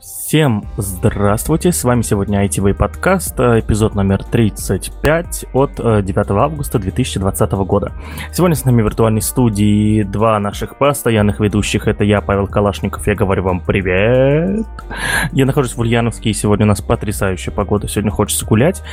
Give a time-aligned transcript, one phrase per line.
[0.00, 6.78] Всем здравствуйте, с вами сегодня ITV подкаст, э, эпизод номер 35 от 9 э, августа
[6.78, 7.90] 2020 года.
[8.32, 13.16] Сегодня с нами в виртуальной студии два наших постоянных ведущих, это я, Павел Калашников, я
[13.16, 14.68] говорю вам привет.
[15.32, 18.84] Я нахожусь в Ульяновске, и сегодня у нас потрясающая погода, сегодня хочется гулять.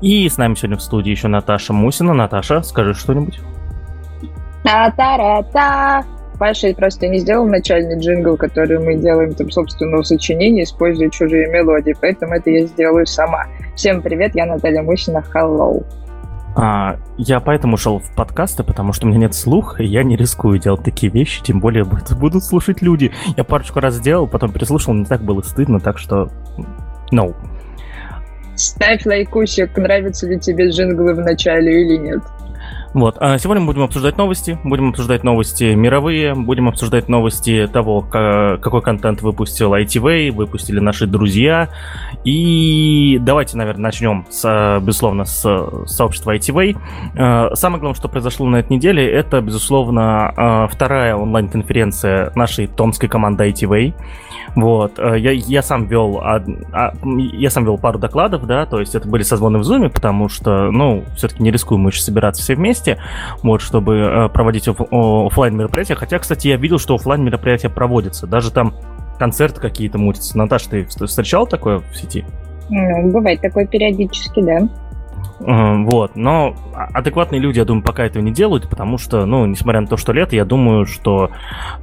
[0.00, 2.14] И с нами сегодня в студии еще Наташа Мусина.
[2.14, 3.38] Наташа, скажи что-нибудь.
[4.62, 6.23] Та-та-та-та!
[6.38, 11.94] Паша просто не сделал начальный джингл, который мы делаем там собственного сочинения, используя чужие мелодии,
[12.00, 13.44] поэтому это я сделаю сама.
[13.76, 15.84] Всем привет, я Наталья Мусина, hello.
[16.56, 20.16] А, я поэтому шел в подкасты, потому что у меня нет слуха, и я не
[20.16, 23.12] рискую делать такие вещи, тем более будут слушать люди.
[23.36, 26.30] Я парочку раз сделал, потом переслушал, не так было стыдно, так что
[27.12, 27.34] no.
[28.56, 32.22] Ставь лайкусик, нравятся ли тебе джинглы в начале или нет.
[32.94, 33.16] Вот.
[33.18, 34.56] А сегодня мы будем обсуждать новости.
[34.62, 41.68] Будем обсуждать новости мировые, будем обсуждать новости того, какой контент выпустил ITV, выпустили наши друзья.
[42.24, 45.42] И давайте, наверное, начнем, с, безусловно, с
[45.86, 46.76] сообщества ITV.
[47.16, 53.08] А, самое главное, что произошло на этой неделе, это, безусловно, а, вторая онлайн-конференция нашей томской
[53.08, 53.94] команды ITV.
[54.54, 54.98] Вот.
[54.98, 56.22] Э, я, я сам вел
[57.32, 60.70] я сам вел пару докладов, да, то есть это были созвоны в Zoom, потому что,
[60.70, 62.83] ну, все-таки не рискуем мы еще собираться все вместе,
[63.42, 65.94] вот, чтобы э, проводить офлайн мероприятия.
[65.94, 68.26] Хотя, кстати, я видел, что офлайн мероприятия проводятся.
[68.26, 68.74] Даже там
[69.18, 70.36] концерты какие-то мутятся.
[70.36, 72.24] Наташа, ты встречал такое в сети?
[72.70, 74.68] Ну, бывает такое периодически, да.
[75.40, 79.86] Вот, но адекватные люди, я думаю, пока этого не делают, потому что, ну, несмотря на
[79.86, 81.30] то, что лето, я думаю, что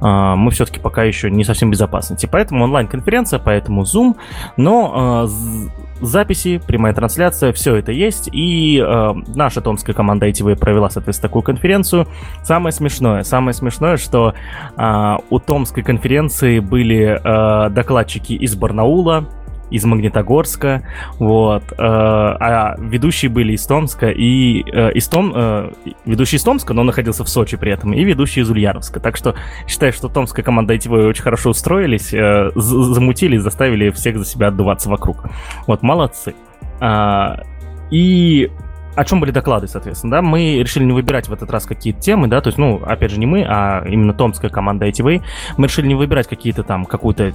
[0.00, 2.16] э, мы все-таки пока еще не совсем безопасны.
[2.20, 4.16] И поэтому онлайн-конференция, поэтому Zoom,
[4.56, 10.90] но э, записи, прямая трансляция, все это есть, и э, наша томская команда ITV провела,
[10.90, 12.06] соответственно, такую конференцию.
[12.42, 14.34] Самое смешное, самое смешное, что
[14.76, 19.28] э, у томской конференции были э, докладчики из Барнаула,
[19.72, 20.82] из Магнитогорска,
[21.18, 25.72] вот, э, а ведущие были из Томска и э, из Том, э,
[26.04, 29.00] ведущий из Томска, но находился в Сочи при этом, и ведущий из Ульяновска.
[29.00, 29.34] Так что
[29.66, 34.88] считаю, что томская команда ITV очень хорошо устроились, э, замутили заставили всех за себя отдуваться
[34.88, 35.24] вокруг.
[35.66, 36.34] Вот, молодцы.
[36.80, 37.42] А,
[37.90, 38.50] и
[38.94, 42.28] о чем были доклады, соответственно, да, мы решили не выбирать в этот раз какие-то темы,
[42.28, 45.22] да, то есть, ну, опять же, не мы, а именно томская команда ITV,
[45.56, 47.32] мы решили не выбирать какие-то там, какую-то э,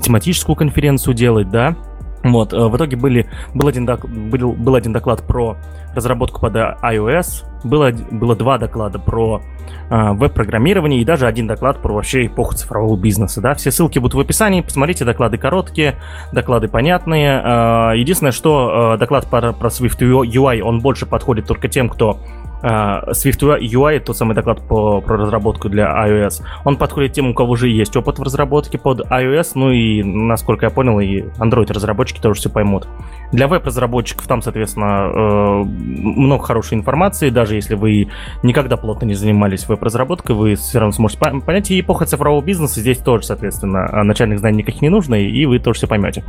[0.00, 1.76] тематическую конференцию делать, да.
[2.22, 5.56] Вот, э, в итоге были, был, один, был, был один доклад про
[5.94, 9.42] разработку под iOS, было, было два доклада про
[9.90, 13.40] э, веб-программирование и даже один доклад про вообще эпоху цифрового бизнеса.
[13.40, 13.54] Да?
[13.54, 15.96] Все ссылки будут в описании, посмотрите, доклады короткие,
[16.32, 17.40] доклады понятные.
[17.42, 22.20] Э, единственное, что э, доклад про, про Swift UI, он больше подходит только тем, кто
[22.62, 27.52] Swift UI, тот самый доклад по, про разработку для iOS, он подходит тем, у кого
[27.52, 32.40] уже есть опыт в разработке под iOS, ну и, насколько я понял, и Android-разработчики тоже
[32.40, 32.86] все поймут.
[33.32, 38.08] Для веб-разработчиков там, соответственно, uh, много хорошей информации, даже если вы
[38.42, 41.70] никогда плотно не занимались веб-разработкой, вы все равно сможете понять.
[41.70, 45.78] И эпоха цифрового бизнеса здесь тоже, соответственно, начальных знаний никаких не нужно, и вы тоже
[45.78, 46.24] все поймете.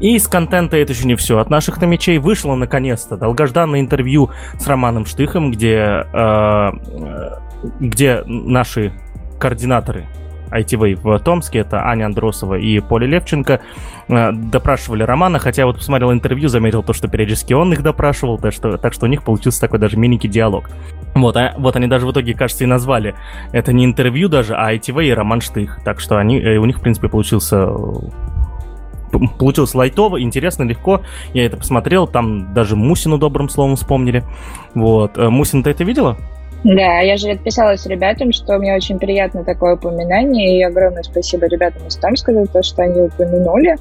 [0.00, 1.38] И из контента это еще не все.
[1.38, 6.70] От наших намечей вышло наконец-то долгожданное интервью с Романом Штыхом, где, э,
[7.80, 8.92] где наши
[9.38, 10.06] координаторы
[10.50, 13.60] ITV в Томске, это Аня Андросова и Поля Левченко,
[14.08, 18.52] э, допрашивали Романа, хотя вот посмотрел интервью, заметил то, что периодически он их допрашивал, так
[18.52, 20.70] что, так что у них получился такой даже миленький диалог.
[21.14, 23.14] Вот, а, вот они даже в итоге, кажется, и назвали
[23.52, 26.78] это не интервью даже, а ITV и Роман Штых, так что они, э, у них,
[26.78, 27.68] в принципе, получился
[29.38, 31.02] получилось лайтово, интересно, легко.
[31.34, 34.24] Я это посмотрел, там даже Мусину добрым словом вспомнили.
[34.74, 35.16] Вот.
[35.16, 36.16] Э, Мусин, ты это видела?
[36.64, 41.86] Да, я же отписалась ребятам, что мне очень приятно такое упоминание, и огромное спасибо ребятам
[41.86, 43.76] из Томска за то, что они упомянули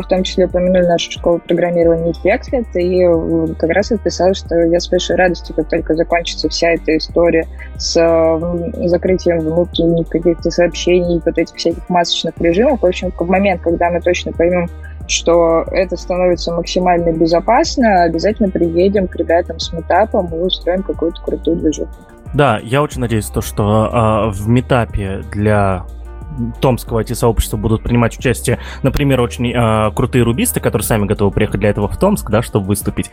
[0.00, 4.80] в том числе упомянули нашу школу программирования Hexlet, и э, как раз отписалась, что я
[4.80, 11.20] с большой радостью, как только закончится вся эта история с э, закрытием внутренних каких-то сообщений,
[11.24, 14.68] вот этих всяких масочных режимов, в общем, в момент, когда мы точно поймем,
[15.08, 21.58] что это становится максимально безопасно, обязательно приедем к ребятам с метапом и устроим какую-то крутую
[21.58, 21.90] движуху.
[22.34, 25.84] Да, я очень надеюсь, то, что э, в метапе для
[26.60, 31.70] томского IT-сообщества будут принимать участие, например, очень э, крутые рубисты, которые сами готовы приехать для
[31.70, 33.10] этого в Томск, да, чтобы выступить.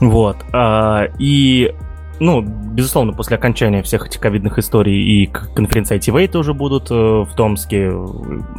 [0.00, 0.36] Вот.
[0.52, 1.74] Э, и
[2.20, 7.28] ну, безусловно, после окончания всех этих ковидных историй и конференции ITV тоже будут э, в
[7.36, 7.92] Томске,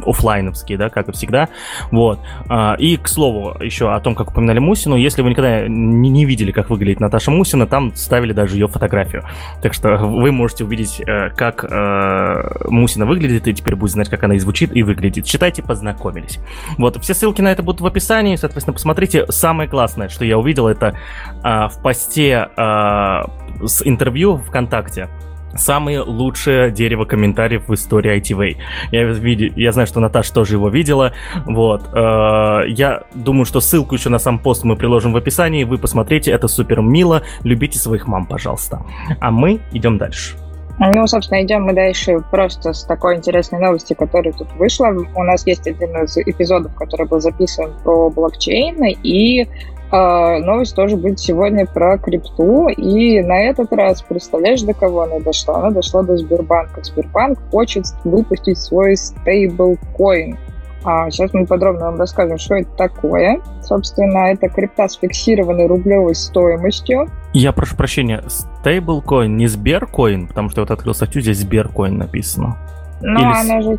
[0.04, 1.48] офлайновские, да, как и всегда.
[1.90, 2.20] Вот.
[2.48, 6.24] А, и, к слову, еще о том, как упоминали Мусину, если вы никогда не, не
[6.24, 9.24] видели, как выглядит Наташа Мусина, там ставили даже ее фотографию.
[9.62, 14.22] Так что вы можете увидеть, э, как э, Мусина выглядит, и теперь будете знать, как
[14.24, 15.24] она и звучит, и выглядит.
[15.24, 16.38] Читайте, познакомились.
[16.78, 19.26] Вот, все ссылки на это будут в описании, соответственно, посмотрите.
[19.30, 20.98] Самое классное, что я увидел, это
[21.42, 23.22] э, в посте э,
[23.64, 25.08] с интервью ВКонтакте
[25.54, 28.56] самое лучшее дерево комментариев в истории ITV.
[28.92, 31.12] Я, види, я знаю, что Наташа тоже его видела.
[31.46, 31.82] Вот.
[31.92, 35.64] Э, я думаю, что ссылку еще на сам пост мы приложим в описании.
[35.64, 37.22] Вы посмотрите, это супер мило.
[37.42, 38.82] Любите своих мам, пожалуйста.
[39.20, 40.36] А мы идем дальше.
[40.78, 44.86] Ну, собственно, идем мы дальше просто с такой интересной новости, которая тут вышла.
[45.14, 49.46] У нас есть один из эпизодов, который был записан про блокчейн, и
[49.90, 52.68] новость тоже будет сегодня про крипту.
[52.68, 55.58] И на этот раз, представляешь, до кого она дошла?
[55.58, 56.82] Она дошла до Сбербанка.
[56.82, 60.36] Сбербанк хочет выпустить свой стейблкоин.
[60.82, 63.40] А сейчас мы подробно вам расскажем, что это такое.
[63.62, 67.08] Собственно, это крипта с фиксированной рублевой стоимостью.
[67.34, 72.56] Я прошу прощения, стейблкоин, не Сберкоин, потому что я вот открыл статью, здесь Сберкоин написано.
[73.02, 73.52] Ну, Или...
[73.52, 73.78] оно же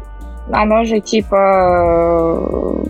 [0.49, 2.83] оно же типа,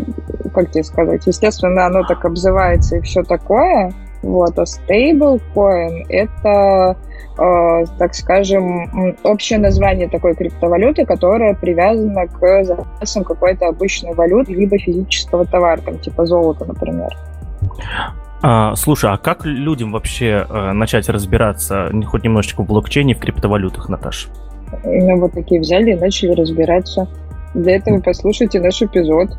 [0.53, 3.93] как тебе сказать, естественно, оно так обзывается и все такое.
[4.23, 6.95] Вот, а stablecoin— это,
[7.39, 14.77] э, так скажем, общее название такой криптовалюты, которая привязана к запасам какой-то обычной валюты, либо
[14.77, 17.17] физического товара, там, типа золота, например.
[18.43, 23.89] А, слушай, а как людям вообще э, начать разбираться хоть немножечко в блокчейне, в криптовалютах,
[23.89, 24.29] Наташа?
[24.83, 27.07] Ну, вот такие взяли и начали разбираться.
[27.53, 29.29] Для этого послушайте наш эпизод.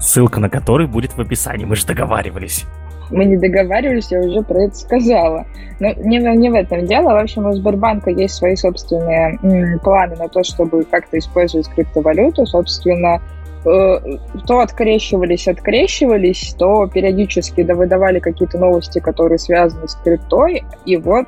[0.00, 2.66] Ссылка на который будет в описании, мы же договаривались.
[3.10, 5.44] Мы не договаривались, я уже про это сказала.
[5.80, 7.12] Но не, не в этом дело.
[7.12, 12.46] В общем, у Сбербанка есть свои собственные м, планы на то, чтобы как-то использовать криптовалюту.
[12.46, 13.20] Собственно,
[13.62, 20.64] то открещивались, открещивались, то периодически выдавали какие-то новости, которые связаны с криптой.
[20.86, 21.26] И вот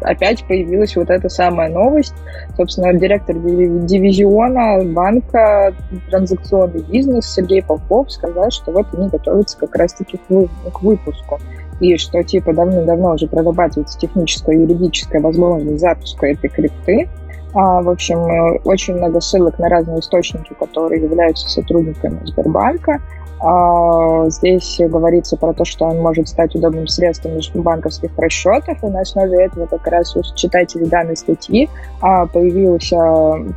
[0.00, 2.14] опять появилась вот эта самая новость.
[2.56, 5.74] Собственно, директор дивизиона банка
[6.10, 11.38] транзакционный бизнес Сергей Попов сказал, что вот они готовятся как раз-таки к выпуску.
[11.78, 17.08] И что типа давно-давно уже прорабатывается техническая и юридическая возможность запуска этой крипты.
[17.56, 23.00] А, в общем, э, очень много ссылок на разные источники, которые являются сотрудниками Сбербанка.
[23.38, 29.00] А, здесь говорится про то, что он может стать удобным средством банковских расчетов, и на
[29.00, 31.68] основе этого как раз у читателей данной статьи
[32.00, 32.96] а, появился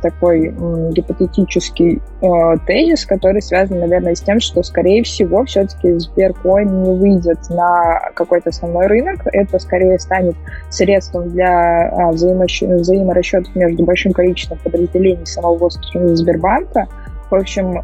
[0.02, 0.54] такой
[0.92, 7.38] гипотетический а, тезис, который связан, наверное, с тем, что, скорее всего, все-таки Сберкоин не выйдет
[7.48, 9.20] на какой-то основной рынок.
[9.32, 10.36] Это скорее станет
[10.68, 16.86] средством для взаиморасчетов между большим количеством подразделений самого Сбербанка,
[17.30, 17.82] в общем,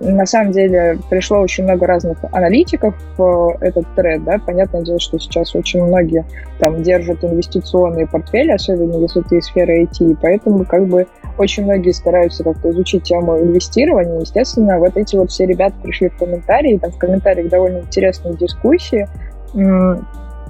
[0.00, 5.18] на самом деле пришло очень много разных аналитиков в этот тред, да, понятное дело, что
[5.18, 6.24] сейчас очень многие
[6.60, 11.06] там держат инвестиционные портфели, особенно если ты из сферы IT, и поэтому как бы
[11.38, 14.20] очень многие стараются как-то изучить тему инвестирования.
[14.20, 19.08] Естественно, вот эти вот все ребята пришли в комментарии, там в комментариях довольно интересные дискуссии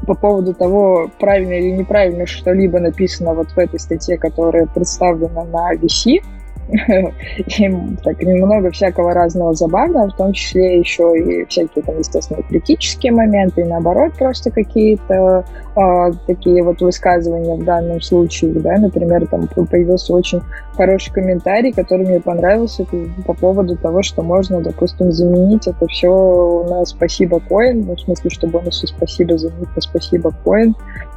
[0.07, 5.75] по поводу того, правильно или неправильно что-либо написано вот в этой статье, которая представлена на
[5.75, 6.21] VC,
[6.69, 7.71] и
[8.03, 13.63] так немного всякого разного забавного, в том числе еще и всякие там, естественно, критические моменты,
[13.63, 15.45] и наоборот, просто какие-то
[15.77, 20.43] э, такие вот высказывания в данном случае, да, например, там появился очень
[20.77, 22.87] хороший комментарий, который мне понравился
[23.27, 28.31] по поводу того, что можно, допустим, заменить это все на спасибо коин, ну, в смысле,
[28.31, 30.75] что бонусы спасибо заменить на спасибо коин,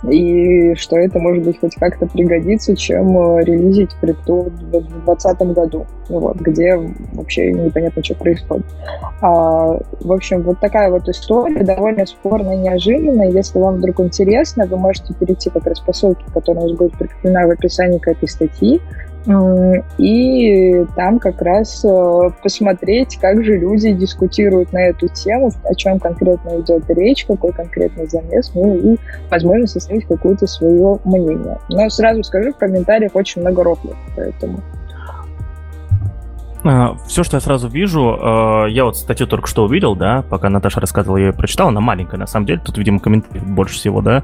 [0.10, 5.86] и что это, может быть, хоть как-то пригодится, чем э, релизить крипту в 2020 году,
[6.10, 6.76] вот, где
[7.14, 8.66] вообще непонятно, что происходит.
[9.22, 13.32] А, в общем, вот такая вот история, довольно спорная, неожиданная.
[13.32, 16.98] Если вам вдруг интересно, вы можете перейти как раз по ссылке, которая у нас будет
[16.98, 18.82] прикреплена в описании к этой статьи,
[19.98, 26.00] и там как раз э, посмотреть, как же люди дискутируют на эту тему, о чем
[26.00, 28.98] конкретно идет речь, какой конкретный замес, ну и,
[29.30, 31.58] возможно, составить какое-то свое мнение.
[31.70, 34.60] Но сразу скажу, в комментариях очень много рофлов, поэтому...
[36.64, 40.50] А, Все, что я сразу вижу, э, я вот статью только что увидел, да, пока
[40.50, 44.02] Наташа рассказывала, я ее прочитал, она маленькая, на самом деле, тут, видимо, комментариев больше всего,
[44.02, 44.24] да,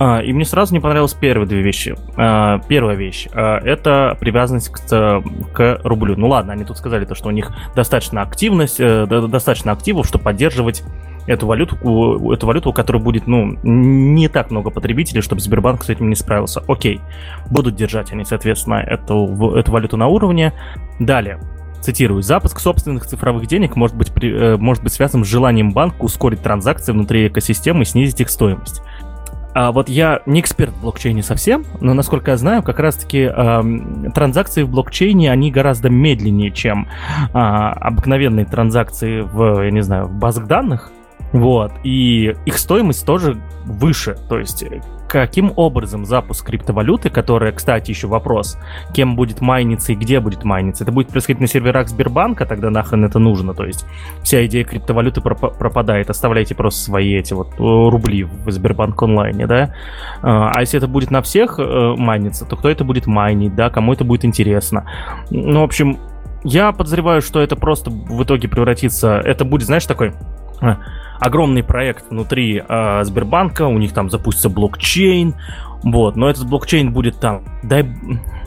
[0.00, 1.94] а, и мне сразу не понравилось первые две вещи.
[2.16, 6.16] А, первая вещь а, это привязанность к, к рублю.
[6.16, 10.24] Ну ладно, они тут сказали то, что у них достаточно активность, э, достаточно активов, чтобы
[10.24, 10.82] поддерживать
[11.26, 11.76] эту валюту,
[12.32, 16.16] эту валюту, у которой будет, ну, не так много потребителей, чтобы Сбербанк с этим не
[16.16, 16.62] справился.
[16.66, 17.02] Окей,
[17.50, 20.54] будут держать они, соответственно, эту, эту валюту на уровне.
[20.98, 21.38] Далее,
[21.80, 26.02] Цитирую, запуск собственных цифровых денег может быть, при, э, может быть связан с желанием банка
[26.02, 28.82] ускорить транзакции внутри экосистемы и снизить их стоимость.
[29.52, 33.62] А вот я не эксперт в блокчейне совсем, но насколько я знаю, как раз-таки э,
[34.14, 40.12] транзакции в блокчейне, они гораздо медленнее, чем э, обыкновенные транзакции в, я не знаю, в
[40.12, 40.92] базах данных.
[41.32, 44.16] Вот, и их стоимость тоже выше.
[44.28, 44.64] То есть,
[45.08, 48.58] каким образом запуск криптовалюты, которая, кстати, еще вопрос,
[48.92, 53.04] кем будет майниться и где будет майниться, это будет происходить на серверах Сбербанка, тогда нахрен
[53.04, 53.54] это нужно.
[53.54, 53.86] То есть,
[54.22, 56.10] вся идея криптовалюты проп- пропадает.
[56.10, 59.74] Оставляйте просто свои эти вот э, рубли в Сбербанк онлайне, да.
[60.22, 63.70] А, а если это будет на всех э, майниться, то кто это будет майнить, да,
[63.70, 64.84] кому это будет интересно.
[65.30, 65.98] Ну, в общем,
[66.42, 69.18] я подозреваю, что это просто в итоге превратится...
[69.18, 70.14] Это будет, знаешь, такой
[70.60, 70.78] а,
[71.20, 75.34] огромный проект внутри э, Сбербанка, у них там запустится блокчейн,
[75.82, 77.86] вот, но этот блокчейн будет там, дай,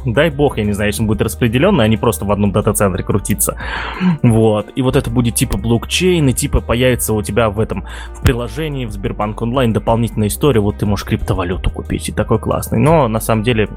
[0.06, 3.04] дай бог, я не знаю, если он будет распределенный, а не просто в одном дата-центре
[3.04, 3.58] крутиться,
[4.22, 8.22] вот, и вот это будет типа блокчейн, и типа появится у тебя в этом, в
[8.22, 13.08] приложении, в Сбербанк онлайн дополнительная история, вот ты можешь криптовалюту купить, и такой классный, но
[13.08, 13.70] на самом деле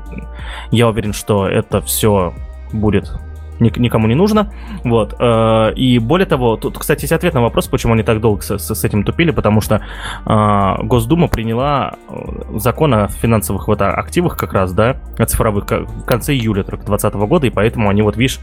[0.71, 2.35] я уверен, что это все
[2.73, 3.13] будет
[3.61, 4.53] никому не нужно.
[4.85, 5.15] Вот.
[5.19, 8.59] Э, и более того, тут, кстати, есть ответ на вопрос, почему они так долго с,
[8.59, 9.83] с этим тупили, потому что
[10.27, 14.97] э, Госдума приняла э, закон о финансовых вот активах как раз, да,
[15.27, 18.41] цифровых в конце июля 2020 года, и поэтому они вот, видишь,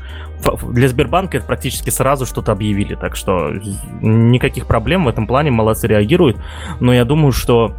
[0.69, 3.51] для Сбербанка это практически сразу что-то объявили, так что
[4.01, 6.37] никаких проблем в этом плане, молодцы реагируют,
[6.79, 7.73] но я думаю, что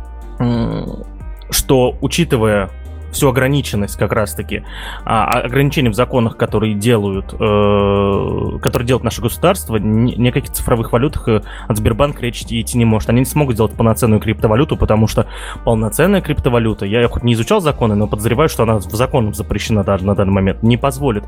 [1.50, 2.70] что учитывая
[3.14, 4.64] всю ограниченность как раз-таки,
[5.04, 10.92] а, а, ограничения в законах, которые делают, э, которые делают наше государство, ни, ни цифровых
[10.92, 13.08] валютах э, от Сбербанка речь идти не может.
[13.08, 15.26] Они не смогут сделать полноценную криптовалюту, потому что
[15.64, 20.04] полноценная криптовалюта, я хоть не изучал законы, но подозреваю, что она в законом запрещена даже
[20.04, 21.24] на данный момент, не позволит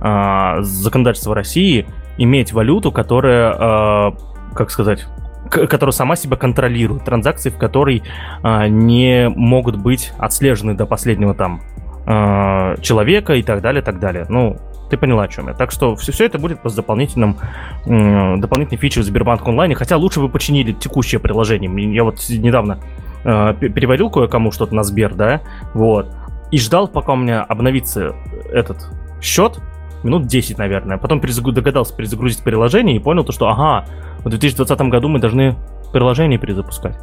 [0.00, 1.86] э, законодательство России
[2.18, 4.12] иметь валюту, которая, э,
[4.54, 5.06] как сказать,
[5.50, 8.02] которая сама себя контролирует, транзакции, в которой
[8.42, 11.60] а, не могут быть отслежены до последнего там
[12.06, 14.26] а, человека и так далее, так далее.
[14.28, 14.56] Ну,
[14.90, 15.54] ты поняла, о чем я.
[15.54, 17.36] Так что все, все это будет просто дополнительным,
[17.84, 19.76] дополнительной фичей в Сбербанк онлайне.
[19.76, 21.94] Хотя лучше бы починили текущее приложение.
[21.94, 22.80] Я вот недавно
[23.22, 25.42] э, переводил кое-кому что-то на Сбер, да,
[25.74, 26.08] вот,
[26.50, 28.14] и ждал, пока у меня обновится
[28.52, 28.78] этот
[29.22, 29.60] счет,
[30.02, 30.98] минут 10, наверное.
[30.98, 31.52] Потом перезагру...
[31.52, 33.86] догадался перезагрузить приложение и понял то, что, ага,
[34.24, 35.56] в 2020 году мы должны
[35.92, 36.96] приложение перезапускать.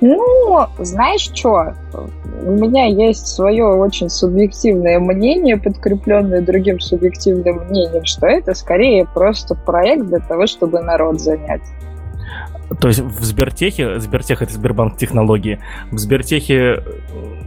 [0.00, 1.74] Ну, знаешь что?
[2.44, 9.54] У меня есть свое очень субъективное мнение, подкрепленное другим субъективным мнением, что это скорее просто
[9.54, 11.62] проект для того, чтобы народ занять.
[12.80, 15.60] То есть в Сбертехе, Сбертех это Сбербанк технологии,
[15.92, 16.82] в Сбертехе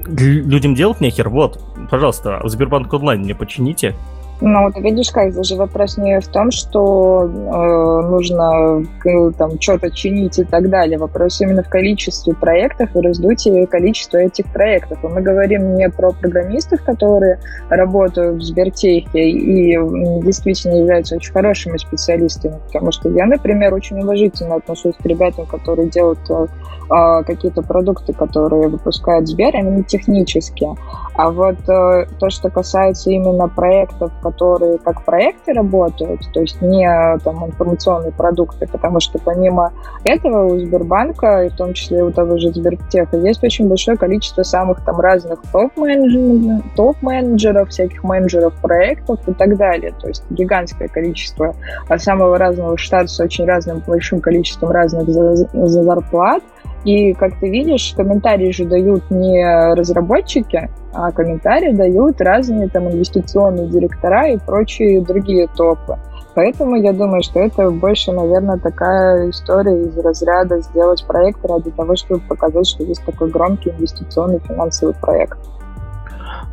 [0.06, 1.60] людям делать нехер, вот,
[1.92, 3.96] пожалуйста, в Сбербанк онлайн мне почините,
[4.42, 9.60] ну, ты видишь, как здесь же вопрос не в том, что э, нужно э, там
[9.62, 10.98] что-то чинить и так далее.
[10.98, 15.04] Вопрос именно в количестве проектов и раздутии количества этих проектов.
[15.04, 17.40] И мы говорим не про программистов, которые
[17.70, 19.78] работают в Сбертехе и
[20.22, 25.90] действительно являются очень хорошими специалистами, потому что я, например, очень уважительно отношусь к ребятам, которые
[25.90, 26.48] делают э,
[26.90, 30.76] а, какие-то продукты, которые выпускает Сбер, именно технические.
[31.18, 36.86] А вот э, то, что касается именно проектов, которые как проекты работают, то есть не
[37.24, 39.72] там информационные продукты, потому что помимо
[40.04, 44.44] этого у Сбербанка, и в том числе у того же Сбертеха, есть очень большое количество
[44.44, 49.94] самых там разных топ-менеджеров, топ-менеджеров, всяких менеджеров проектов и так далее.
[50.02, 51.56] То есть гигантское количество
[51.98, 56.44] самого разного штата с очень разным большим количеством разных за, за зарплат.
[56.86, 63.68] И, как ты видишь, комментарии же дают не разработчики, а комментарии дают разные там инвестиционные
[63.68, 65.98] директора и прочие другие топы.
[66.36, 71.96] Поэтому я думаю, что это больше, наверное, такая история из разряда сделать проект ради того,
[71.96, 75.40] чтобы показать, что есть такой громкий инвестиционный финансовый проект.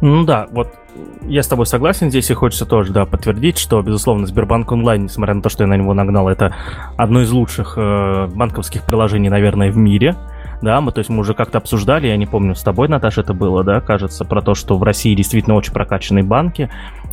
[0.01, 0.69] Ну да, вот
[1.23, 5.35] я с тобой согласен здесь, и хочется тоже, да, подтвердить, что, безусловно, Сбербанк онлайн, несмотря
[5.35, 6.55] на то, что я на него нагнал, это
[6.97, 10.17] одно из лучших э, банковских приложений, наверное, в мире.
[10.61, 13.35] Да, мы, то есть мы уже как-то обсуждали, я не помню, с тобой, Наташа, это
[13.35, 16.71] было, да, кажется, про то, что в России действительно очень прокачанные банки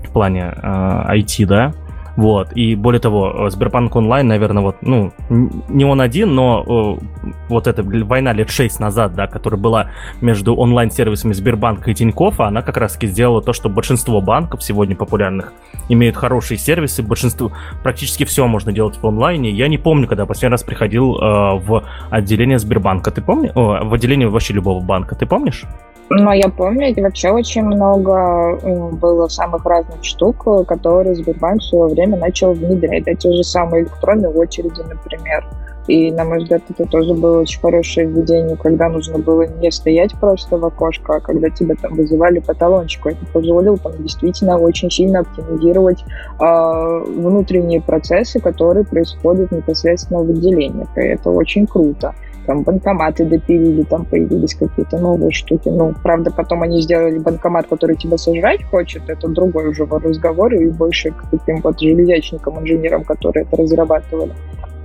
[0.07, 1.73] в плане э, IT, да,
[2.15, 2.51] Вот.
[2.53, 7.67] И более того, э, Сбербанк онлайн, наверное, вот, ну, не он один, но э, вот
[7.67, 12.77] эта война лет 6 назад, да, которая была между онлайн-сервисами Сбербанка и Тинькоффа, она как
[12.77, 15.53] раз-таки сделала то, что большинство банков сегодня популярных
[15.87, 17.51] имеют хорошие сервисы, большинство,
[17.83, 19.51] практически все можно делать в онлайне.
[19.51, 23.11] Я не помню, когда последний раз приходил э, в отделение Сбербанка.
[23.11, 23.51] Ты помнишь?
[23.55, 25.15] в отделение вообще любого банка.
[25.15, 25.65] Ты помнишь?
[26.09, 28.57] Но я помню, вообще очень много
[28.93, 33.07] было самых разных штук, которые Сбербанк в свое время начал внедрять.
[33.07, 35.45] Эти же самые электронные очереди, например.
[35.87, 40.13] И, на мой взгляд, это тоже было очень хорошее введение, когда нужно было не стоять
[40.19, 43.09] просто в окошко, а когда тебя там вызывали по талончику.
[43.09, 46.03] Это позволило там действительно очень сильно оптимизировать
[46.39, 50.89] э, внутренние процессы, которые происходят непосредственно в отделениях.
[50.95, 52.13] И это очень круто
[52.45, 55.69] там банкоматы допилили, там появились какие-то новые штуки.
[55.69, 60.69] Ну, правда, потом они сделали банкомат, который тебя сожрать хочет, это другой уже разговор, и
[60.69, 64.33] больше к таким вот железячникам, инженерам, которые это разрабатывали.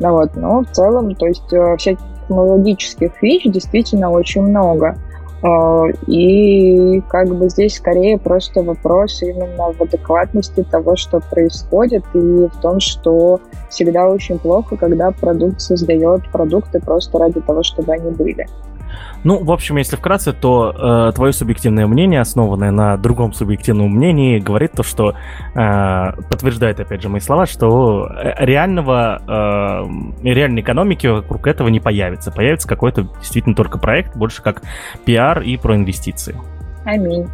[0.01, 4.97] Ну вот, но в целом, то есть э, всяких технологических фич действительно очень много.
[5.47, 12.19] А, и как бы здесь скорее просто вопрос именно в адекватности того, что происходит, и
[12.19, 18.11] в том, что всегда очень плохо, когда продукт создает продукты просто ради того, чтобы они
[18.11, 18.47] были.
[19.25, 24.39] Ну, в общем, если вкратце, то э, твое субъективное мнение, основанное на другом субъективном мнении,
[24.39, 25.15] говорит то, что
[25.55, 29.23] э, подтверждает, опять же, мои слова, что э, реального,
[30.23, 32.31] э, реальной экономики вокруг этого не появится.
[32.31, 34.63] Появится какой-то действительно только проект, больше как
[35.05, 36.37] пиар и про инвестиции.
[36.85, 37.27] Аминь.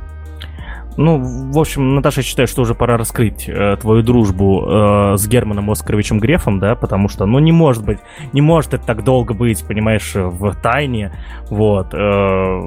[0.96, 1.18] Ну,
[1.52, 5.70] в общем, Наташа, я считаю, что уже пора раскрыть э, твою дружбу э, с Германом
[5.70, 7.98] Оскаровичем Грефом, да, потому что, ну, не может быть,
[8.32, 11.12] не может это так долго быть, понимаешь, в тайне,
[11.48, 11.94] вот.
[11.94, 12.60] Э,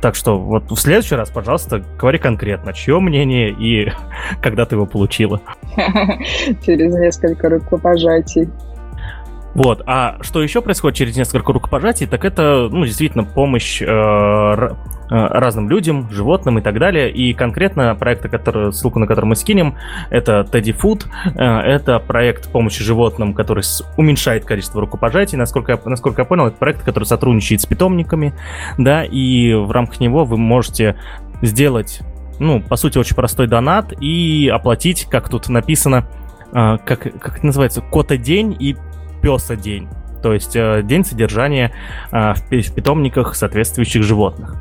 [0.00, 3.92] так что вот в следующий раз, пожалуйста, говори конкретно, чье мнение и
[4.42, 5.40] когда ты его получила.
[6.64, 8.48] Через несколько рукопожатий.
[9.58, 9.82] Вот.
[9.86, 14.68] А что еще происходит через несколько рукопожатий, так это, ну, действительно, помощь э, э,
[15.08, 17.10] разным людям, животным и так далее.
[17.10, 19.74] И конкретно проект, который, ссылку на который мы скинем,
[20.10, 21.06] это Teddy Food.
[21.34, 23.64] Э, это проект помощи животным, который
[23.96, 25.36] уменьшает количество рукопожатий.
[25.36, 28.34] Насколько я, насколько я понял, это проект, который сотрудничает с питомниками,
[28.78, 30.96] да, и в рамках него вы можете
[31.42, 31.98] сделать,
[32.38, 36.08] ну, по сути, очень простой донат и оплатить, как тут написано,
[36.50, 38.74] Uh, как, как это называется, кота день и
[39.20, 39.88] песа день,
[40.22, 41.72] то есть э, день содержания
[42.12, 44.56] э, в, питомниках соответствующих животных.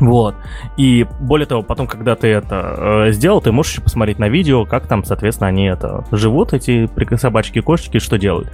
[0.00, 0.36] Вот.
[0.76, 4.86] И более того, потом, когда ты это э, сделал, ты можешь посмотреть на видео, как
[4.86, 8.50] там, соответственно, они это живут, эти собачки кошечки, что делают.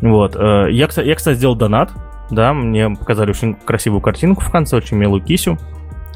[0.00, 0.36] Вот.
[0.36, 1.90] Э, я, я, кстати, сделал донат.
[2.30, 5.58] Да, мне показали очень красивую картинку в конце, очень милую кисю.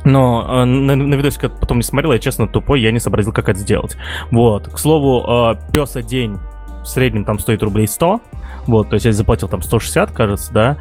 [0.05, 3.49] Но э, на, на видосик потом не смотрел, я честно тупой, я не сообразил, как
[3.49, 3.97] это сделать.
[4.31, 4.68] Вот.
[4.68, 6.38] К слову, э, песа день
[6.83, 8.21] в среднем там стоит рублей 100.
[8.67, 10.77] Вот, то есть я заплатил там 160, кажется, да.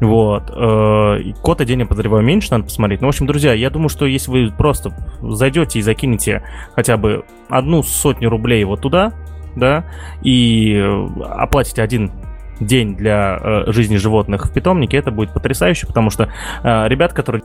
[0.00, 0.50] Вот.
[0.54, 3.00] Э, кота день, я подозреваю, меньше, надо посмотреть.
[3.00, 6.42] Ну, в общем, друзья, я думаю, что если вы просто зайдете и закинете
[6.74, 9.12] хотя бы одну сотню рублей вот туда,
[9.54, 9.84] да,
[10.22, 10.82] и
[11.20, 12.10] оплатите один
[12.58, 16.28] день для э, жизни животных в питомнике, это будет потрясающе, потому что
[16.62, 17.44] э, ребят, которые...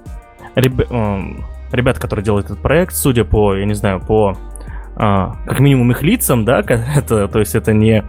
[0.55, 1.21] Реб, э,
[1.71, 4.35] ребят, которые делают этот проект, судя по, я не знаю, по
[4.97, 8.03] э, как минимум их лицам, да, это, то есть это не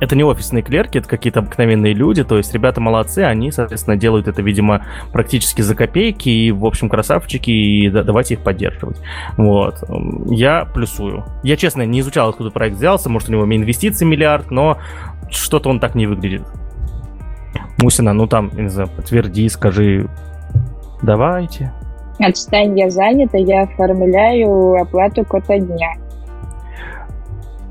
[0.00, 4.28] это не офисные клерки, это какие-то обыкновенные люди, то есть ребята молодцы, они, соответственно, делают
[4.28, 9.00] это, видимо, практически за копейки, и, в общем, красавчики, и давайте их поддерживать.
[9.36, 9.82] Вот.
[10.30, 11.24] Я плюсую.
[11.42, 14.78] Я, честно, не изучал, откуда проект взялся, может, у него инвестиции миллиард, но
[15.30, 16.42] что-то он так не выглядит.
[17.78, 20.08] Мусина, ну там, не знаю, подтверди, скажи,
[21.02, 21.72] давайте.
[22.18, 25.94] Отстань, я занята, я оформляю оплату кота дня.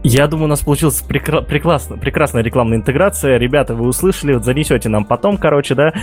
[0.03, 3.37] Я думаю, у нас получилась прекра- прекрасно, прекрасная рекламная интеграция.
[3.37, 5.93] Ребята, вы услышали, вот занесете нам потом, короче, да.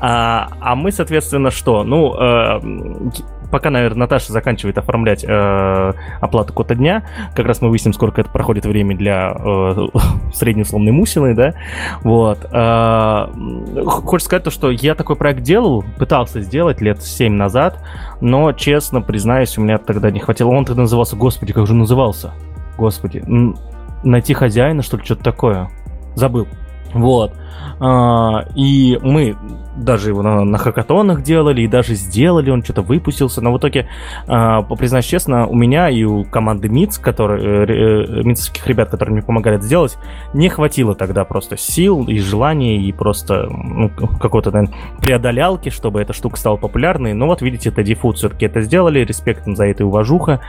[0.00, 1.84] А, а мы, соответственно, что?
[1.84, 2.60] Ну, э,
[3.52, 7.04] пока, наверное, Наташа заканчивает оформлять э, оплату кота дня,
[7.36, 9.86] как раз мы выясним, сколько это проходит время для э,
[10.34, 11.54] среднеусловной мусины, да.
[12.02, 12.44] Вот.
[12.50, 13.28] Э,
[13.84, 17.78] хочется сказать то, что я такой проект делал, пытался сделать лет 7 назад,
[18.20, 20.48] но, честно признаюсь, у меня тогда не хватило.
[20.48, 22.32] Он тогда назывался, господи, как же назывался?
[22.76, 23.22] Господи,
[24.02, 25.70] найти хозяина, что ли, что-то такое.
[26.14, 26.46] Забыл.
[26.92, 27.32] Вот.
[27.80, 29.36] А, и мы
[29.76, 33.88] даже его на, на хакатонах делали, и даже сделали, он что-то выпустился, но в итоге,
[34.26, 39.22] а, признаюсь честно, у меня и у команды МИЦ, которые, э, МИЦовских ребят, которые мне
[39.22, 39.96] помогали это сделать,
[40.32, 46.12] не хватило тогда просто сил и желаний, и просто ну, какой-то, наверное, преодолялки, чтобы эта
[46.12, 47.14] штука стала популярной.
[47.14, 50.40] Но вот, видите, это Food все-таки это сделали, респект им за это и уважуха.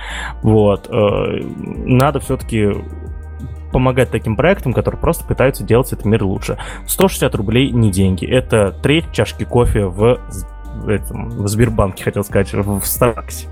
[0.41, 0.88] Вот.
[0.89, 1.41] Э,
[1.85, 2.71] надо все-таки
[3.75, 6.57] помогать таким проектам, которые просто пытаются делать этот мир лучше.
[6.88, 8.25] 160 рублей не деньги.
[8.25, 10.17] Это треть чашки кофе в,
[10.75, 13.49] в, этом, в Сбербанке, хотел сказать, в Старбаксе.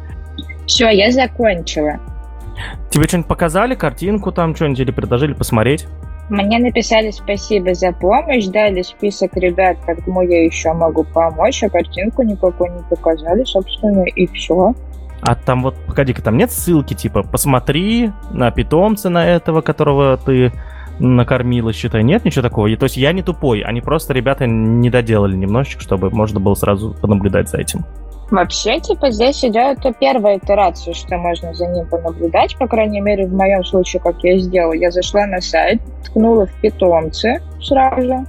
[0.65, 1.99] Все, я закончила.
[2.89, 5.87] Тебе что-нибудь показали, картинку там, что-нибудь или предложили посмотреть?
[6.29, 12.23] Мне написали спасибо за помощь, дали список ребят, кому я еще могу помочь, а картинку
[12.23, 14.73] никакой не показали, собственно, и все.
[15.25, 20.51] А там вот, погоди-ка, там нет ссылки, типа, посмотри на питомца на этого, которого ты
[20.99, 22.67] накормила, считай, нет ничего такого?
[22.67, 26.55] И, то есть я не тупой, они просто, ребята, не доделали немножечко, чтобы можно было
[26.55, 27.85] сразу понаблюдать за этим.
[28.31, 33.33] Вообще, типа, здесь идет первая итерация, что можно за ним понаблюдать, по крайней мере, в
[33.33, 34.73] моем случае, как я сделала.
[34.73, 38.25] Я зашла на сайт, ткнула в питомцы сразу,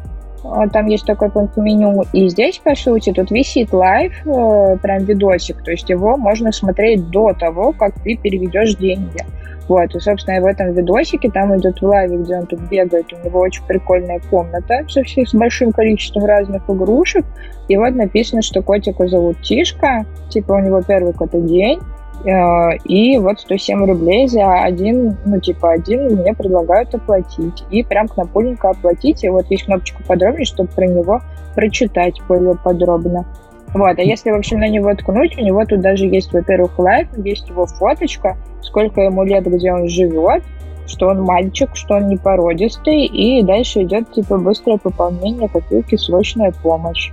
[0.73, 5.63] там есть такой пункт меню, и здесь, по сути, тут висит live, э, прям видосик,
[5.63, 9.25] то есть его можно смотреть до того, как ты переведешь деньги.
[9.67, 13.27] Вот, и, собственно, в этом видосике там идет в live, где он тут бегает, у
[13.27, 17.25] него очень прикольная комната со всей, с большим количеством разных игрушек,
[17.69, 21.81] и вот написано, что котика зовут Тишка, типа у него первый кота день,
[22.25, 27.65] и вот 107 рублей за один, ну, типа, один мне предлагают оплатить.
[27.71, 29.25] И прям кнопульненько оплатить.
[29.25, 31.21] И вот есть кнопочка подробнее, чтобы про него
[31.55, 33.27] прочитать более подробно.
[33.75, 37.09] Вот, а если, в общем, на него ткнуть, у него тут даже есть, во-первых, лайк,
[37.17, 40.45] есть его фоточка, сколько ему лет, где он живет,
[40.87, 46.53] что он мальчик, что он не породистый, и дальше идет, типа, быстрое пополнение копилки «Срочная
[46.63, 47.11] помощь».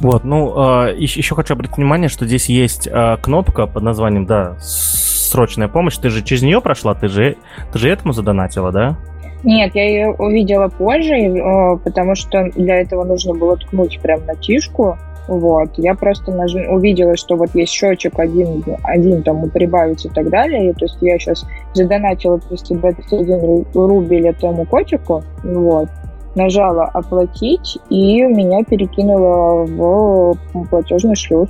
[0.00, 4.26] Вот, ну, э, еще, еще хочу обратить внимание, что здесь есть э, кнопка под названием,
[4.26, 5.96] да, «Срочная помощь».
[5.96, 7.36] Ты же через нее прошла, ты же,
[7.72, 8.96] ты же этому задонатила, да?
[9.42, 14.36] Нет, я ее увидела позже, э, потому что для этого нужно было ткнуть прям на
[14.36, 14.96] тишку,
[15.28, 15.68] вот.
[15.76, 16.54] Я просто наж...
[16.54, 20.70] увидела, что вот есть счетчик один, один там прибавить и так далее.
[20.70, 25.22] И, то есть я сейчас задонатила 321 рубль этому котику.
[25.44, 25.90] Вот.
[26.38, 31.48] Нажала оплатить, и меня перекинуло в платежный шлюз.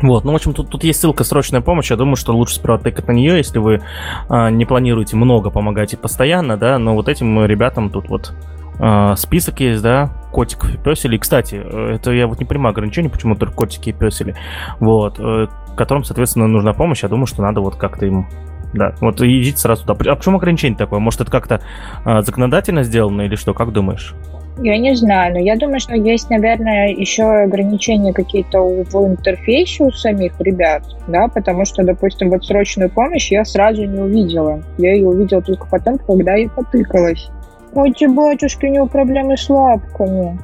[0.00, 1.90] Вот, ну, в общем, тут, тут есть ссылка «Срочная помощь».
[1.90, 3.82] Я думаю, что лучше сперва тыкать на нее, если вы
[4.28, 8.32] а, не планируете много помогать и постоянно, да, но вот этим ребятам тут вот
[8.80, 11.18] а, список есть, да, котиков и песелей.
[11.18, 14.34] Кстати, э, это я вот не понимаю ограничений, почему только котики и песели.
[14.80, 17.02] Вот, э, которым, соответственно, нужна помощь.
[17.02, 18.26] Я думаю, что надо вот как-то им
[18.72, 20.12] да, вот идите сразу туда.
[20.12, 20.98] А почему ограничение такое?
[20.98, 21.60] Может, это как-то
[22.04, 23.54] а, законодательно сделано или что?
[23.54, 24.14] Как думаешь?
[24.58, 29.90] Я не знаю, но я думаю, что есть, наверное, еще ограничения какие-то в интерфейсе у
[29.90, 34.62] самих ребят, да, потому что, допустим, вот срочную помощь я сразу не увидела.
[34.76, 37.30] Я ее увидела только потом, когда я потыкалась.
[37.74, 40.38] Ой, батюшки, у него проблемы с лапками.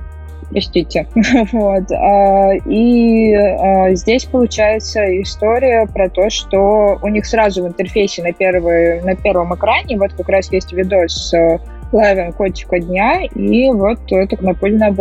[0.51, 1.07] Простите.
[1.53, 1.91] вот.
[1.93, 8.33] А, и а, здесь получается история про то, что у них сразу в интерфейсе на,
[8.33, 11.61] первый, на первом экране вот как раз есть видос с
[11.93, 14.95] лайвом котика дня, и вот это кнопольно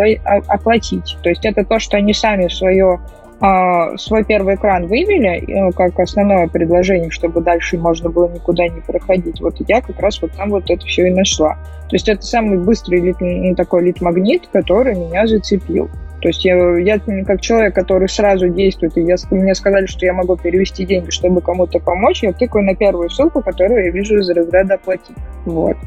[0.47, 1.17] оплатить.
[1.21, 5.99] То есть это то, что они сами свое а, свой первый экран вывели э, как
[5.99, 9.39] основное предложение, чтобы дальше можно было никуда не проходить.
[9.41, 11.53] Вот я как раз вот там вот это все и нашла.
[11.89, 15.89] То есть это самый быстрый лид, такой лид-магнит, который меня зацепил.
[16.21, 20.13] То есть я, я как человек, который сразу действует, и я, мне сказали, что я
[20.13, 24.29] могу перевести деньги, чтобы кому-то помочь, я тыкаю на первую ссылку, которую я вижу из
[24.29, 25.15] разряда оплатить.
[25.45, 25.77] Вот.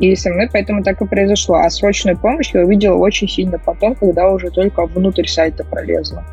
[0.00, 1.56] И со мной поэтому так и произошло.
[1.56, 6.24] А срочную помощь я увидела очень сильно потом, когда уже только внутрь сайта пролезла.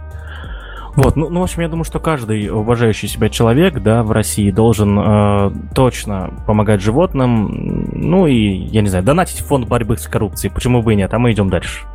[0.96, 4.52] Вот, ну, ну, в общем, я думаю, что каждый уважающий себя человек, да, в России
[4.52, 10.08] должен э, точно помогать животным, ну и, я не знаю, донатить в фонд борьбы с
[10.08, 11.86] коррупцией, почему бы и нет, а мы идем дальше.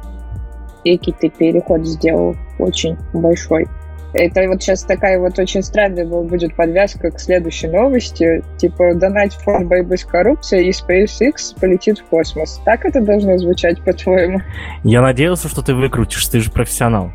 [0.84, 3.68] Некий ты переход сделал очень большой.
[4.14, 8.42] Это вот сейчас такая вот очень странная будет подвязка к следующей новости.
[8.56, 12.60] Типа, донать фонд борьбы с коррупцией, и SpaceX полетит в космос.
[12.64, 14.40] Так это должно звучать, по-твоему?
[14.82, 17.12] Я надеялся, что ты выкрутишь, ты же профессионал.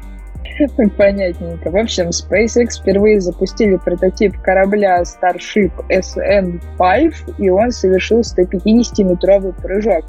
[0.98, 1.72] Понятненько.
[1.72, 10.06] В общем, SpaceX впервые запустили прототип корабля Starship SN5, и он совершил 150-метровый прыжок.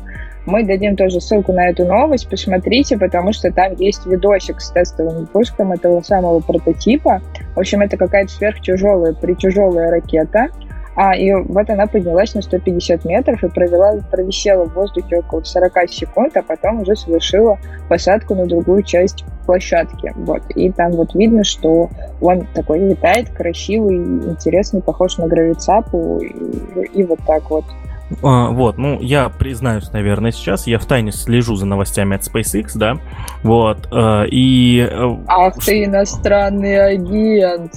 [0.47, 5.21] Мы дадим тоже ссылку на эту новость, посмотрите, потому что там есть видосик с тестовым
[5.21, 7.23] выпуском этого самого прототипа.
[7.55, 10.49] В общем, это какая-то сверхтяжелая, притяжелая ракета,
[10.97, 15.91] а, и вот она поднялась на 150 метров и провела, провисела в воздухе около 40
[15.91, 20.13] секунд, а потом уже совершила посадку на другую часть площадки.
[20.17, 20.43] Вот.
[20.55, 27.05] И там вот видно, что он такой летает, красивый, интересный, похож на гравицапу, и, и
[27.05, 27.65] вот так вот.
[28.23, 32.73] А, вот, ну, я признаюсь, наверное, сейчас, я в тайне слежу за новостями от SpaceX,
[32.75, 32.99] да,
[33.43, 34.87] вот, э, и...
[34.90, 37.73] Э, Ах ты иностранный агент!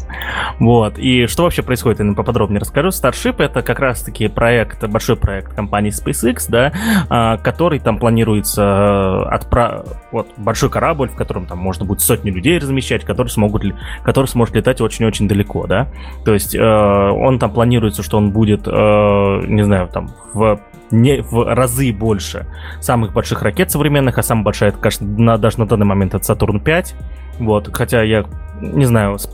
[0.59, 2.89] Вот, и что вообще происходит, я поподробнее расскажу.
[2.89, 6.73] Starship— это как раз-таки проект, большой проект компании SpaceX, да,
[7.09, 9.85] а, который там планируется э, отправ...
[10.11, 13.63] вот, большой корабль, в котором там можно будет сотни людей размещать, которые смогут,
[14.03, 15.87] который сможет летать очень-очень далеко, да,
[16.25, 20.59] то есть он там планируется, что он будет, не знаю, там, в
[20.91, 22.45] не в разы больше
[22.79, 26.23] самых больших ракет современных, а самая большая, это, конечно, на, даже на данный момент это
[26.23, 26.95] Сатурн 5.
[27.39, 28.25] Вот, хотя я
[28.61, 29.17] не знаю,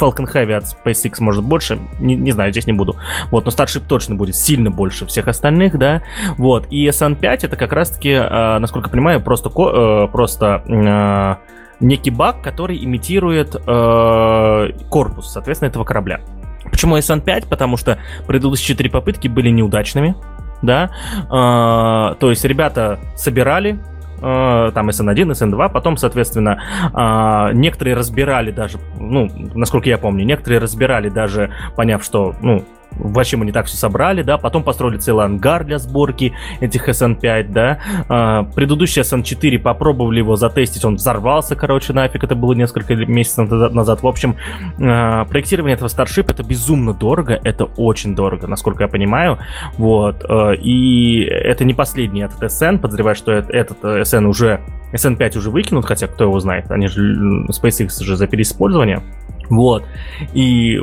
[0.00, 2.96] Falcon Heavy от SpaceX может больше, не, не знаю, здесь не буду.
[3.30, 6.02] Вот, но Starship точно будет сильно больше всех остальных, да.
[6.36, 11.36] Вот, и SN5 это как раз-таки, э, насколько я понимаю, просто, э, просто э,
[11.80, 16.20] некий баг, который имитирует э, корпус, соответственно, этого корабля.
[16.70, 17.48] Почему SN5?
[17.48, 20.14] Потому что предыдущие четыре попытки были неудачными,
[20.62, 20.90] да,
[21.24, 23.78] э, то есть ребята собирали,
[24.20, 26.62] э, там SN1, SN2, потом, соответственно,
[26.94, 32.64] э, некоторые разбирали даже, ну, насколько я помню, некоторые разбирали даже, поняв, что, ну,
[32.98, 37.78] мы не так все собрали, да, потом построили целый ангар для сборки этих SN5, да,
[38.08, 44.02] а, предыдущий SN4 попробовали его затестить, он взорвался, короче, нафиг, это было несколько месяцев назад,
[44.02, 44.36] в общем,
[44.80, 49.38] а, проектирование этого Starship это безумно дорого, это очень дорого, насколько я понимаю,
[49.76, 54.60] вот, а, и это не последний этот SN, подозреваю, что этот SN уже,
[54.92, 59.02] SN5 уже выкинут, хотя кто его знает, они же, SpaceX же за переиспользование,
[59.48, 59.84] вот,
[60.32, 60.80] и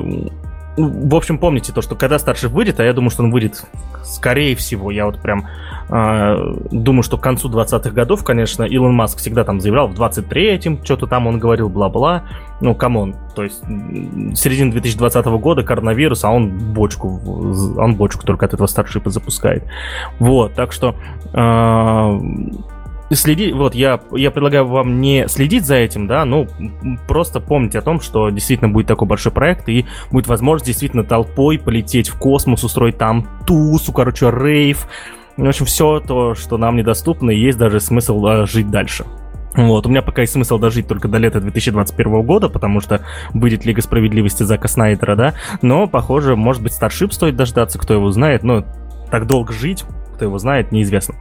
[0.79, 3.65] в общем, помните то, что когда старший выйдет, а я думаю, что он выйдет,
[4.03, 5.47] скорее всего, я вот прям
[5.89, 10.83] э, думаю, что к концу 20-х годов, конечно, Илон Маск всегда там заявлял, в 23-м
[10.85, 12.23] что-то там он говорил, бла-бла.
[12.61, 17.21] Ну, come on, то есть середина 2020 года коронавирус, а он бочку,
[17.77, 19.63] он бочку только от этого старшипа запускает.
[20.19, 20.95] Вот, так что...
[21.33, 22.19] Э,
[23.15, 26.47] следить, вот я, я предлагаю вам не следить за этим, да, ну,
[27.07, 31.57] просто помните о том, что действительно будет такой большой проект, и будет возможность действительно толпой
[31.57, 34.87] полететь в космос, устроить там тусу, короче, рейв,
[35.37, 39.05] в общем, все то, что нам недоступно, и есть даже смысл а, жить дальше.
[39.55, 43.65] Вот, у меня пока есть смысл дожить только до лета 2021 года, потому что выйдет
[43.65, 48.43] Лига Справедливости Зака Снайдера, да, но, похоже, может быть, Старшип стоит дождаться, кто его знает,
[48.43, 48.65] но
[49.09, 49.85] так долго жить,
[50.19, 51.15] кто его знает, неизвестно,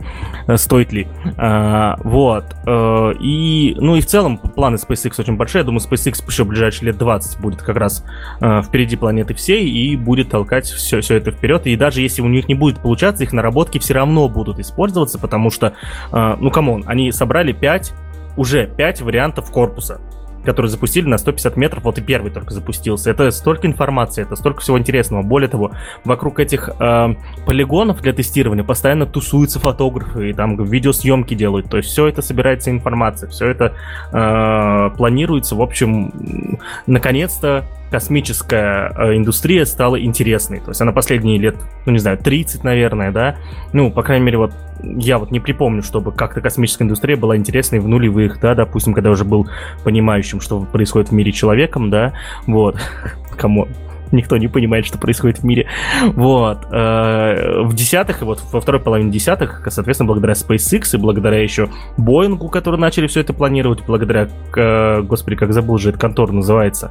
[0.49, 1.07] э, стоит ли.
[1.37, 2.45] А, вот.
[2.67, 5.61] А, и, ну и в целом планы SpaceX очень большие.
[5.61, 8.05] Я думаю, SpaceX еще в ближайшие лет 20 будет как раз
[8.41, 11.69] а, впереди планеты всей и будет толкать все, все это вперед.
[11.69, 15.51] И даже если у них не будет получаться, их наработки все равно будут использоваться, потому
[15.51, 15.75] что,
[16.11, 17.93] ну, come on, они собрали 5,
[18.37, 20.01] уже 5 вариантов корпуса
[20.45, 23.11] который запустили на 150 метров, вот и первый только запустился.
[23.11, 25.23] Это столько информации, это столько всего интересного.
[25.23, 25.73] Более того,
[26.05, 27.15] вокруг этих э,
[27.47, 31.71] полигонов для тестирования постоянно тусуются фотографы и там видеосъемки делают.
[31.71, 33.75] То есть все это собирается информация, все это
[34.13, 35.55] э, планируется.
[35.55, 40.61] В общем, наконец-то космическая э, индустрия стала интересной.
[40.61, 43.37] То есть она последние лет, ну не знаю, 30, наверное, да.
[43.73, 47.81] Ну, по крайней мере, вот я вот не припомню, чтобы как-то космическая индустрия была интересной
[47.81, 49.49] в нулевых, да, допустим, когда уже был
[49.85, 52.13] понимающим, что происходит в мире человеком, да,
[52.47, 52.79] вот.
[53.37, 53.69] Кому
[54.13, 55.67] никто не понимает, что происходит в мире.
[56.15, 56.67] Вот.
[56.71, 61.69] Э, в десятых и вот во второй половине десятых, соответственно, благодаря SpaceX и благодаря еще
[61.97, 66.91] Боингу, которые начали все это планировать, благодаря, э, господи, как забыл же, эта контора называется,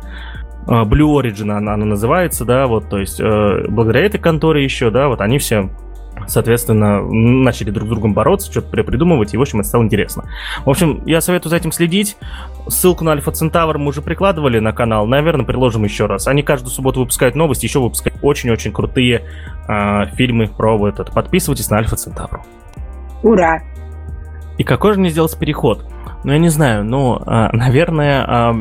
[0.67, 5.07] Blue Origin она, она называется, да, вот, то есть э, благодаря этой конторе еще, да,
[5.07, 5.69] вот они все
[6.27, 10.25] соответственно, начали друг с другом бороться, что-то придумывать, и, в общем, это стало интересно.
[10.65, 12.17] В общем, я советую за этим следить.
[12.67, 16.27] Ссылку на Альфа Центавр мы уже прикладывали на канал, наверное, приложим еще раз.
[16.27, 19.23] Они каждую субботу выпускают новости, еще выпускают очень-очень крутые
[19.67, 21.11] э, фильмы про вот это.
[21.11, 22.41] Подписывайтесь на Альфа Центавр.
[23.23, 23.61] Ура!
[24.57, 25.85] И какой же мне сделать переход?
[26.27, 28.53] Ну, я не знаю, но, а, наверное, а,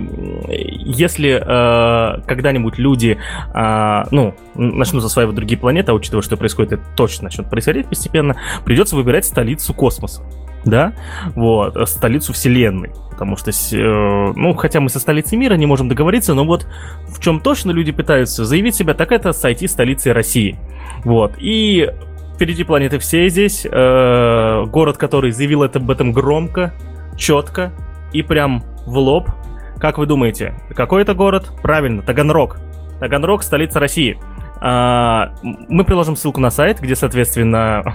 [0.49, 3.19] если а, когда-нибудь люди,
[3.53, 8.95] ну, начнут осваивать другие планеты, а учитывая, что происходит, это точно начнет происходить постепенно, придется
[8.95, 10.23] выбирать столицу космоса.
[10.65, 10.93] Да,
[11.35, 12.93] вот, столицу Вселенной.
[13.11, 16.69] Потому что, э, ну, хотя мы со столицей мира не можем договориться, но вот
[17.09, 20.57] в чем точно люди пытаются заявить себя, так это сойти столицей России.
[21.05, 21.91] Вот, и
[22.37, 23.67] впереди планеты все здесь.
[23.69, 26.73] Э, город, который заявил это, об этом громко,
[27.17, 27.73] четко
[28.13, 29.29] и прям в лоб.
[29.79, 31.53] Как вы думаете, какой это город?
[31.63, 32.59] Правильно, Таганрог.
[33.01, 34.19] Таганрог– столица России.
[34.61, 37.95] А, мы приложим ссылку на сайт, где, соответственно,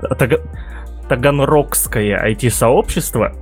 [0.18, 0.40] Таг...
[1.08, 3.32] Таганрогское IT-сообщество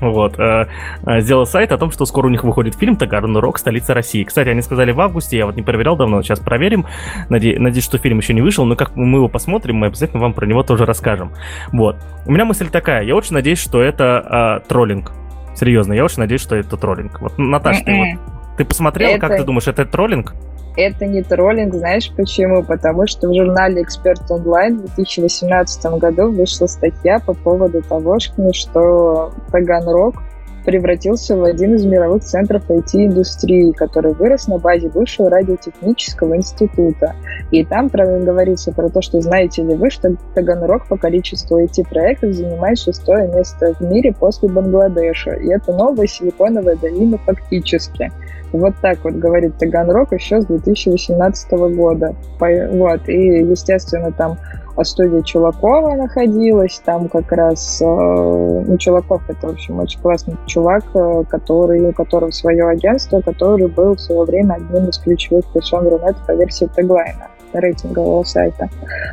[0.00, 0.66] вот, э,
[1.06, 3.58] э, сделал сайт о том, что скоро у них выходит фильм «Таганрог.
[3.58, 4.24] Столица России».
[4.24, 6.86] Кстати, они сказали в августе, я вот не проверял давно, сейчас проверим.
[7.28, 10.32] Наде- надеюсь, что фильм еще не вышел, но как мы его посмотрим, мы обязательно вам
[10.32, 11.32] про него тоже расскажем.
[11.72, 11.96] Вот.
[12.26, 15.12] У меня мысль такая, я очень надеюсь, что это э, троллинг.
[15.54, 17.20] Серьезно, я очень надеюсь, что это троллинг.
[17.20, 18.20] Вот, Наташа, ты, вот, м-м.
[18.56, 19.20] ты посмотрела, это...
[19.20, 20.34] как ты думаешь, это троллинг?
[20.78, 22.62] Это не троллинг, знаешь почему?
[22.62, 29.32] Потому что в журнале «Эксперт онлайн» в 2018 году вышла статья по поводу того, что
[29.50, 30.14] Таганрог
[30.64, 37.14] превратился в один из мировых центров IT-индустрии, который вырос на базе бывшего радиотехнического института.
[37.50, 42.78] И там говорится про то, что знаете ли вы, что Таганрог по количеству IT-проектов занимает
[42.78, 45.32] шестое место в мире после Бангладеша.
[45.32, 48.12] И это новая силиконовая долина фактически.
[48.52, 52.14] Вот так вот говорит Таганрог еще с 2018 года.
[52.40, 53.08] Вот.
[53.08, 54.38] И, естественно, там
[54.84, 60.84] студия Чулакова находилась, там как раз, э, ну, Чулаков это, в общем, очень классный чувак,
[60.94, 65.88] э, который, у которого свое агентство, который был в свое время одним из ключевых персон
[65.88, 68.68] Рунета по версии теглайна рейтингового сайта.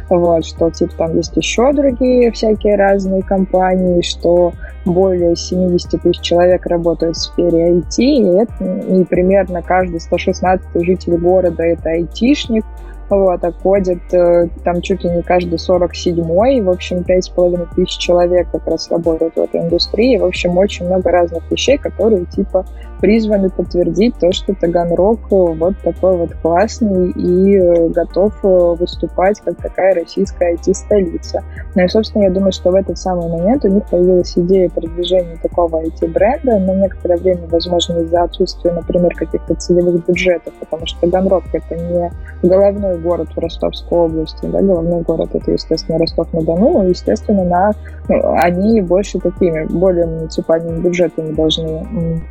[0.09, 4.53] Вот, что типа там есть еще другие всякие разные компании, что
[4.85, 11.17] более 70 тысяч человек работают в сфере IT, и, это, и примерно каждый 116 житель
[11.17, 12.63] города это айтишник,
[13.09, 18.49] вот, а кодит э, там чуть ли не каждый 47-й, в общем, 5,5 тысяч человек
[18.51, 22.65] как раз работают в этой индустрии, в общем, очень много разных вещей, которые, типа,
[22.99, 29.57] призваны подтвердить то, что Таганрог э, вот такой вот классный и э, готов выступать как
[29.57, 31.43] такая российская IT-столица.
[31.75, 35.37] Ну и, собственно, я думаю, что в этот самый момент у них появилась идея продвижения
[35.41, 41.43] такого IT-бренда на некоторое время, возможно, из-за отсутствия, например, каких-то целевых бюджетов, потому что Таганрог—
[41.53, 42.11] это не
[42.43, 47.71] головной город в Ростовской области, да, головной город это, естественно, Ростов-на-Дону, естественно, на,
[48.07, 52.21] ну, они больше такими, более муниципальными бюджетами должны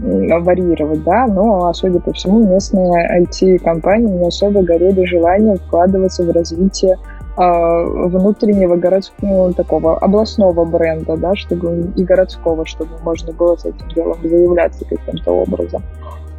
[0.00, 6.30] варьировать, да, но, а судя по всему, местные IT-компании не особо горели желанием вкладываться в
[6.30, 6.96] развитие
[7.36, 13.64] э, внутреннего городского, ну, такого областного бренда, да, чтобы и городского, чтобы можно было с
[13.64, 15.82] этим делом заявляться каким-то образом.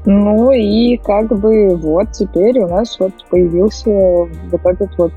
[0.05, 5.11] Ну и как бы вот теперь у нас вот появился вот этот вот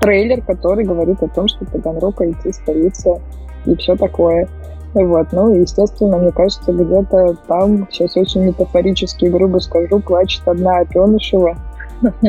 [0.00, 3.20] трейлер, который говорит о том, что Таганрог IT столица
[3.66, 4.48] и все такое.
[4.94, 11.56] Вот, ну, естественно, мне кажется, где-то там, сейчас очень метафорически грубо скажу, плачет одна Опенышева.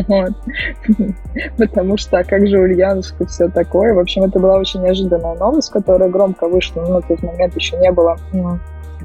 [1.57, 3.93] Потому что, а как же Ульяновск и все такое.
[3.93, 7.77] В общем, это была очень неожиданная новость, которая громко вышла, но на тот момент еще
[7.77, 8.17] не было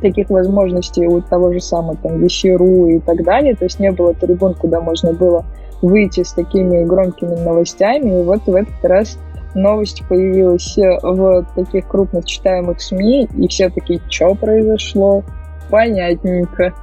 [0.00, 4.14] таких возможностей у того же самого там Вещеру и так далее, то есть не было
[4.14, 5.44] трибун, куда можно было
[5.82, 9.18] выйти с такими громкими новостями, и вот в этот раз
[9.54, 15.24] новость появилась в таких крупных читаемых СМИ, и все такие, что произошло?
[15.70, 16.74] Понятненько.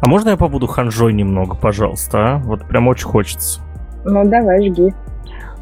[0.00, 2.38] А можно я побуду ханжой немного, пожалуйста, а?
[2.38, 3.60] Вот прям очень хочется.
[4.04, 4.92] Ну, давай, жги.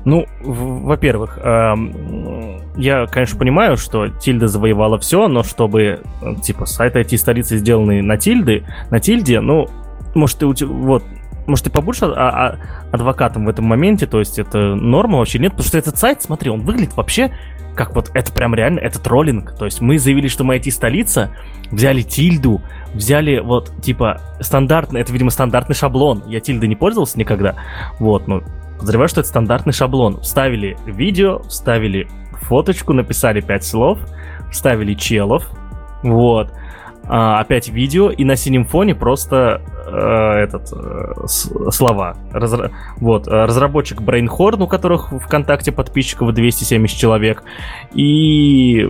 [0.04, 6.96] Ну, во-первых, эм, я, конечно, понимаю, что Тильда завоевала все, но чтобы, э, типа, сайт
[6.96, 9.68] IT-столицы сделанный на Тильды, на Тильде, ну,
[10.14, 11.04] может, ты, вот,
[11.50, 12.58] может, ты побудешь а, а,
[12.92, 16.50] адвокатом в этом моменте, то есть это норма вообще нет, потому что этот сайт, смотри,
[16.50, 17.32] он выглядит вообще
[17.74, 21.30] как вот, это прям реально, это троллинг, то есть мы заявили, что мы IT-столица,
[21.70, 27.54] взяли Тильду, взяли вот, типа, стандартный, это, видимо, стандартный шаблон, я Тильды не пользовался никогда,
[27.98, 28.42] вот, ну,
[28.80, 30.22] Подозреваю, что это стандартный шаблон.
[30.22, 32.08] Вставили видео, вставили
[32.40, 33.98] фоточку, написали пять слов,
[34.50, 35.46] вставили челов,
[36.02, 36.50] вот.
[37.12, 42.16] А, опять видео, и на синем фоне просто э, этот э, слова.
[42.30, 42.70] Разра...
[42.98, 47.42] Вот, э, разработчик Brainhorn, у которых ВКонтакте подписчиков 270 человек.
[47.94, 48.88] И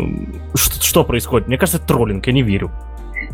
[0.52, 1.48] что, что происходит?
[1.48, 2.70] Мне кажется, троллинг, я не верю.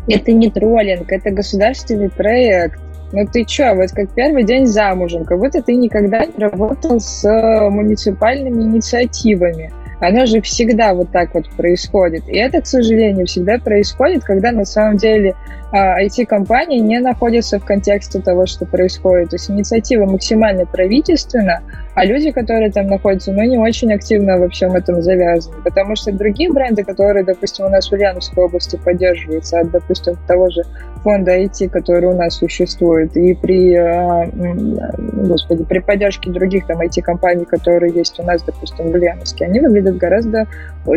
[0.07, 2.79] Это не троллинг, это государственный проект.
[3.11, 7.27] Ну ты чё, вот как первый день замужем, как будто ты никогда не работал с
[7.69, 9.69] муниципальными инициативами.
[9.99, 12.27] Оно же всегда вот так вот происходит.
[12.27, 15.35] И это, к сожалению, всегда происходит, когда на самом деле
[15.73, 19.31] IT-компании а, не находятся в контексте того, что происходит.
[19.31, 21.61] То есть инициатива максимально правительственна,
[21.93, 25.57] а люди, которые там находятся, ну, не очень активно во всем этом завязаны.
[25.63, 30.49] Потому что другие бренды, которые, допустим, у нас в Ульяновской области поддерживаются, от, допустим, того
[30.49, 30.63] же
[31.03, 34.29] фонда IT, который у нас существует, и при, а,
[35.27, 39.97] господи, при поддержке других там IT-компаний, которые есть у нас, допустим, в Ульяновске, они выглядят
[39.97, 40.47] гораздо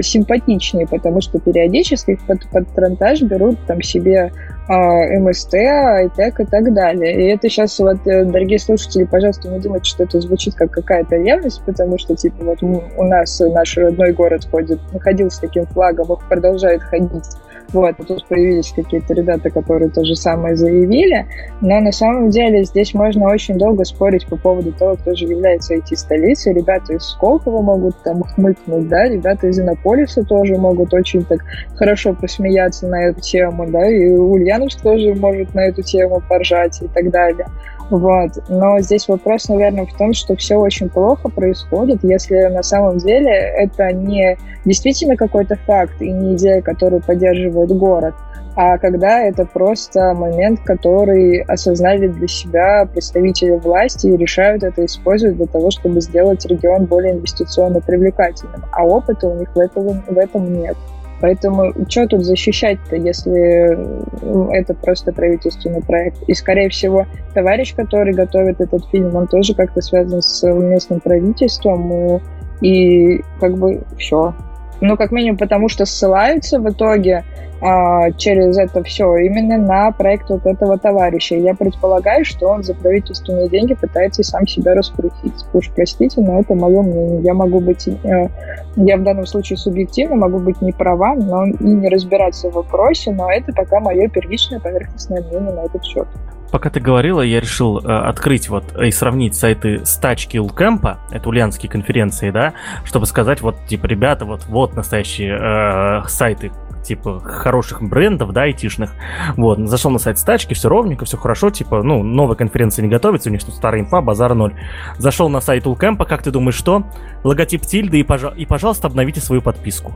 [0.00, 4.30] симпатичнее, потому что периодически их под, под трантаж берут там себе
[4.76, 7.14] МСТ, Айтек и так далее.
[7.14, 11.16] И это сейчас вот, э, дорогие слушатели, пожалуйста, не думайте, что это звучит как какая-то
[11.16, 16.28] ревность, потому что, типа, вот у нас наш родной город ходит, находился таким флагом, их
[16.28, 17.24] продолжает ходить
[17.72, 21.26] Вот, а тут появились какие-то ребята, которые то же самое заявили.
[21.60, 25.74] Но на самом деле здесь можно очень долго спорить по поводу того, кто же является
[25.76, 26.54] IT-столицей.
[26.54, 31.40] Ребята из Сколково могут там хмыкнуть, да, ребята из Иннополиса тоже могут очень так
[31.76, 36.88] хорошо посмеяться на эту тему, да, и Ульяновск тоже может на эту тему поржать и
[36.88, 37.46] так далее.
[37.90, 38.30] Вот.
[38.48, 43.30] Но здесь вопрос, наверное, в том, что все очень плохо происходит, если на самом деле
[43.30, 48.14] это не действительно какой-то факт и не идея, которую поддерживает город,
[48.56, 55.36] а когда это просто момент, который осознали для себя представители власти и решают это использовать
[55.36, 58.64] для того, чтобы сделать регион более инвестиционно привлекательным.
[58.72, 60.76] А опыта у них в этом, в этом нет.
[61.20, 63.78] Поэтому что тут защищать-то, если
[64.22, 66.22] ну, это просто правительственный проект?
[66.26, 72.20] И, скорее всего, товарищ, который готовит этот фильм, он тоже как-то связан с местным правительством,
[72.62, 74.34] и как бы все.
[74.80, 77.24] Ну, как минимум, потому что ссылаются в итоге
[77.60, 81.36] а, через это все именно на проект вот этого товарища.
[81.36, 85.44] Я предполагаю, что он за правительственные деньги пытается сам себя раскрутить.
[85.52, 87.20] Уж простите, но это мое мнение.
[87.22, 88.28] Я могу быть, э,
[88.76, 93.10] я в данном случае субъективно могу быть не права, но и не разбираться в вопросе,
[93.10, 96.08] но это пока мое первичное поверхностное мнение на этот счет.
[96.50, 101.70] Пока ты говорила, я решил э, открыть вот и сравнить сайты стачки Улкэмпа, это ульянские
[101.70, 102.54] конференции, да,
[102.84, 106.50] чтобы сказать, вот, типа, ребята, вот, вот настоящие э, сайты,
[106.82, 108.92] типа, хороших брендов, да, айтишных.
[109.36, 113.28] Вот, зашел на сайт стачки, все ровненько, все хорошо, типа, ну, новая конференция не готовится,
[113.28, 114.54] у них тут старая инфа, базар ноль.
[114.98, 116.84] Зашел на сайт Улкэмпа, как ты думаешь, что?
[117.24, 119.92] Логотип тильды и, пожалуйста, обновите свою подписку.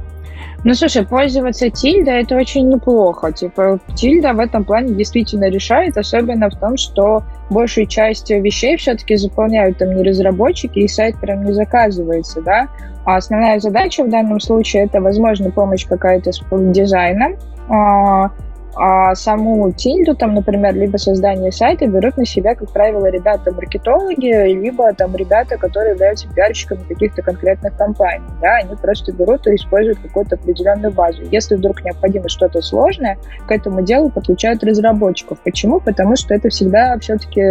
[0.65, 3.33] Ну, слушай, пользоваться тильда это очень неплохо.
[3.33, 9.17] Типа, тильда в этом плане действительно решает, особенно в том, что большую часть вещей все-таки
[9.17, 12.69] заполняют там не разработчики, и сайт прям не заказывается, да.
[13.05, 17.37] А основная задача в данном случае это, возможно, помощь какая-то с дизайном,
[18.77, 24.93] а, саму тильду, там, например, либо создание сайта берут на себя, как правило, ребята-маркетологи, либо
[24.95, 28.25] там ребята, которые являются пиарщиками каких-то конкретных компаний.
[28.41, 31.23] Да, они просто берут и используют какую-то определенную базу.
[31.31, 33.17] Если вдруг необходимо что-то сложное,
[33.47, 35.39] к этому делу подключают разработчиков.
[35.45, 35.81] Почему?
[35.81, 37.43] Потому что это всегда все-таки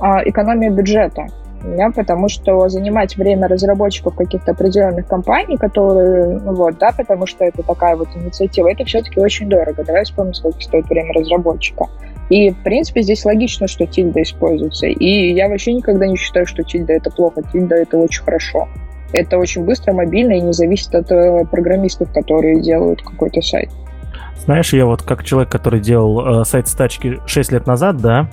[0.00, 1.26] а, экономия бюджета
[1.62, 7.44] да, потому что занимать время разработчиков каких-то определенных компаний, которые, ну вот, да, потому что
[7.44, 9.84] это такая вот инициатива, это все-таки очень дорого.
[9.84, 11.86] Давай вспомним, сколько стоит время разработчика.
[12.30, 14.86] И, в принципе, здесь логично, что тильда используется.
[14.86, 17.42] И я вообще никогда не считаю, что тильда это плохо.
[17.52, 18.68] Тильда это очень хорошо.
[19.12, 23.70] Это очень быстро, мобильно и не зависит от э, программистов, которые делают какой-то сайт.
[24.44, 28.28] Знаешь, я вот как человек, который делал э, сайт стачки 6 лет назад, да,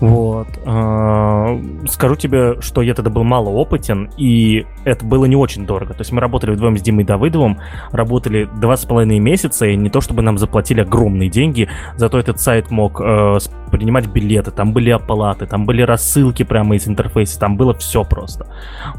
[0.00, 5.66] вот, э, скажу тебе, что я тогда был мало опытен, и это было не очень
[5.66, 5.94] дорого.
[5.94, 7.58] То есть мы работали вдвоем с Димой Давыдовым,
[7.90, 12.40] работали два с половиной месяца, и не то чтобы нам заплатили огромные деньги, зато этот
[12.40, 13.38] сайт мог э,
[13.70, 18.46] принимать билеты, там были оплаты, там были рассылки прямо из интерфейса, там было все просто.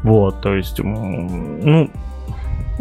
[0.02, 1.90] Вот, то есть, ну,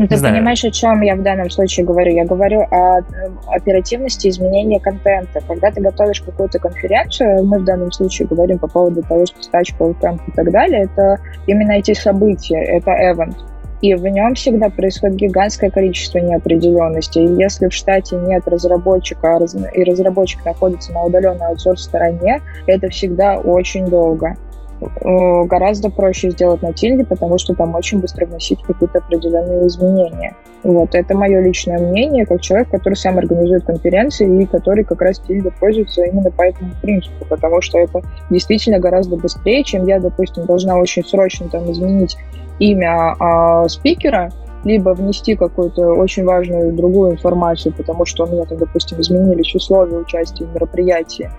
[0.03, 0.35] ну, ты знаю.
[0.35, 2.13] понимаешь, о чем я в данном случае говорю?
[2.13, 3.01] Я говорю о
[3.47, 5.41] оперативности изменения контента.
[5.47, 9.83] Когда ты готовишь какую-то конференцию, мы в данном случае говорим по поводу того, что стачка,
[9.83, 13.35] уикенд и так далее, это именно эти события, это event.
[13.81, 17.19] И в нем всегда происходит гигантское количество неопределенности.
[17.19, 19.37] И если в штате нет разработчика,
[19.73, 24.35] и разработчик находится на удаленной аутсорс-стороне, это всегда очень долго.
[24.81, 30.35] Э, гораздо проще сделать на тильде, потому что там очень быстро вносить какие-то определенные изменения.
[30.63, 35.19] Вот, это мое личное мнение, как человек, который сам организует конференции и который как раз
[35.19, 40.45] тильдой пользуется именно по этому принципу, потому что это действительно гораздо быстрее, чем я, допустим,
[40.45, 42.17] должна очень срочно там изменить
[42.59, 44.31] имя а, спикера,
[44.63, 49.97] либо внести какую-то очень важную другую информацию, потому что у меня там, допустим, изменились условия
[49.97, 51.29] участия в мероприятии,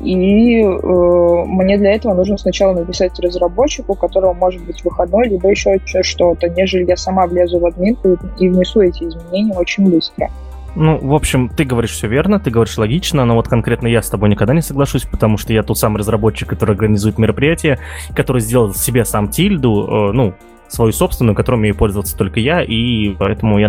[0.00, 5.48] и э, мне для этого нужно сначала написать разработчику, у которого может быть выходной, либо
[5.50, 10.28] еще что-то, нежели я сама влезу в админку и внесу эти изменения очень быстро.
[10.76, 14.10] Ну, в общем, ты говоришь все верно, ты говоришь логично, но вот конкретно я с
[14.10, 17.78] тобой никогда не соглашусь, потому что я тот самый разработчик, который организует мероприятие,
[18.14, 20.34] который сделал себе сам тильду, э, ну,
[20.68, 23.68] свою собственную, которой умею пользоваться только я, и поэтому, я,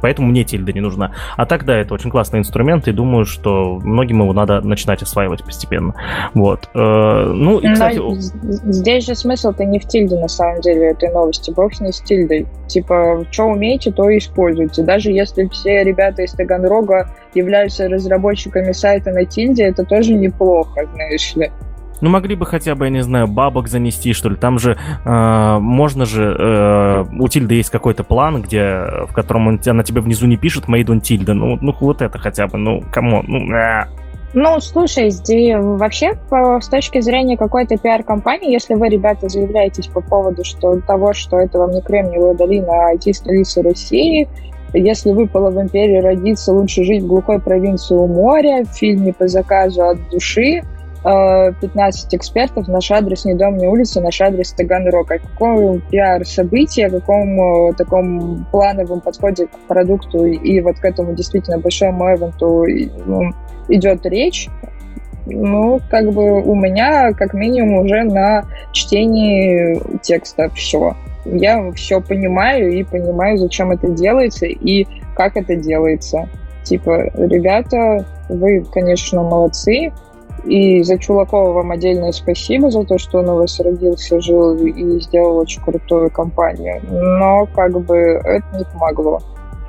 [0.00, 1.12] поэтому мне тильда не нужна.
[1.36, 5.44] А так, да, это очень классный инструмент, и думаю, что многим его надо начинать осваивать
[5.44, 5.94] постепенно.
[6.34, 6.68] Вот.
[6.74, 7.98] Э, ну, и, кстати...
[7.98, 11.50] Но здесь же смысл-то не в тильде, на самом деле, этой новости.
[11.50, 12.46] Бог с ней с тильдой.
[12.66, 14.82] Типа, что умеете, то и используйте.
[14.82, 21.34] Даже если все ребята из Таганрога являются разработчиками сайта на тильде, это тоже неплохо, знаешь
[21.36, 21.50] ли.
[22.00, 24.36] Ну, могли бы хотя бы, я не знаю, бабок занести, что ли.
[24.36, 26.36] Там же э, можно же...
[26.38, 30.64] Э, у Тильды есть какой-то план, где, в котором он, она тебе внизу не пишет
[30.68, 31.34] «Made on Тильда».
[31.34, 33.22] Ну, ну, вот это хотя бы, ну, кому?
[33.26, 33.86] Ну, э.
[34.34, 35.10] Ну, слушай,
[35.78, 41.38] вообще, с точки зрения какой-то пиар-компании, если вы, ребята, заявляетесь по поводу что, того, что
[41.38, 44.28] это вам не Кремниевая долина, а IT-столица России,
[44.74, 49.26] если выпало в империи родиться, лучше жить в глухой провинции у моря, в фильме по
[49.26, 50.62] заказу от души,
[51.06, 55.10] 15 э, экспертов, наш адрес не дом, не улица, наш адрес Таганрог.
[55.12, 61.58] О каком пиар-событии, о каком таком плановом подходе к продукту и вот к этому действительно
[61.58, 62.64] большому эвенту
[63.06, 63.30] ну,
[63.68, 64.48] идет речь,
[65.26, 70.96] ну, как бы у меня как минимум уже на чтении текста все.
[71.24, 76.28] Я все понимаю и понимаю, зачем это делается и как это делается.
[76.64, 79.92] Типа, ребята, вы, конечно, молодцы,
[80.46, 85.00] и за Чулакова вам отдельное спасибо за то, что он у вас родился, жил и
[85.00, 86.80] сделал очень крутую компанию.
[86.88, 89.20] Но как бы это не помогло.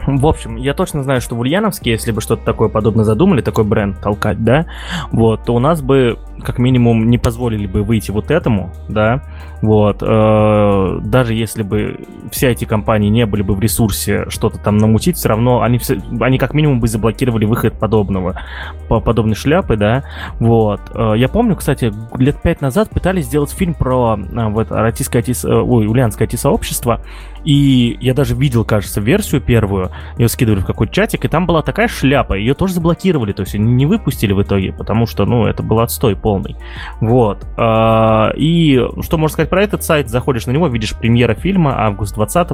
[0.08, 3.66] В общем, я точно знаю, что в Ульяновске, если бы что-то такое подобное задумали, такой
[3.66, 4.66] бренд толкать, да,
[5.12, 9.22] вот, то у нас бы как минимум не позволили бы выйти вот этому, да,
[9.62, 12.00] вот, э, даже если бы
[12.32, 16.00] все эти компании не были бы в ресурсе что-то там намутить, все равно они, все,
[16.22, 18.40] они как минимум бы заблокировали выход подобного,
[18.88, 20.06] по подобной шляпы, да,
[20.40, 20.80] вот.
[20.94, 25.46] Э, я помню, кстати, лет пять назад пытались сделать фильм про э, вот российское IT,
[25.46, 27.02] э, ой, ульянское IT-сообщество,
[27.44, 31.62] и я даже видел, кажется, версию первую, ее скидывали в какой-то чатик, и там была
[31.62, 35.64] такая шляпа, ее тоже заблокировали, то есть не выпустили в итоге, потому что, ну, это
[35.64, 36.56] был отстой полный.
[37.02, 37.46] Вот.
[37.58, 40.10] А, и что можно сказать про этот сайт?
[40.10, 42.48] Заходишь на него, видишь премьера фильма август 20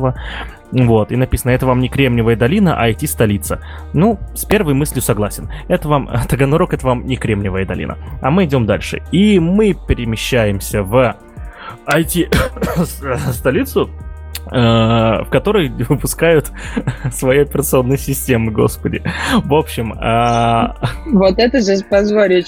[0.73, 3.61] вот, и написано, это вам не Кремниевая долина, а IT-столица.
[3.93, 5.51] Ну, с первой мыслью согласен.
[5.67, 7.97] Это вам, Таганрог, это вам не Кремниевая долина.
[8.21, 9.03] А мы идем дальше.
[9.11, 11.15] И мы перемещаемся в
[11.85, 13.89] IT-столицу,
[15.25, 16.51] в которой выпускают
[17.11, 19.03] свои операционные системы, господи.
[19.43, 19.93] В общем...
[19.99, 20.75] А,
[21.05, 21.83] вот это сейчас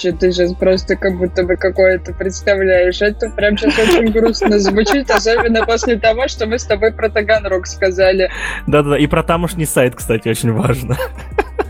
[0.00, 3.00] что ты сейчас просто как будто бы какое-то представляешь.
[3.00, 7.66] Это прям сейчас очень грустно звучит, особенно после того, что мы с тобой про Таганрог
[7.66, 8.30] сказали.
[8.66, 10.96] Да-да, и про тамошний сайт, кстати, очень важно.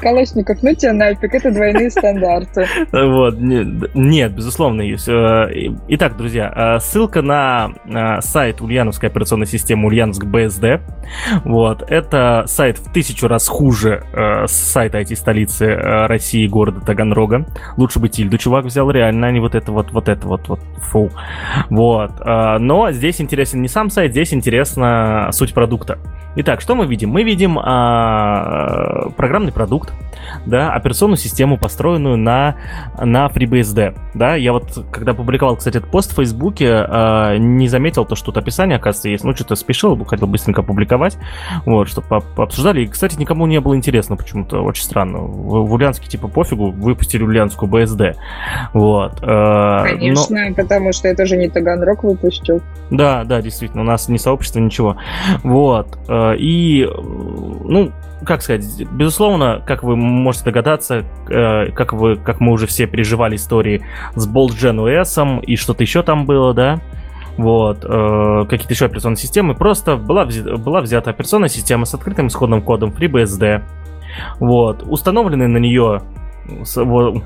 [0.00, 2.66] Калашников, ну тебе нафиг, это двойные стандарты.
[2.92, 5.08] Вот, нет, безусловно, есть.
[5.08, 5.48] Э,
[5.88, 10.80] итак, друзья, э, ссылка на э, сайт Ульяновской операционной системы Ульяновск БСД.
[11.44, 14.04] Вот, это сайт в тысячу раз хуже
[14.46, 15.74] сайта IT-столицы
[16.06, 17.46] России, города Таганрога.
[17.76, 20.60] Лучше бы Тильду чувак взял, реально, а не вот это вот, вот это вот, вот,
[20.78, 21.10] фу.
[21.68, 25.98] Вот, но здесь интересен не сам сайт, здесь интересна суть продукта.
[26.36, 27.10] Итак, что мы видим?
[27.10, 29.92] Мы видим а, программный продукт,
[30.46, 32.54] да, операционную систему, построенную на,
[33.00, 33.98] на FreeBSD.
[34.14, 38.26] Да, я вот, когда публиковал, кстати, этот пост в Фейсбуке, э, не заметил то, что
[38.26, 39.24] тут описание, оказывается, есть.
[39.24, 41.18] Ну, что-то спешил, хотел быстренько публиковать,
[41.66, 42.82] вот, чтобы обсуждали.
[42.82, 45.18] И, кстати, никому не было интересно почему-то, очень странно.
[45.18, 48.14] В, в Ульяновске, типа, пофигу, выпустили Ульяновскую BSD.
[48.72, 49.20] Вот.
[49.22, 50.54] Э, Конечно, но...
[50.54, 52.62] потому что это же не Таганрог выпустил.
[52.90, 54.96] Да, да, действительно, у нас не сообщество, ничего.
[55.42, 55.98] Вот.
[56.08, 56.86] Э, и,
[57.64, 57.92] ну,
[58.24, 63.36] как сказать, безусловно, как вы можете догадаться, э, как, вы, как мы уже все переживали
[63.36, 63.82] истории
[64.14, 66.80] с BoltGen OS и что-то еще там было, да,
[67.36, 72.26] вот, э, какие-то еще операционные системы, просто была, взята, была взята операционная система с открытым
[72.26, 73.62] исходным кодом FreeBSD,
[74.38, 76.02] вот, установлены на нее,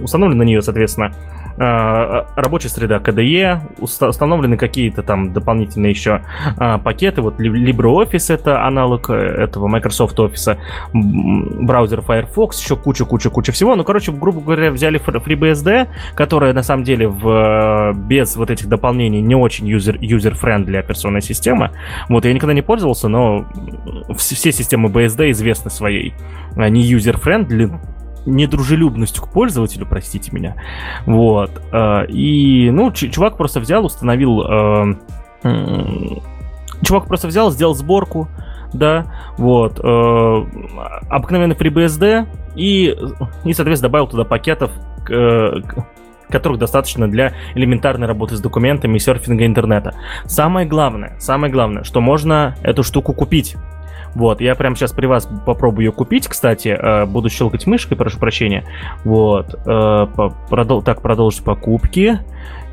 [0.00, 1.14] установлены на нее, соответственно,
[1.60, 6.22] рабочая среда KDE, установлены какие-то там дополнительные еще
[6.56, 7.20] а, пакеты.
[7.20, 10.56] Вот LibreOffice это аналог э, этого Microsoft Office,
[10.94, 13.76] браузер Firefox, еще куча-куча-куча всего.
[13.76, 19.20] Ну, короче, грубо говоря, взяли FreeBSD, которая на самом деле в, без вот этих дополнений
[19.20, 21.72] не очень user-friendly операционная система.
[22.08, 23.46] Вот, я никогда не пользовался, но
[24.16, 26.14] все системы BSD известны своей
[26.56, 27.78] не user-friendly
[28.26, 30.56] недружелюбностью к пользователю, простите меня.
[31.06, 31.50] Вот.
[31.72, 34.42] Э, и, ну, чувак просто взял, установил...
[34.42, 34.94] Э,
[36.82, 38.28] чувак просто взял, сделал сборку,
[38.72, 39.06] да,
[39.36, 40.46] вот, э,
[41.08, 42.96] обыкновенный FreeBSD и,
[43.44, 44.70] и, соответственно, добавил туда пакетов,
[46.30, 49.94] которых достаточно для элементарной работы с документами и серфинга интернета.
[50.26, 53.56] Самое главное, самое главное, что можно эту штуку купить.
[54.14, 56.68] Вот, я прямо сейчас при вас попробую ее купить, кстати.
[56.68, 58.64] Э, буду щелкать мышкой, прошу прощения.
[59.04, 59.54] Вот.
[59.66, 60.06] Э,
[60.84, 62.18] так, продолжить покупки.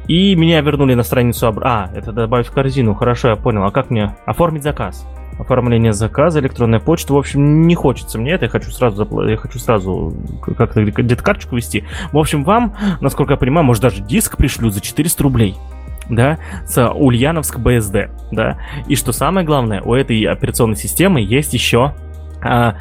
[0.08, 1.48] И меня вернули на страницу...
[1.48, 1.60] Об...
[1.60, 2.96] А, это добавить в корзину.
[2.96, 3.64] Хорошо, я понял.
[3.64, 5.06] А как мне оформить заказ?
[5.38, 7.14] Оформление заказа, электронная почта.
[7.14, 8.46] В общем, не хочется мне это.
[8.46, 9.22] Я хочу сразу, запл...
[9.24, 10.14] я хочу сразу
[10.58, 11.84] как-то где-то карточку вести.
[12.12, 15.56] В общем, вам, насколько я понимаю, может даже диск пришлют за 400 рублей
[16.10, 18.58] да, с Ульяновск БСД, да.
[18.88, 21.94] И что самое главное, у этой операционной системы есть еще
[22.42, 22.76] а,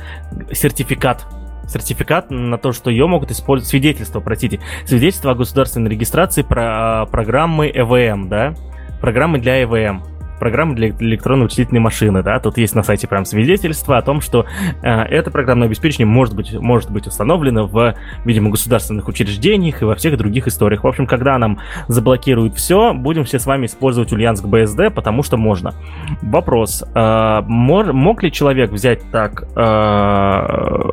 [0.53, 1.27] сертификат
[1.69, 7.07] сертификат на то, что ее могут использовать, свидетельство, простите, свидетельство о государственной регистрации про, а,
[7.07, 8.55] программы ЭВМ, да,
[9.01, 10.05] программы для ЭВМ
[10.39, 14.47] программы для электронной вычислительной машины, да, тут есть на сайте прям свидетельство о том, что
[14.83, 19.95] э, это программное обеспечение может быть, может быть установлено в, видимо, государственных учреждениях и во
[19.95, 20.85] всех других историях.
[20.85, 21.59] В общем, когда нам
[21.89, 25.75] заблокируют все, будем все с вами использовать Ульяновск БСД, потому что можно.
[26.23, 30.91] Вопрос, э, мог, мог ли человек взять так, э,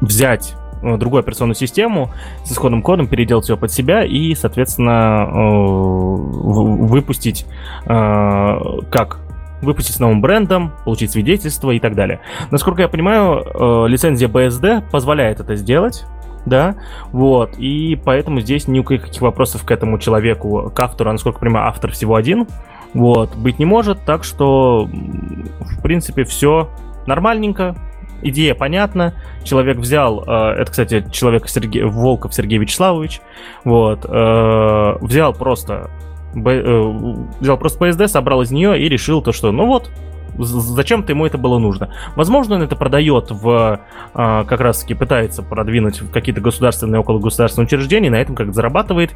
[0.00, 2.10] взять другую операционную систему
[2.44, 5.36] с исходным кодом, переделать ее под себя и, соответственно, э,
[6.86, 7.46] выпустить
[7.86, 8.58] э,
[8.90, 9.20] как?
[9.62, 12.20] Выпустить с новым брендом, получить свидетельство и так далее.
[12.50, 16.06] Насколько я понимаю, лицензия BSD позволяет это сделать,
[16.46, 16.76] да,
[17.12, 21.68] вот, и поэтому здесь никаких вопросов к этому человеку, к автору, а насколько я понимаю,
[21.68, 22.46] автор всего один,
[22.94, 26.70] вот, быть не может, так что, в принципе, все
[27.06, 27.76] нормальненько,
[28.22, 29.14] идея понятна.
[29.44, 33.20] Человек взял, э, это, кстати, человек Сергей, Волков Сергей Вячеславович,
[33.64, 35.90] вот, э, взял просто
[36.34, 39.90] э, взял просто PSD, собрал из нее и решил то, что ну вот,
[40.38, 41.92] зачем-то ему это было нужно.
[42.16, 43.80] Возможно, он это продает в,
[44.14, 49.10] как раз таки пытается продвинуть в какие-то государственные, около государственные учреждения, на этом как зарабатывает.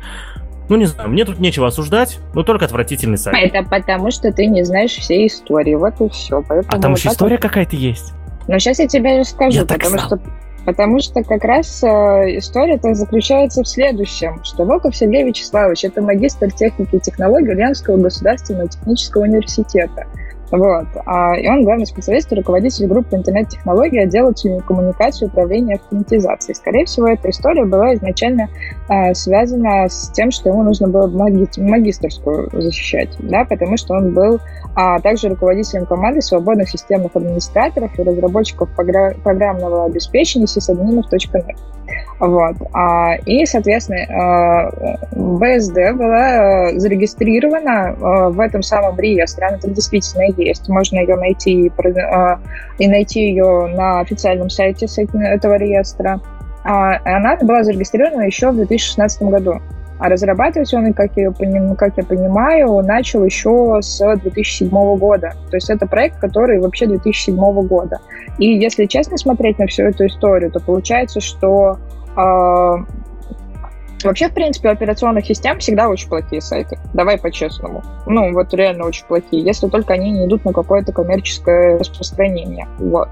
[0.69, 3.53] Ну, не знаю, мне тут нечего осуждать, но только отвратительный сайт.
[3.53, 6.43] Это потому, что ты не знаешь всей истории, вот и все.
[6.43, 7.43] Поэтому а там вот еще история вот...
[7.43, 8.15] какая-то есть?
[8.49, 10.21] Но сейчас я тебе расскажу, я потому что
[10.65, 11.87] Потому что как раз э,
[12.39, 18.69] история-то заключается в следующем, что Волков Сергей Вячеславович– это магистр техники и технологий Ульяновского государственного
[18.69, 20.07] технического университета.
[20.51, 20.87] Вот.
[21.05, 26.53] А, и он главный специалист и руководитель группы интернет-технологий отдела телекоммуникации и управления автоматизации.
[26.53, 28.49] Скорее всего, эта история была изначально
[28.89, 34.15] а, связана с тем, что ему нужно было маги- магистрскую защищать, да, потому что он
[34.15, 34.41] был
[34.75, 41.57] а, также руководителем команды свободных системных администраторов и разработчиков програ- программного обеспечения sysadminов.net.
[42.21, 42.57] Вот.
[42.73, 44.71] А, и, соответственно, а,
[45.13, 49.47] БСД была а, зарегистрирована а, в этом самом реестре.
[49.47, 50.69] Она там действительно есть.
[50.69, 51.73] Можно ее найти
[52.79, 56.21] и найти ее на официальном сайте этого реестра.
[56.65, 59.61] Она была зарегистрирована еще в 2016 году.
[60.05, 61.33] А разрабатывать он, как я,
[61.79, 65.33] как я понимаю, начал еще с 2007 года.
[65.51, 67.35] То есть это проект, который вообще 2007
[67.67, 68.01] года.
[68.37, 71.79] И если честно смотреть на всю эту историю, то получается, что
[72.19, 72.77] э,
[74.05, 76.79] вообще, в принципе, у операционных систем всегда очень плохие сайты.
[76.93, 77.83] Давай по-честному.
[78.05, 82.69] Ну, вот реально очень плохие, если только они не идут на какое-то коммерческое распространение.
[82.79, 83.09] Вот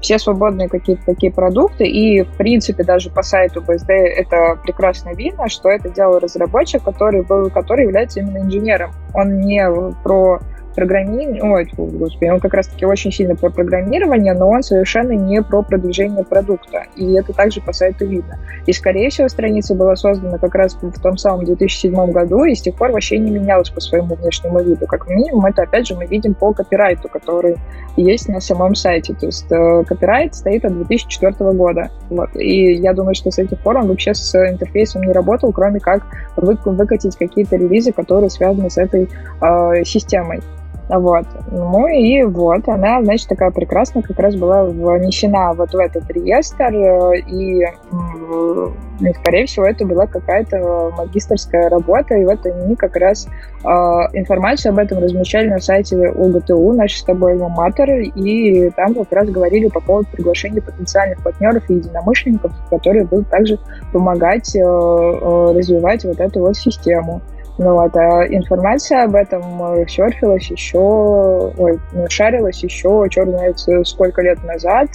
[0.00, 5.48] все свободные какие-то такие продукты, и, в принципе, даже по сайту BSD это прекрасно видно,
[5.48, 8.92] что это делал разработчик, который, был, который является именно инженером.
[9.14, 9.64] Он не
[10.02, 10.40] про
[10.76, 15.62] программирование, ой, господи, он как раз-таки очень сильно про программирование, но он совершенно не про
[15.62, 16.84] продвижение продукта.
[16.94, 18.38] И это также по сайту видно.
[18.66, 22.60] И, скорее всего, страница была создана как раз в том самом 2007 году, и с
[22.60, 24.86] тех пор вообще не менялась по своему внешнему виду.
[24.86, 27.56] Как минимум, это, опять же, мы видим по копирайту, который
[27.96, 29.14] есть на самом сайте.
[29.14, 31.90] То есть э, копирайт стоит от 2004 года.
[32.10, 32.36] Вот.
[32.36, 36.02] И я думаю, что с этих пор он вообще с интерфейсом не работал, кроме как
[36.36, 39.08] вы, выкатить какие-то релизы, которые связаны с этой
[39.40, 40.42] э, системой.
[40.88, 41.26] Вот.
[41.50, 46.72] Ну и вот, она, значит, такая прекрасная, как раз была внесена вот в этот реестр,
[47.26, 47.64] и,
[49.00, 53.26] и скорее всего, это была какая-то магистрская работа, и вот они как раз
[53.64, 53.68] э,
[54.12, 57.68] информацию об этом размещали на сайте УГТУ, наш с тобой альма
[58.14, 63.58] и там как раз говорили по поводу приглашения потенциальных партнеров и единомышленников, которые будут также
[63.92, 67.22] помогать э, э, развивать вот эту вот систему.
[67.58, 71.78] Ну вот, а информация об этом э, серфилась еще, ой,
[72.10, 74.90] шарилась еще, черт знает, сколько лет назад,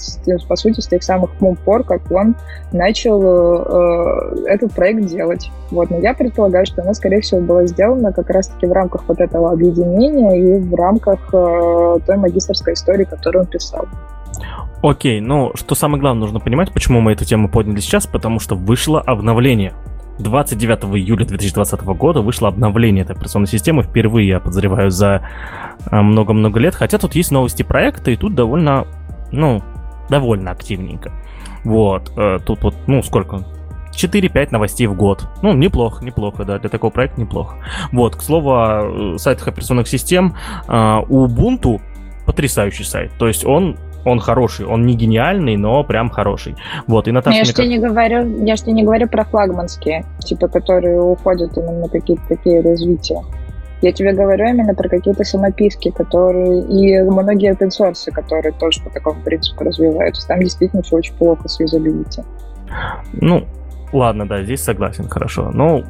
[0.48, 1.32] по сути, с тех самых
[1.66, 2.36] пор, как он
[2.72, 5.50] начал э, этот проект делать.
[5.72, 9.20] Вот, но я предполагаю, что она, скорее всего, была сделана как раз-таки в рамках вот
[9.20, 13.88] этого объединения и в рамках э, той магистрской истории, которую он писал.
[14.84, 18.56] Окей, ну, что самое главное нужно понимать, почему мы эту тему подняли сейчас, потому что
[18.56, 19.74] вышло обновление
[20.20, 23.84] 29 июля 2020 года вышло обновление этой операционной системы.
[23.84, 25.28] Впервые, я подозреваю, за
[25.90, 26.76] э, много-много лет.
[26.76, 28.88] Хотя тут есть новости проекта, и тут довольно,
[29.32, 29.62] ну,
[30.10, 31.12] довольно активненько.
[31.64, 33.46] Вот, э, тут вот, ну, сколько?
[33.94, 35.28] 4-5 новостей в год.
[35.42, 37.58] Ну, неплохо, неплохо, да, для такого проекта неплохо.
[37.92, 40.36] Вот, к слову, о сайтах операционных систем,
[40.68, 41.82] у Ubuntu
[42.26, 43.12] потрясающий сайт.
[43.18, 46.56] То есть он он хороший, он не гениальный, но прям хороший.
[46.88, 47.38] Вот, и Наташа...
[47.38, 51.58] Я же тебе не говорю, я же тебе не говорю про флагманские, типа, которые уходят
[51.58, 53.22] именно на какие-то такие развития.
[53.82, 56.62] Я тебе говорю именно про какие-то самописки, которые...
[56.62, 60.28] И многие open source, которые тоже по такому принципу развиваются.
[60.28, 62.22] Там действительно все очень плохо с юзабилити.
[63.14, 63.44] Ну,
[63.92, 65.50] ладно, да, здесь согласен, хорошо.
[65.52, 65.84] Ну,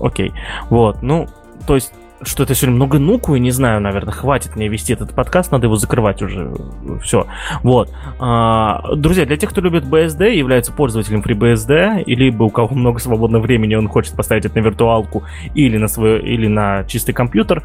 [0.00, 0.32] окей.
[0.70, 1.26] Вот, ну,
[1.66, 1.92] то есть
[2.24, 5.66] что это сегодня много нуку, и не знаю, наверное, хватит мне вести этот подкаст, надо
[5.66, 6.54] его закрывать уже.
[7.02, 7.26] Все.
[7.62, 7.92] Вот.
[8.18, 12.98] А, друзья, для тех, кто любит BSD, является пользователем FreeBSD, и либо у кого много
[12.98, 17.62] свободного времени, он хочет поставить это на виртуалку или на свой, или на чистый компьютер,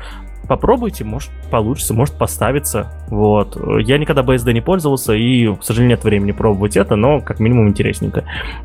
[0.47, 2.91] попробуйте, может получится, может поставиться.
[3.09, 3.57] Вот.
[3.81, 7.67] Я никогда BSD не пользовался, и, к сожалению, нет времени пробовать это, но как минимум
[7.67, 8.23] интересненько.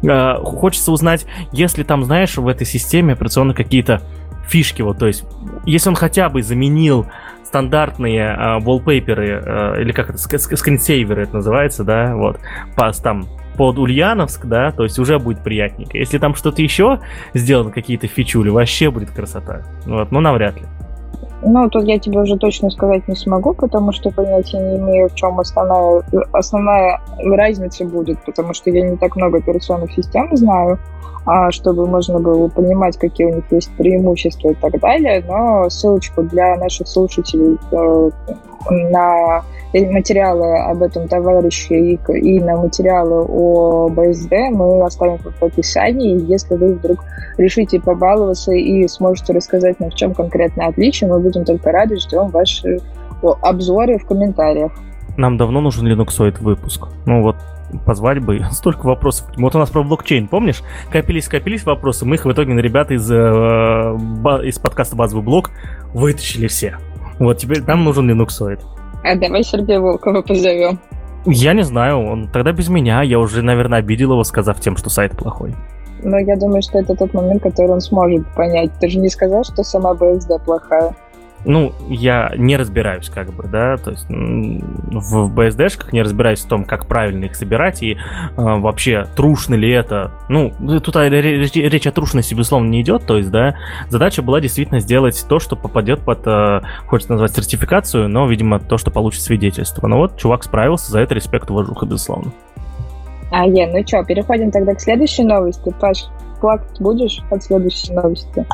[0.09, 4.03] А, хочется узнать, если там, знаешь, в этой системе операционно какие-то
[4.47, 5.25] фишки, вот, то есть,
[5.67, 7.07] если он хотя бы заменил
[7.45, 12.39] стандартные э, wallpaper, э, или как это, скринсейверы это называется, да, вот,
[12.77, 13.27] по, там,
[13.57, 15.99] под Ульяновск, да, то есть уже будет приятненько.
[15.99, 17.01] Если там что-то еще
[17.35, 19.63] сделано, какие-то фичули, вообще будет красота.
[19.85, 20.67] Вот, но навряд ли.
[21.45, 25.15] Ну, тут я тебе уже точно сказать не смогу, потому что понятия не имею, в
[25.15, 30.79] чем основная, основная разница будет, потому что я не так много операционных систем знаю.
[31.25, 35.25] А, чтобы можно было понимать, какие у них есть преимущества и так далее.
[35.27, 38.11] Но ссылочку для наших слушателей э,
[38.71, 39.43] на
[39.73, 46.31] материалы об этом товарище и, и на материалы о БСД мы оставим в описании.
[46.31, 47.05] Если вы вдруг
[47.39, 52.29] решите побаловаться и сможете рассказать нам, в чем конкретно отличие, мы будем только рады, ждем
[52.29, 52.81] ваши
[53.23, 54.73] обзоры в комментариях.
[55.17, 56.89] Нам давно нужен линуксоид выпуск.
[57.07, 57.37] Ну вот
[57.87, 58.41] позвать бы.
[58.51, 59.29] Столько вопросов.
[59.37, 60.63] Вот у нас про блокчейн, помнишь?
[60.91, 62.05] Копились, копились вопросы.
[62.05, 65.51] Мы их в итоге на ребята из, э, из подкаста «Базовый блок»
[65.95, 66.79] вытащили все.
[67.23, 68.59] Вот теперь нам нужен линуксоид.
[69.05, 70.81] А давай Сергея Волкова позовем.
[71.25, 73.03] Я не знаю, он тогда без меня.
[73.03, 75.55] Я уже, наверное, обидел его, сказав тем, что сайт плохой.
[76.03, 78.73] Но я думаю, что это тот момент, который он сможет понять.
[78.81, 80.97] Ты же не сказал, что сама BSD плохая
[81.45, 86.65] ну, я не разбираюсь, как бы, да, то есть в BSD-шках не разбираюсь в том,
[86.65, 87.97] как правильно их собирать и э,
[88.37, 90.13] вообще трушно ли это.
[90.29, 93.57] Ну, тут речь, речь о трушности, безусловно, не идет, то есть, да,
[93.89, 98.79] задача была действительно сделать то, что попадет под, э, хочется назвать сертификацию, но, видимо, то,
[98.79, 99.87] что получит свидетельство.
[99.89, 102.33] Но вот чувак справился, за это респект, уважуха, безусловно.
[103.33, 105.75] А, е, ну что, переходим тогда к следующей новости.
[105.81, 106.05] Паш,
[106.41, 108.47] плакать будешь от следующей новости?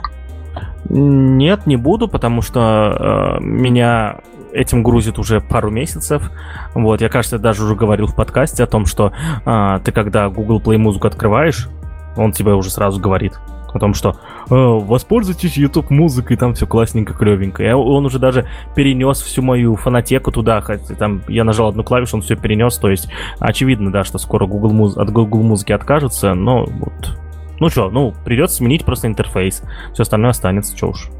[0.89, 4.21] Нет, не буду, потому что э, меня
[4.53, 6.31] этим грузит уже пару месяцев.
[6.75, 9.13] Вот, я, кажется, даже уже говорил в подкасте о том, что
[9.45, 11.69] э, ты когда Google Play музыку открываешь,
[12.17, 13.39] он тебе уже сразу говорит
[13.73, 14.17] о том, что
[14.51, 17.63] э, воспользуйтесь YouTube музыкой, там все классненько, клевенько.
[17.63, 22.17] И он уже даже перенес всю мою фонотеку туда, хотя там я нажал одну клавишу,
[22.17, 24.97] он все перенес, то есть очевидно, да, что скоро Google муз...
[24.97, 27.19] от Google музыки откажется, но вот
[27.61, 29.63] ну что, ну, придется сменить просто интерфейс.
[29.93, 31.11] Все остальное останется, что уж.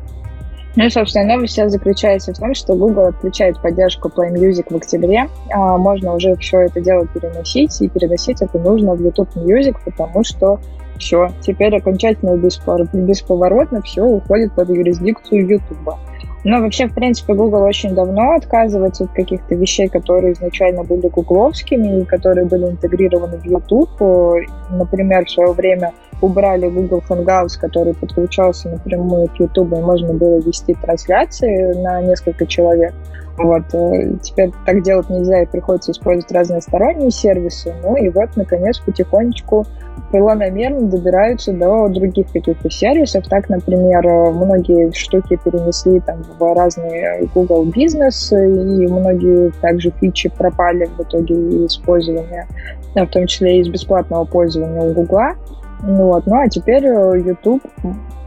[0.77, 4.77] Ну и, собственно, новость сейчас заключается в том, что Google отключает поддержку Play Music в
[4.77, 5.29] октябре.
[5.51, 10.23] А, можно уже все это дело переносить, и переносить это нужно в YouTube Music, потому
[10.23, 10.61] что
[10.99, 15.97] все, теперь окончательно бесповоротно все уходит под юрисдикцию YouTube.
[16.45, 22.03] Но вообще, в принципе, Google очень давно отказывается от каких-то вещей, которые изначально были гугловскими
[22.03, 24.47] и которые были интегрированы в YouTube.
[24.71, 30.39] Например, в свое время убрали Google Hangouts, который подключался напрямую к YouTube, и можно было
[30.39, 32.93] вести трансляции на несколько человек.
[33.39, 33.63] Вот.
[33.73, 37.73] Э, теперь так делать нельзя, и приходится использовать разные сторонние сервисы.
[37.83, 39.65] Ну и вот, наконец, потихонечку
[40.11, 43.29] планомерно добираются до других каких-то сервисов.
[43.29, 50.87] Так, например, многие штуки перенесли там в разные Google бизнес, и многие также фичи пропали
[50.87, 52.49] в итоге использования,
[52.95, 55.35] в том числе и из бесплатного пользования у Google.
[55.81, 56.27] Вот.
[56.27, 57.63] Ну а теперь э, YouTube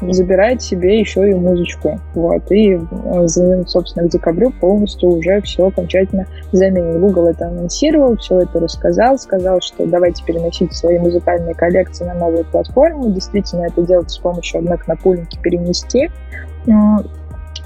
[0.02, 2.00] забирает себе еще и музычку.
[2.16, 2.50] Вот.
[2.52, 3.28] И, э,
[3.68, 7.00] собственно, к декабрю полностью уже все окончательно заменит.
[7.00, 12.46] Google это анонсировал, все это рассказал, сказал, что давайте переносить свои музыкальные коллекции на новую
[12.46, 13.12] платформу.
[13.12, 16.10] Действительно, это делать с помощью однокнопульники перенести.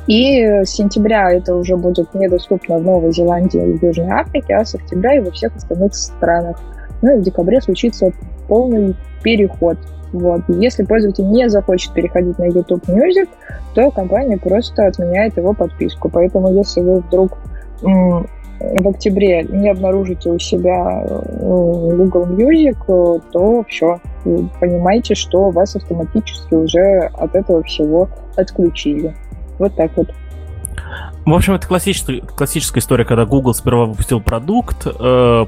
[0.07, 4.63] И с сентября это уже будет недоступно в Новой Зеландии и в Южной Африке, а
[4.63, 6.59] с октября и во всех остальных странах.
[7.01, 8.11] Ну и в декабре случится
[8.47, 9.77] полный переход.
[10.11, 10.41] Вот.
[10.47, 13.27] Если пользователь не захочет переходить на YouTube Music,
[13.73, 16.09] то компания просто отменяет его подписку.
[16.09, 17.37] Поэтому если вы вдруг
[18.59, 26.53] в октябре не обнаружите у себя э, Google Music, то все, понимаете, что вас автоматически
[26.53, 29.13] уже от этого всего отключили.
[29.59, 30.07] Вот так вот.
[31.25, 35.45] В общем, это классическая, классическая история, когда Google сперва выпустил продукт, э,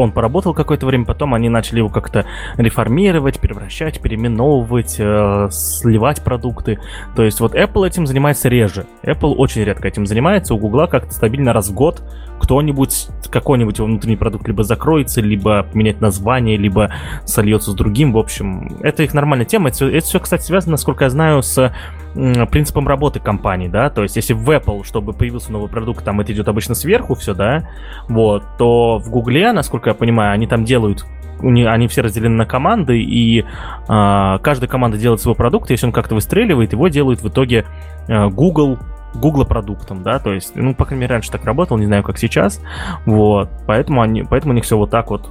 [0.00, 2.26] он поработал какое-то время, потом они начали его как-то
[2.56, 6.78] реформировать, превращать, переименовывать, э, сливать продукты.
[7.16, 8.86] То есть вот Apple этим занимается реже.
[9.02, 12.02] Apple очень редко этим занимается, у Google как-то стабильно раз в год
[12.40, 16.90] кто-нибудь, какой-нибудь его внутренний продукт либо закроется, либо поменять название, либо
[17.24, 18.12] сольется с другим.
[18.12, 19.70] В общем, это их нормальная тема.
[19.70, 21.72] Это, это все, кстати, связано, насколько я знаю, с
[22.14, 26.32] принципом работы компании, да, то есть если в Apple, чтобы появился новый продукт, там это
[26.32, 27.68] идет обычно сверху все, да,
[28.08, 31.04] вот, то в Гугле, насколько я понимаю, они там делают
[31.40, 33.44] они все разделены на команды, и э,
[33.88, 37.64] каждая команда делает свой продукт, если он как-то выстреливает, его делают в итоге
[38.06, 38.78] э, Google,
[39.14, 42.18] Google продуктом, да, то есть, ну, по крайней мере, раньше так работал, не знаю, как
[42.18, 42.60] сейчас,
[43.06, 45.30] вот, поэтому, они, поэтому у них все вот так вот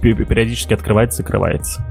[0.00, 1.84] периодически открывается, закрывается.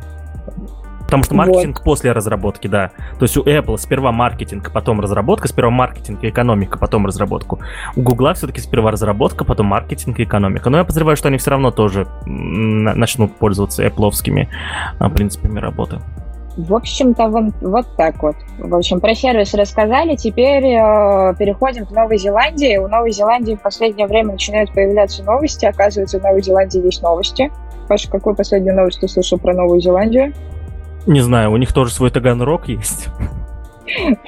[1.09, 1.83] Потому что маркетинг вот.
[1.83, 2.91] после разработки, да.
[3.17, 7.59] То есть у Apple сперва маркетинг, потом разработка, сперва маркетинг и экономика, потом разработку.
[7.95, 10.69] У Google все-таки сперва разработка, потом маркетинг и экономика.
[10.69, 14.47] Но я подозреваю, что они все равно тоже начнут пользоваться Apple
[14.99, 15.99] а, принципами работы.
[16.59, 18.35] В общем-то, вот, вот так вот.
[18.57, 20.15] В общем, про сервис рассказали.
[20.15, 22.75] Теперь э, переходим к Новой Зеландии.
[22.75, 25.65] У Новой Зеландии в последнее время начинают появляться новости.
[25.65, 27.49] Оказывается, в Новой Зеландии есть новости.
[27.87, 30.33] Паша, какую последнюю новость ты слышал про Новую Зеландию?
[31.07, 33.07] Не знаю, у них тоже свой Таганрог есть.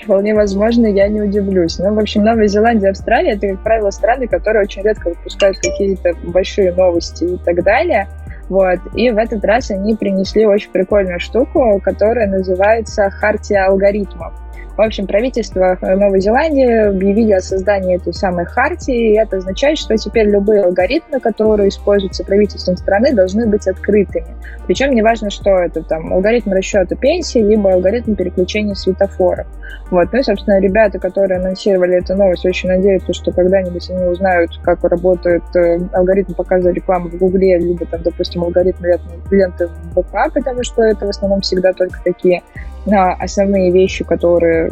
[0.03, 1.79] Вполне возможно, я не удивлюсь.
[1.79, 6.13] Ну, в общем, Новая Зеландия, Австралия— это, как правило, страны, которые очень редко выпускают какие-то
[6.23, 8.07] большие новости и так далее.
[8.51, 8.79] Вот.
[8.95, 14.33] И в этот раз они принесли очень прикольную штуку, которая называется «Хартия алгоритмов».
[14.77, 19.95] В общем, правительство Новой Зеландии объявили о создании этой самой хартии, и это означает, что
[19.97, 24.27] теперь любые алгоритмы, которые используются правительством страны, должны быть открытыми.
[24.67, 29.47] Причем неважно, что это, там, алгоритм расчета пенсии, либо алгоритм переключения светофоров.
[29.89, 30.07] Вот.
[30.13, 34.83] Ну и, собственно, ребята, которые анонсировали эту новость, очень надеются, что когда-нибудь они узнают, как
[34.85, 38.85] работает э, алгоритм показа рекламы в Гугле, либо, там, допустим, алгоритм
[39.29, 42.41] ленты в ВК, потому что это в основном всегда только такие
[42.85, 44.71] на основные вещи, которые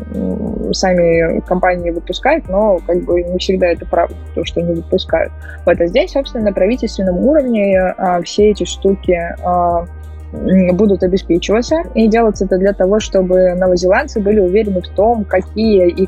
[0.72, 5.32] сами компании выпускают, но как бы не всегда это правда, то, что они выпускают.
[5.66, 9.86] Вот, а здесь, собственно, на правительственном уровне а, все эти штуки а,
[10.32, 16.06] будут обеспечиваться, и делаться это для того, чтобы новозеландцы были уверены в том, какие и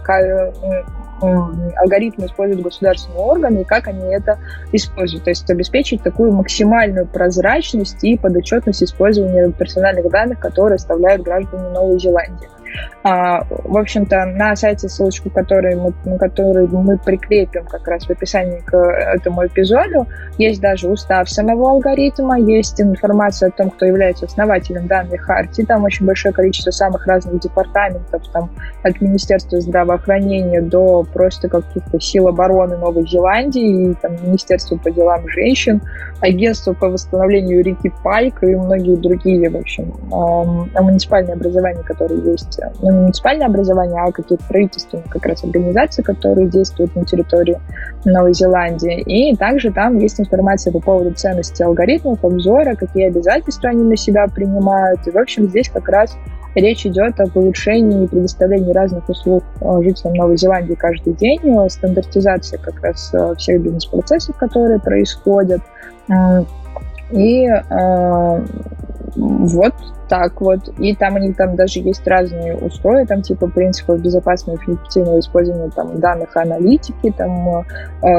[1.22, 4.40] алгоритмы используют государственные органы и как они это
[4.72, 5.26] используют.
[5.26, 12.00] То есть обеспечить такую максимальную прозрачность и подотчетность использования персональных данных, которые оставляют граждане Новой
[12.00, 12.48] Зеландии.
[13.04, 18.12] А, в общем-то, на сайте, ссылочку которой мы, на которую мы прикрепим как раз в
[18.12, 20.08] описании к этому эпизоду,
[20.38, 25.84] есть даже устав самого алгоритма, есть информация о том, кто является основателем данной хартии, там
[25.84, 28.52] очень большое количество самых разных департаментов, там
[28.84, 35.28] от Министерства здравоохранения до просто каких-то сил обороны Новой Зеландии, и там Министерства по делам
[35.30, 35.82] женщин,
[36.20, 39.92] Агентство по восстановлению реки Пайк и многие другие, в общем,
[40.76, 46.48] э, муниципальные образования, которые есть не муниципальное образование, а какие-то правительственные как раз организации, которые
[46.48, 47.60] действуют на территории
[48.06, 49.02] Новой Зеландии.
[49.02, 54.28] И также там есть информация по поводу ценности алгоритмов, обзора, какие обязательства они на себя
[54.28, 55.08] принимают.
[55.08, 56.16] И, в общем, здесь как раз
[56.56, 61.40] речь идет об улучшении и предоставлении разных услуг э, жителям Новой Зеландии каждый день,
[61.70, 65.62] стандартизация как раз э, всех бизнес-процессов, которые происходят.
[67.12, 68.46] И э,
[69.16, 69.74] вот
[70.12, 70.60] так вот.
[70.78, 75.72] И там они там даже есть разные условия, там типа принципов безопасного и эффективного использования
[75.72, 77.64] там, данных аналитики, там э,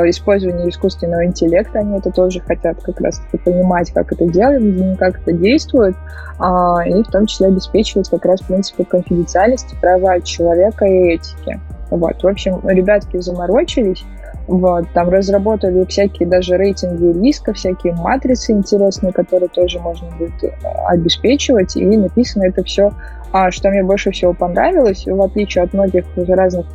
[0.09, 5.33] использование искусственного интеллекта, они это тоже хотят как раз понимать, как это делать, как это
[5.33, 11.61] действует, э, и в том числе обеспечивать как раз принципы конфиденциальности, права человека и этики.
[11.91, 12.23] Вот.
[12.23, 14.03] В общем, ребятки заморочились,
[14.47, 20.51] вот, там разработали всякие даже рейтинги риска, всякие матрицы интересные, которые тоже можно будет э,
[20.89, 22.93] обеспечивать, и написано это все
[23.33, 26.67] а что мне больше всего понравилось, в отличие от многих разных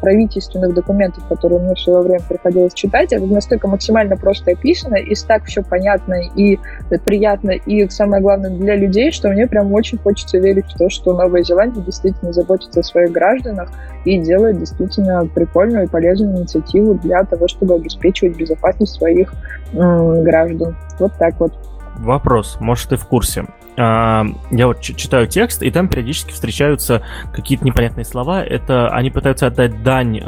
[0.00, 5.14] правительственных документов, которые мне в свое время приходилось читать, это настолько максимально просто описано, и
[5.14, 6.58] так все понятно и
[7.04, 11.12] приятно, и самое главное для людей, что мне прям очень хочется верить в то, что
[11.12, 13.70] Новая Зеландия действительно заботится о своих гражданах
[14.04, 19.32] и делает действительно прикольную и полезную инициативу для того, чтобы обеспечивать безопасность своих
[19.74, 20.76] м- граждан.
[20.98, 21.52] Вот так вот.
[22.00, 23.44] Вопрос, может, ты в курсе.
[23.76, 28.42] А, я вот читаю текст, и там периодически встречаются какие-то непонятные слова.
[28.42, 30.22] Это они пытаются отдать дань э,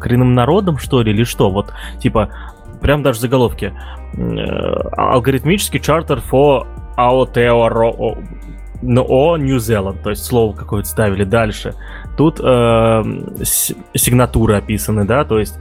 [0.00, 1.50] коренным народам, что ли, или что?
[1.50, 2.30] Вот, типа,
[2.80, 3.72] прям даже заголовки.
[4.16, 4.20] Э,
[4.96, 8.18] алгоритмический чартер for Aotearoa
[8.82, 11.74] New Zealand, то есть слово какое-то ставили дальше.
[12.16, 13.02] Тут э,
[13.94, 15.58] сигнатуры описаны, да, то есть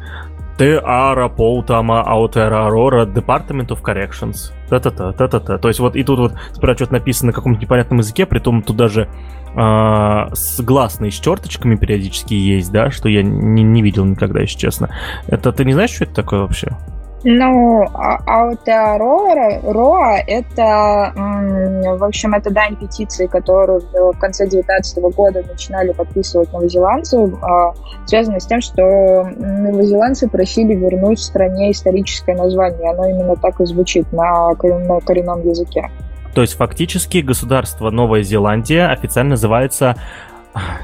[0.57, 4.51] Теара Поутама Аутера Арора Department of Corrections.
[4.69, 5.57] Та-та-та, та-та-та.
[5.57, 8.61] То есть вот и тут вот сперва что-то написано на каком-то непонятном языке, при том
[8.63, 9.07] тут даже
[9.55, 14.57] э, с гласные с черточками периодически есть, да, что я не, не видел никогда, если
[14.57, 14.89] честно.
[15.27, 16.75] Это ты не знаешь, что это такое вообще?
[17.23, 25.93] Ну, Аутеароа Роа— это, в общем, это дань петиции, которую в конце 2019 года начинали
[25.93, 27.73] подписывать новозеландцы, а,
[28.05, 32.91] связано с тем, что новозеландцы просили вернуть стране историческое название.
[32.91, 35.89] Оно именно так и звучит на коренном языке.
[36.35, 39.95] То есть фактически государство Новая Зеландия официально называется,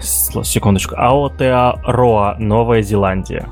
[0.01, 3.47] секундочку, Аотеароа Новая Зеландия.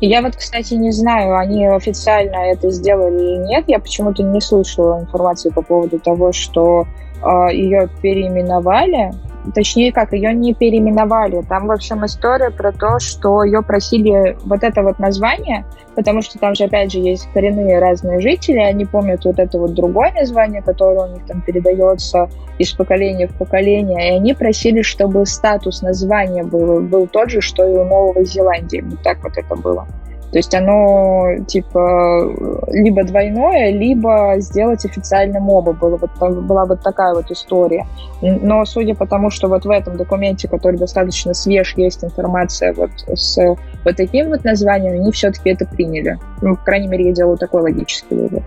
[0.00, 3.64] Я вот, кстати, не знаю, они официально это сделали или нет.
[3.66, 6.86] Я почему-то не слышала информации по поводу того, что
[7.22, 9.12] э, ее переименовали
[9.54, 11.42] точнее как, ее не переименовали.
[11.42, 16.38] Там, в общем, история про то, что ее просили вот это вот название, потому что
[16.38, 20.62] там же, опять же, есть коренные разные жители, они помнят вот это вот другое название,
[20.62, 22.28] которое у них там передается
[22.58, 27.66] из поколения в поколение, и они просили, чтобы статус названия был, был тот же, что
[27.66, 28.82] и у Новой Зеландии.
[28.86, 29.86] Вот так вот это было.
[30.32, 32.34] То есть оно типа
[32.68, 35.72] либо двойное, либо сделать официальным оба.
[35.72, 37.86] Была вот, была вот такая вот история.
[38.20, 42.90] Но судя по тому, что вот в этом документе, который достаточно свеж, есть информация вот
[43.14, 46.18] с вот таким вот названием, они все-таки это приняли.
[46.42, 48.42] Ну, по крайней мере, я делаю такой логический вывод.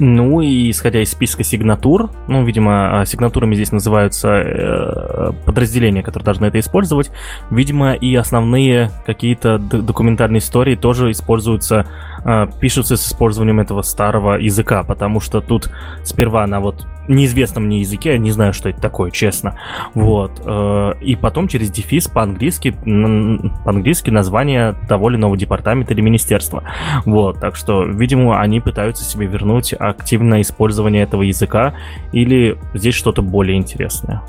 [0.00, 6.24] Ну и исходя из списка сигнатур, ну, видимо, а, сигнатурами здесь называются э, подразделения, которые
[6.24, 7.10] должны это использовать,
[7.50, 11.86] видимо, и основные какие-то документальные истории тоже используются,
[12.24, 15.70] э, пишутся с использованием этого старого языка, потому что тут
[16.02, 19.56] сперва на вот неизвестном мне языке, я не знаю, что это такое, честно.
[19.94, 20.40] Вот.
[20.44, 26.64] Э, и потом через дефис по-английски, по-английски название того или иного департамента или министерства.
[27.04, 27.40] Вот.
[27.40, 31.74] Так что, видимо, они пытаются себе вернуть активное использование этого языка
[32.12, 34.22] или здесь что-то более интересное.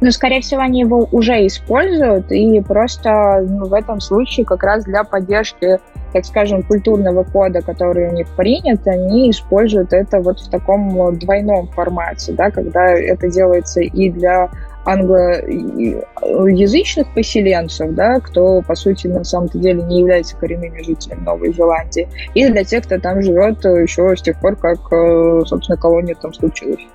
[0.00, 4.84] Но, скорее всего, они его уже используют, и просто ну, в этом случае как раз
[4.84, 5.78] для поддержки,
[6.12, 11.68] так скажем, культурного кода, который у них принят, они используют это вот в таком двойном
[11.68, 14.50] формате, да, когда это делается и для
[14.86, 22.08] англоязычных поселенцев, да, кто, по сути, на самом-то деле не является коренными жителями Новой Зеландии,
[22.34, 26.32] и для тех, кто там живет еще с тех пор, как, э, собственно, колония там
[26.32, 26.86] случилась.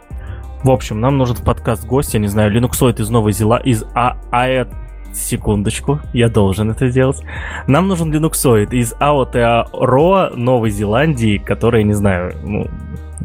[0.64, 3.84] В общем, нам нужен в подкаст гость, я не знаю, линуксоид из Новой Зеландии, из
[3.96, 4.66] а АЭ...
[5.14, 7.22] Секундочку, я должен это сделать.
[7.68, 12.68] Нам нужен линуксоид из Aotearoa Новой Зеландии, который, не знаю, ну,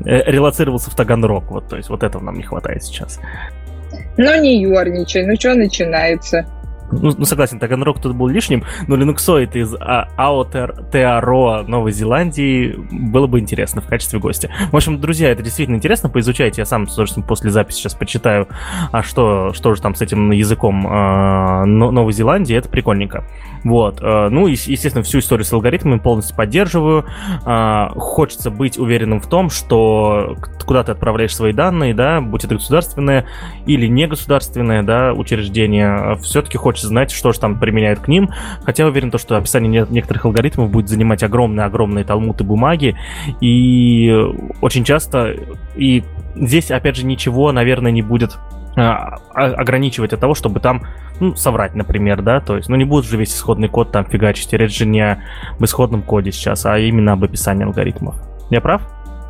[0.04, 1.48] э, релацировался в Таганрог.
[1.48, 3.20] Вот, то есть вот этого нам не хватает сейчас.
[4.16, 6.44] Ну не ерничай, ну что начинается?
[6.92, 13.40] Ну, ну согласен, Таганрог тут был лишним, но линуксоид из Аотерароа Новой Зеландии было бы
[13.40, 14.50] интересно в качестве гостя.
[14.70, 16.62] В общем, друзья, это действительно интересно, поизучайте.
[16.62, 18.48] Я сам, собственно, после записи сейчас почитаю,
[18.92, 23.24] а что, что же там с этим языком э, Новой Зеландии, это прикольненько.
[23.64, 24.00] Вот.
[24.00, 27.04] Э, ну, и, естественно, всю историю с алгоритмами полностью поддерживаю.
[27.44, 32.54] Э, хочется быть уверенным в том, что куда ты отправляешь свои данные, да, будь это
[32.54, 33.26] государственное
[33.66, 38.30] или негосударственное, да, учреждение, все-таки хочется хочется знать, что же там применяют к ним.
[38.64, 42.96] Хотя уверен, то, что описание некоторых алгоритмов будет занимать огромные-огромные талмуты бумаги.
[43.40, 44.12] И
[44.60, 45.34] очень часто...
[45.74, 46.04] И
[46.34, 48.36] здесь, опять же, ничего, наверное, не будет
[48.76, 50.82] а, ограничивать от того, чтобы там,
[51.18, 54.52] ну, соврать, например, да, то есть, ну, не будет же весь исходный код там фигачить,
[54.52, 58.16] речь же не об исходном коде сейчас, а именно об описании алгоритмов.
[58.50, 58.82] Я прав?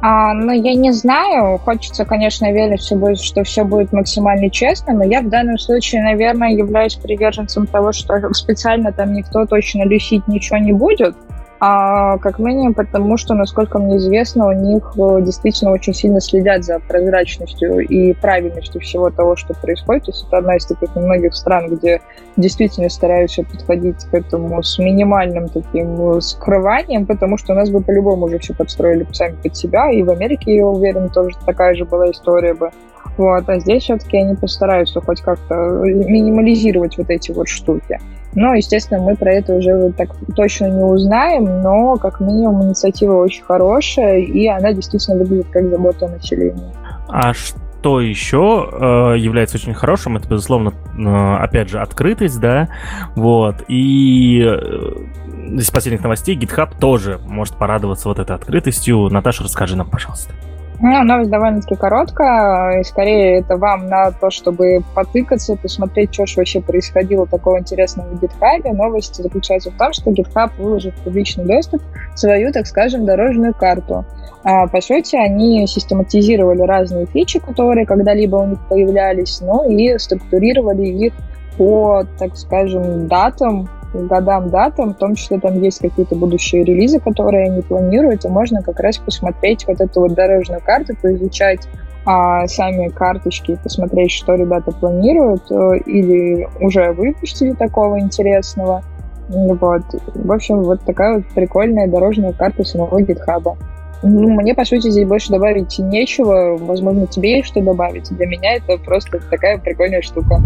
[0.03, 1.59] А, ну, я не знаю.
[1.59, 6.97] Хочется, конечно, верить, что все будет максимально честно, но я в данном случае, наверное, являюсь
[6.97, 11.17] приверженцем того, что специально там никто точно люсить ничего не будет.
[11.59, 16.65] А, как минимум потому, что, насколько мне известно, у них э, действительно очень сильно следят
[16.65, 20.05] за прозрачностью и правильностью всего того, что происходит.
[20.05, 22.03] То есть это одна из таких немногих стран, где
[22.37, 27.81] действительно стараются подходить к этому с минимальным таким э, скрыванием, потому что у нас бы
[27.81, 31.87] по-любому уже все подстроили сами под себя, и в Америке, я уверен, тоже такая же
[31.87, 32.71] была история бы.
[33.17, 37.99] Вот, а здесь все-таки они постараются хоть как-то минимализировать вот эти вот штуки.
[38.37, 43.15] Но, естественно, мы про это уже вот так точно не узнаем, но как минимум инициатива
[43.15, 46.71] очень хорошая, и она действительно выглядит как забота о населении.
[47.09, 52.69] А что еще э, является очень хорошим, это, безусловно, э, опять же, открытость, да,
[53.15, 59.09] вот, и э, из последних новостей GitHub тоже может порадоваться вот этой открытостью.
[59.09, 60.35] Наташа, расскажи нам, пожалуйста.
[60.79, 66.35] Ну, новость довольно-таки короткая, и скорее это вам на то, чтобы потыкаться, посмотреть, что же
[66.37, 68.73] вообще происходило такого интересного в GitHub.
[68.75, 71.83] Новость заключается в том, что GitHub выложил в публичный доступ
[72.15, 74.05] свою, так скажем, дорожную карту.
[74.45, 80.87] А, по сути, они систематизировали разные фичи, которые когда-либо у них появлялись, ну и структурировали
[80.87, 81.15] их
[81.57, 87.51] по, так скажем, датам, годам, датам, в том числе там есть какие-то будущие релизы, которые
[87.51, 91.69] они планируют, и можно как раз посмотреть вот эту вот дорожную карту, поизучать
[92.05, 98.85] а, сами карточки, посмотреть, что ребята планируют э, или уже выпустили такого интересного.
[99.29, 99.83] Вот.
[100.15, 103.57] В общем, вот такая вот прикольная дорожная карта самого GitHub.
[104.05, 106.57] Ну, мне, по сути, здесь больше добавить нечего.
[106.57, 108.09] Возможно, тебе есть что добавить.
[108.11, 110.41] Для меня это просто такая прикольная штука.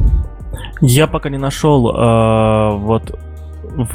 [0.80, 3.18] Я пока не нашел э, вот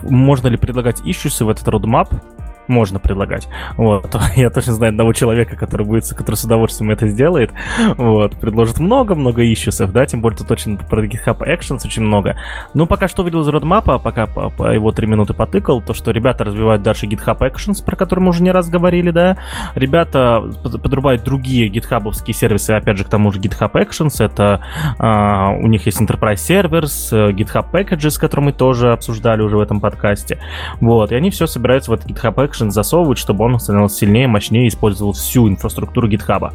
[0.04, 2.22] можно ли предлагать ищусы в этот roadmap,
[2.68, 3.48] можно предлагать.
[3.78, 4.16] Вот.
[4.36, 7.52] Я точно знаю одного человека, который будет, который с удовольствием это сделает.
[7.98, 8.40] Вот.
[8.40, 12.38] Предложит много-много ищусов, да, тем более тут очень про GitHub Actions очень много.
[12.74, 16.12] Ну, пока что увидел из родмапа, пока по, по его три минуты потыкал, то, что
[16.12, 19.38] ребята развивают дальше GitHub Actions, про который мы уже не раз говорили, да.
[19.76, 24.62] Ребята подрубают другие гитхабовские сервисы, опять же, к тому же GitHub Actions, это
[24.98, 29.80] а, у них есть Enterprise Servers, GitHub Packages, которые мы тоже обсуждали уже в этом
[29.80, 30.40] подкасте.
[30.82, 34.28] Вот, и они все собираются в этот GitHub Actions Action засовывать, чтобы он становился сильнее,
[34.28, 36.54] мощнее использовал всю инфраструктуру GitHub.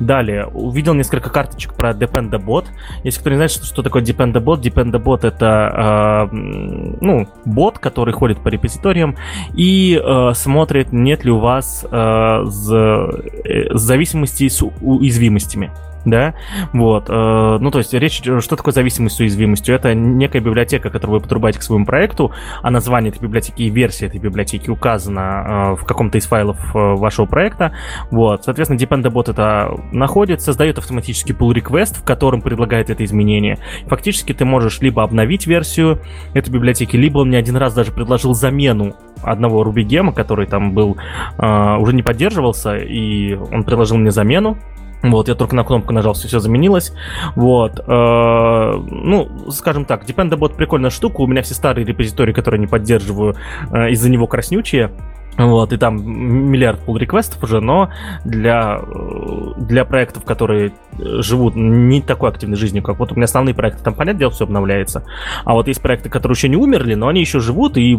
[0.00, 2.66] Далее, увидел несколько карточек про Dependabot.
[3.04, 8.38] Если кто не знает, что, что такое Dependabot, Dependabot это, э, ну, бот, который ходит
[8.38, 9.16] по репозиториям
[9.54, 15.70] и э, смотрит, нет ли у вас э, э зависимостей с уязвимостями
[16.10, 16.34] да,
[16.72, 19.74] вот, э, ну, то есть речь, что такое зависимость с уязвимостью?
[19.74, 22.32] Это некая библиотека, которую вы подрубаете к своему проекту,
[22.62, 26.78] а название этой библиотеки и версия этой библиотеки указана э, в каком-то из файлов э,
[26.78, 27.72] вашего проекта,
[28.10, 33.58] вот, соответственно, Dependabot это находит, создает автоматический pull request, в котором предлагает это изменение.
[33.86, 36.00] Фактически ты можешь либо обновить версию
[36.34, 40.72] этой библиотеки, либо он мне один раз даже предложил замену одного Ruby гема, который там
[40.72, 40.96] был,
[41.38, 44.58] э, уже не поддерживался, и он предложил мне замену,
[45.02, 46.92] вот, я только на кнопку нажал, все, все заменилось.
[47.36, 47.80] Вот.
[47.86, 51.20] Э, ну, скажем так, Dependabot прикольная штука.
[51.20, 53.36] У меня все старые репозитории, которые не поддерживаю,
[53.70, 54.90] э, из-за него краснючие.
[55.36, 56.04] Вот, и там
[56.50, 57.90] миллиард pull реквестов уже, но
[58.24, 63.54] для, э, для проектов, которые живут не такой активной жизнью, как вот у меня основные
[63.54, 65.04] проекты, там, понятное дело, все обновляется.
[65.44, 67.96] А вот есть проекты, которые еще не умерли, но они еще живут, и,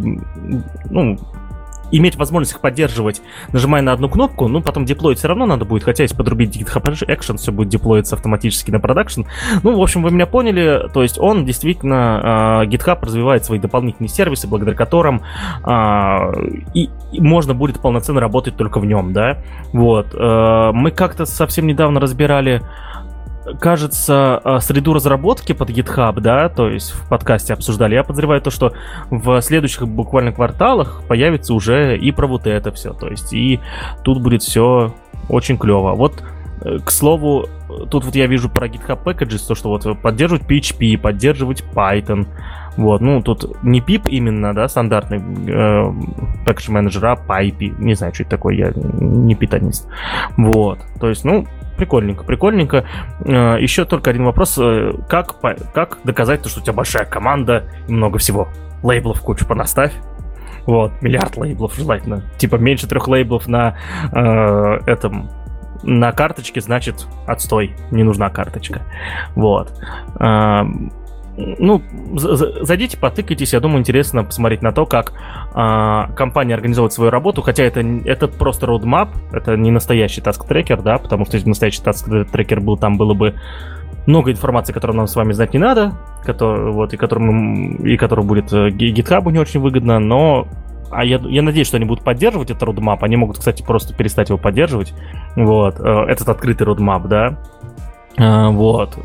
[0.90, 1.18] ну,
[1.92, 3.22] иметь возможность их поддерживать,
[3.52, 6.84] нажимая на одну кнопку, ну, потом деплоить все равно надо будет, хотя если подрубить GitHub
[6.84, 9.24] Action, все будет деплоиться автоматически на продакшн.
[9.64, 14.10] Ну, в общем, вы меня поняли, то есть он действительно, э, GitHub развивает свои дополнительные
[14.10, 15.22] сервисы, благодаря которым
[15.66, 15.70] э,
[16.74, 19.38] и, и можно будет полноценно работать только в нем, да,
[19.74, 20.14] вот.
[20.14, 22.62] Э, мы как-то совсем недавно разбирали
[23.60, 28.52] кажется, э, среду разработки под GitHub, да, то есть в подкасте обсуждали, я подозреваю то,
[28.52, 28.74] что
[29.10, 33.60] в следующих буквально кварталах появится уже и про вот это все, то есть и
[34.04, 34.94] тут будет все
[35.30, 35.94] очень клево.
[35.94, 36.24] Вот,
[36.62, 37.48] э, к слову,
[37.90, 42.28] тут вот я вижу про GitHub Packages, то, что вот поддерживать PHP, поддерживать Python,
[42.80, 45.94] вот, ну, тут не PIP именно, да, стандартный э,
[46.46, 47.76] package менеджер, а PyPy.
[47.78, 49.86] Не знаю, что это такое, я не питанист.
[50.38, 51.46] Вот, то есть, ну,
[51.80, 52.86] прикольненько, прикольненько.
[53.26, 54.58] Э, Еще только один вопрос.
[54.60, 55.40] Э, как,
[55.74, 58.50] как доказать, то, что у тебя большая команда и много всего?
[58.84, 59.94] Лейблов кучу понаставь.
[60.66, 62.24] Вот, миллиард лейблов желательно.
[62.38, 63.78] Типа меньше трех лейблов на
[64.12, 65.32] э, этом
[65.82, 68.82] на карточке, значит, отстой, не нужна карточка.
[69.36, 69.74] Вот.
[71.40, 71.82] Э, ну,
[72.14, 73.54] зайдите, потыкайтесь.
[73.54, 75.14] Я думаю, интересно посмотреть на то, как
[75.54, 77.42] а, компания организовывает свою работу.
[77.42, 81.82] Хотя это, это просто roadmap, это не настоящий task-трекер, да, потому что если бы настоящий
[81.82, 83.36] task-трекер был, там было бы
[84.06, 88.26] много информации, которую нам с вами знать не надо, который, вот, и которому, и которую
[88.26, 90.48] будет э, GitHub не очень выгодно, но
[90.92, 92.98] а я, я надеюсь, что они будут поддерживать этот roadmap.
[93.02, 94.96] Они могут, кстати, просто перестать его поддерживать.
[95.36, 97.38] Вот, э, этот открытый roadmap, да.
[98.18, 98.98] Э, вот.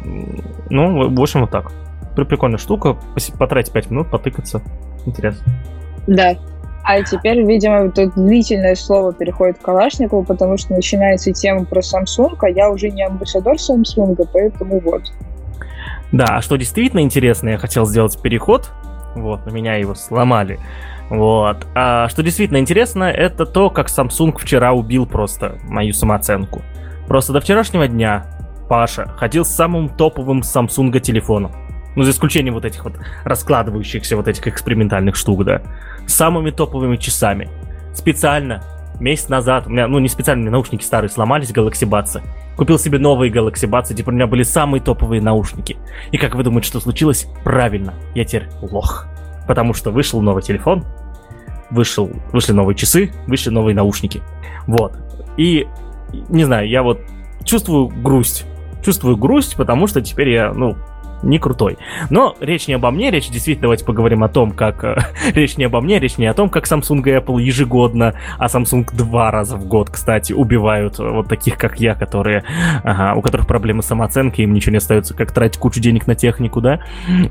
[0.70, 1.72] Ну, в общем, вот так
[2.14, 2.96] прикольная штука.
[3.38, 4.62] Потратить 5 минут, потыкаться.
[5.06, 5.44] Интересно.
[6.06, 6.34] Да.
[6.86, 12.36] А теперь, видимо, тут длительное слово переходит к Калашникову, потому что начинается тема про Samsung,
[12.40, 15.02] а я уже не амбассадор Samsung, поэтому вот.
[16.12, 18.70] Да, а что действительно интересно, я хотел сделать переход
[19.14, 20.58] Вот, на меня его сломали.
[21.08, 21.66] Вот.
[21.74, 26.62] А что действительно интересно, это то, как Samsung вчера убил просто мою самооценку.
[27.06, 28.26] Просто до вчерашнего дня
[28.68, 31.52] Паша ходил с самым топовым Samsung телефоном.
[31.96, 35.62] Ну, за исключением вот этих вот раскладывающихся вот этих экспериментальных штук, да.
[36.06, 37.48] Самыми топовыми часами.
[37.94, 38.62] Специально
[39.00, 42.22] месяц назад, у меня, ну, не специально, у меня наушники старые сломались, Galaxy Buds.
[42.56, 45.76] Купил себе новые Galaxy Buds, теперь у меня были самые топовые наушники.
[46.12, 47.26] И как вы думаете, что случилось?
[47.42, 49.06] Правильно, я теперь лох.
[49.46, 50.84] Потому что вышел новый телефон,
[51.70, 54.22] вышел, вышли новые часы, вышли новые наушники.
[54.66, 54.96] Вот.
[55.36, 55.66] И,
[56.28, 57.00] не знаю, я вот
[57.44, 58.46] чувствую грусть.
[58.84, 60.76] Чувствую грусть, потому что теперь я, ну,
[61.24, 61.78] не крутой.
[62.10, 64.84] Но речь не обо мне, речь действительно, давайте поговорим о том, как...
[64.84, 64.96] Э,
[65.34, 68.86] речь не обо мне, речь не о том, как Samsung и Apple ежегодно, а Samsung
[68.94, 72.44] два раза в год, кстати, убивают вот таких, как я, которые...
[72.82, 76.14] Ага, у которых проблемы с самооценкой, им ничего не остается, как тратить кучу денег на
[76.14, 76.80] технику, да?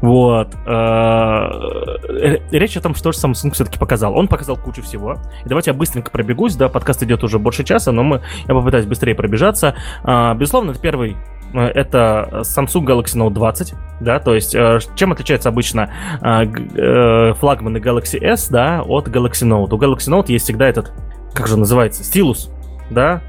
[0.01, 0.55] Вот.
[0.65, 4.15] Э, речь о том, что же Samsung все-таки показал.
[4.17, 5.17] Он показал кучу всего.
[5.45, 8.85] И давайте я быстренько пробегусь, да, подкаст идет уже больше часа, но мы, я попытаюсь
[8.85, 9.75] быстрее пробежаться.
[10.03, 15.11] А, безусловно, это первый Э, это Samsung Galaxy Note 20, да, то есть э, чем
[15.11, 19.73] отличается обычно э, флагманы Galaxy S, да, от Galaxy Note?
[19.73, 20.91] У Galaxy Note есть всегда этот,
[21.33, 22.51] как же называется, стилус,
[22.89, 23.21] да,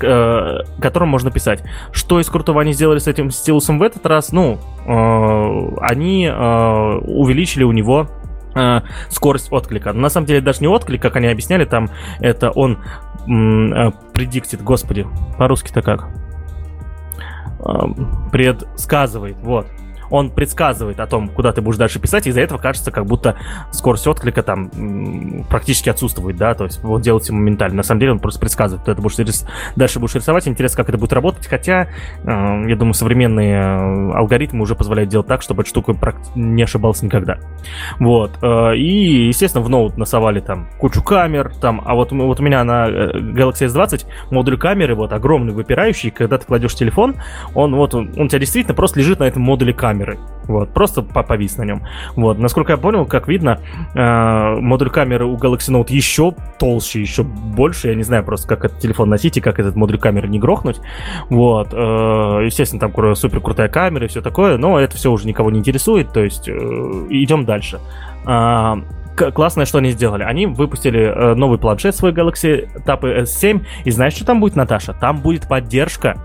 [0.80, 1.62] которым можно писать.
[1.92, 4.32] Что из крутого они сделали с этим стилусом в этот раз?
[4.32, 4.58] Ну,
[5.80, 8.08] они увеличили у него
[9.08, 9.92] скорость отклика.
[9.92, 11.88] на самом деле даже не отклик, как они объясняли, там
[12.20, 12.78] это он
[13.24, 15.06] предиктит, господи,
[15.38, 16.08] по-русски-то как?
[18.30, 19.66] Предсказывает, вот
[20.10, 23.36] он предсказывает о том, куда ты будешь дальше писать, и из-за этого кажется, как будто
[23.70, 27.78] скорость отклика там практически отсутствует, да, то есть вот делается моментально.
[27.78, 29.46] На самом деле он просто предсказывает, куда ты будешь рис...
[29.76, 30.48] дальше будешь рисовать.
[30.48, 31.88] Интересно, как это будет работать, хотя,
[32.24, 35.94] э, я думаю, современные э, алгоритмы уже позволяют делать так, чтобы эта штука
[36.34, 37.38] не ошибался никогда.
[37.98, 38.38] Вот.
[38.42, 42.64] Э, и, естественно, в ноут насовали там кучу камер, там, а вот, вот у меня
[42.64, 47.16] на э, Galaxy S20 модуль камеры вот огромный, выпирающий, когда ты кладешь телефон,
[47.54, 50.18] он вот, он, он у тебя действительно просто лежит на этом модуле камеры камеры.
[50.46, 51.82] Вот, просто повис на нем.
[52.16, 53.60] Вот, насколько я понял, как видно,
[53.94, 57.88] э, модуль камеры у Galaxy Note еще толще, еще больше.
[57.88, 60.80] Я не знаю просто, как этот телефон носить и как этот модуль камеры не грохнуть.
[61.30, 61.76] Вот, э,
[62.44, 66.12] естественно, там супер крутая камера и все такое, но это все уже никого не интересует,
[66.12, 67.80] то есть э, идем дальше.
[68.26, 68.74] Э,
[69.32, 70.24] классное, что они сделали.
[70.24, 74.92] Они выпустили новый планшет свой Galaxy Tab S7, и знаешь, что там будет, Наташа?
[74.92, 76.16] Там будет поддержка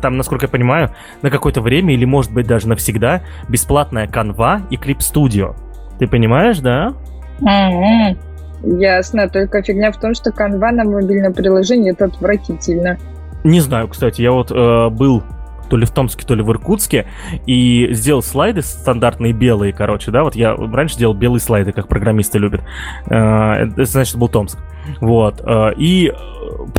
[0.00, 0.90] там, насколько я понимаю,
[1.22, 5.54] на какое-то время или, может быть, даже навсегда бесплатная канва и клип студио.
[5.98, 6.92] Ты понимаешь, да?
[7.40, 8.80] Mm-hmm.
[8.80, 12.98] Ясно, только фигня в том, что канва на мобильном приложении это отвратительно.
[13.44, 15.22] Не знаю, кстати, я вот э, был
[15.68, 17.06] то ли в Томске, то ли в Иркутске,
[17.46, 22.38] и сделал слайды стандартные белые, короче, да, вот я раньше делал белые слайды, как программисты
[22.38, 22.62] любят.
[23.06, 24.58] Э, это значит, был Томск.
[25.00, 25.40] Вот.
[25.44, 26.12] Э, и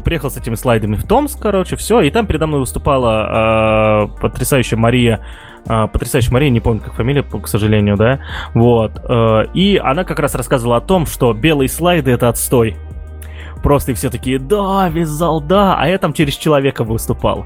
[0.04, 4.78] приехал с этими слайдами в Томск, короче, все, и там передо мной выступала э, потрясающая
[4.78, 5.26] Мария,
[5.68, 8.20] э, потрясающая Мария, не помню, как фамилия, к сожалению, да,
[8.54, 12.78] вот, э, и она как раз рассказывала о том, что белые слайды— это отстой.
[13.64, 17.46] Просто и все такие, да, вязал, да, а я там через человека выступал.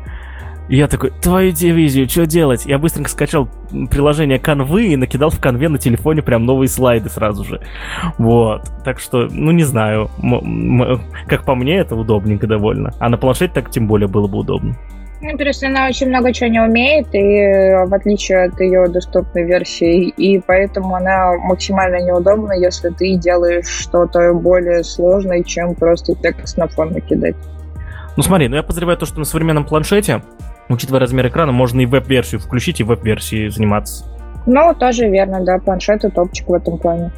[0.71, 2.65] И я такой, твою дивизию, что делать?
[2.65, 3.49] Я быстренько скачал
[3.89, 7.59] приложение конвы и накидал в конве на телефоне прям новые слайды сразу же.
[8.17, 8.61] Вот.
[8.85, 10.09] Так что, ну не знаю.
[11.27, 12.93] как по мне, это удобненько довольно.
[12.99, 14.77] А на планшете так тем более было бы удобно.
[15.21, 20.07] Ну, просто она очень много чего не умеет, и в отличие от ее доступной версии,
[20.07, 26.69] и поэтому она максимально неудобна, если ты делаешь что-то более сложное, чем просто текст на
[26.69, 27.35] фон накидать.
[28.15, 30.21] Ну смотри, ну я подозреваю то, что на современном планшете
[30.73, 34.05] учитывая размер экрана, можно и веб-версию включить и веб-версии заниматься.
[34.45, 37.11] Ну, тоже верно, да, планшет и топчик в этом плане.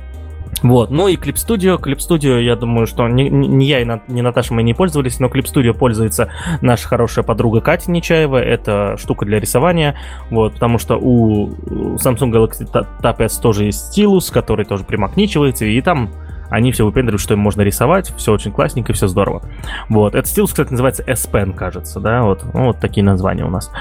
[0.61, 1.77] Вот, ну и Clip Studio.
[1.77, 5.27] Clip Studio, я думаю, что не, не я и не Наташа мы не пользовались, но
[5.27, 6.31] Clip Studio пользуется
[6.61, 8.37] наша хорошая подруга Катя Нечаева.
[8.37, 9.95] Это штука для рисования,
[10.29, 11.49] вот, потому что у
[11.97, 16.11] Samsung Galaxy Tab S тоже есть стилус, который тоже примагничивается, и там
[16.53, 19.41] они все выпендривают, что им можно рисовать, все очень классненько, все здорово.
[19.89, 23.71] Вот, этот стилус, кстати, называется S-Pen, кажется, да, вот, ну, вот такие названия у нас.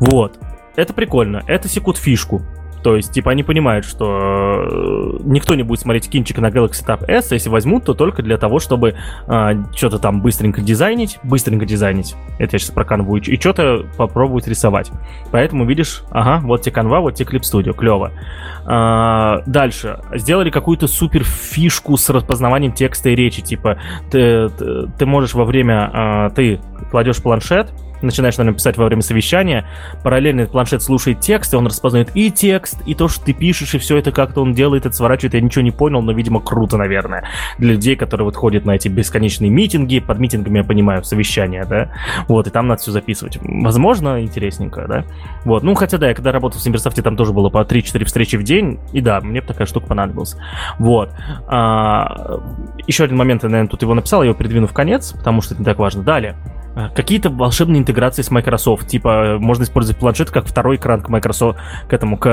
[0.00, 0.38] Вот,
[0.74, 2.40] это прикольно, это секут фишку,
[2.82, 7.04] то есть, типа, они понимают, что э, никто не будет смотреть кинчик на Galaxy Tab
[7.06, 8.94] S, а если возьмут, то только для того, чтобы
[9.26, 14.46] э, что-то там быстренько дизайнить, быстренько дизайнить, это я сейчас про канву, и что-то попробовать
[14.46, 14.90] рисовать.
[15.30, 18.12] Поэтому, видишь, ага, вот тебе канва, вот тебе Clip Studio, клево.
[18.66, 23.78] А, дальше, сделали какую-то супер фишку с распознаванием текста и речи, типа,
[24.10, 24.48] ты,
[24.98, 29.66] ты можешь во время, а, ты кладешь планшет, начинаешь, наверное, писать во время совещания,
[30.02, 33.74] параллельно этот планшет слушает текст, и он распознает и текст, и то, что ты пишешь,
[33.74, 36.76] и все это как-то он делает, это сворачивает, я ничего не понял, но, видимо, круто,
[36.76, 37.24] наверное,
[37.58, 41.90] для людей, которые вот ходят на эти бесконечные митинги, под митингами, я понимаю, совещания, да,
[42.28, 43.38] вот, и там надо все записывать.
[43.42, 45.04] Возможно, интересненько, да,
[45.44, 48.36] вот, ну, хотя, да, я когда работал в Симберсофте, там тоже было по 3-4 встречи
[48.36, 50.36] в день, и да, мне такая штука понадобилась,
[50.78, 51.10] вот.
[51.46, 52.40] А,
[52.86, 55.54] еще один момент, я, наверное, тут его написал, я его передвину в конец, потому что
[55.54, 56.02] это не так важно.
[56.02, 56.36] Далее.
[56.78, 58.86] А, какие-то волшебные интеграции с Microsoft.
[58.86, 62.26] Типа, можно использовать планшет как второй экран к Microsoft, к этому, к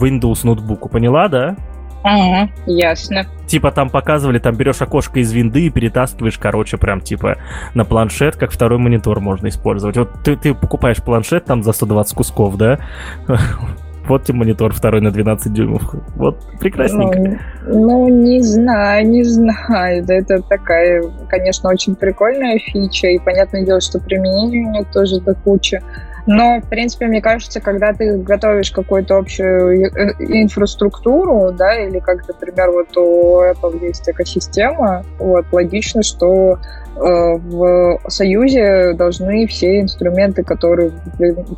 [0.00, 0.88] Windows ноутбуку.
[0.88, 1.56] Поняла, да?
[2.04, 3.26] Ага, ясно.
[3.48, 7.38] Типа там показывали, там берешь окошко из винды и перетаскиваешь, короче, прям типа
[7.74, 9.96] на планшет, как второй монитор можно использовать.
[9.96, 12.78] Вот ты, ты покупаешь планшет там за 120 кусков, да?
[14.08, 15.82] Вот тебе монитор второй на 12 дюймов.
[16.16, 17.18] Вот прекрасненько.
[17.18, 20.04] Ну, ну, не знаю, не знаю.
[20.04, 23.08] Да это такая, конечно, очень прикольная фича.
[23.08, 25.82] И понятное дело, что применение у нее тоже до кучи.
[26.26, 32.28] Но, в принципе, мне кажется, когда ты готовишь какую-то общую э, инфраструктуру, да, или как,
[32.28, 40.42] например, вот у Apple есть экосистема, вот, логично, что Э, в Союзе должны все инструменты,
[40.42, 40.92] которые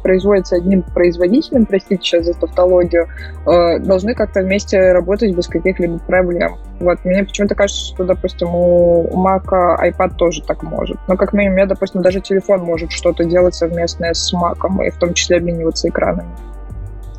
[0.03, 3.09] производятся одним производителем, простите сейчас за тавтологию,
[3.47, 6.57] э, должны как-то вместе работать без каких-либо проблем.
[6.79, 10.99] Вот, мне почему-то кажется, что, допустим, у Mac iPad тоже так может.
[11.09, 14.97] Но, как минимум, я, допустим, даже телефон может что-то делать совместное с Mac, и в
[14.97, 16.29] том числе обмениваться экранами.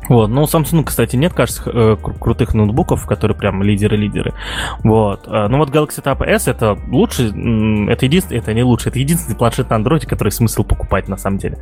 [0.08, 4.34] Вот, ну, у Samsung, кстати, нет, кажется, э, кру- крутых ноутбуков, которые прям лидеры-лидеры.
[4.82, 5.24] Вот.
[5.26, 9.36] А, ну вот Galaxy Tab S это лучший, это единственный, это не лучший, это единственный
[9.36, 11.58] планшет на Android, который смысл покупать на самом деле.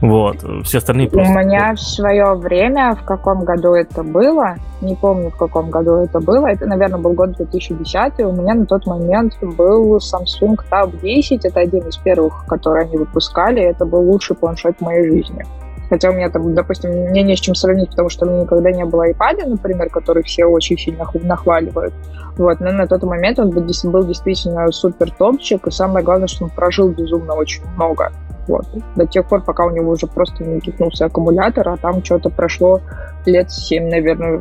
[0.00, 0.44] Вот.
[0.64, 1.32] Все остальные просто...
[1.32, 5.96] У меня в свое время, в каком году это было, не помню, в каком году
[5.96, 10.98] это было, это, наверное, был год 2010, у меня на тот момент был Samsung Tab
[11.00, 15.44] 10, это один из первых, которые они выпускали, это был лучший планшет в моей жизни.
[15.92, 18.72] Хотя у меня там, допустим, мне не с чем сравнить, потому что у меня никогда
[18.72, 21.92] не было iPad, например, который все очень сильно нахваливают.
[22.38, 26.50] Вот, но на тот момент он был, действительно супер топчик, и самое главное, что он
[26.50, 28.10] прожил безумно очень много.
[28.48, 28.64] Вот.
[28.96, 32.80] До тех пор, пока у него уже просто не кипнулся аккумулятор, а там что-то прошло
[33.26, 34.40] лет 7, наверное.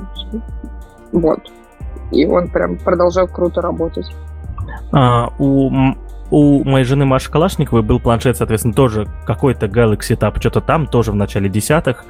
[1.12, 1.52] Вот.
[2.12, 4.10] И он прям продолжал круто работать.
[4.94, 5.70] А, у
[6.32, 11.12] у моей жены Маши Калашниковой был планшет, соответственно, тоже какой-то Galaxy Tab, что-то там, тоже
[11.12, 12.06] в начале десятых,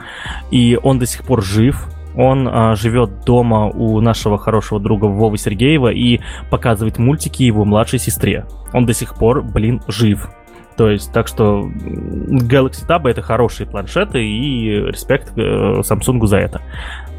[0.51, 5.37] и он до сих пор жив, он а, живет дома у нашего хорошего друга Вовы
[5.37, 6.19] Сергеева и
[6.49, 8.45] показывает мультики его младшей сестре.
[8.73, 10.29] Он до сих пор, блин, жив.
[10.77, 15.41] То есть, так что Galaxy Tab это хорошие планшеты и респект э,
[15.81, 16.61] Samsung за это.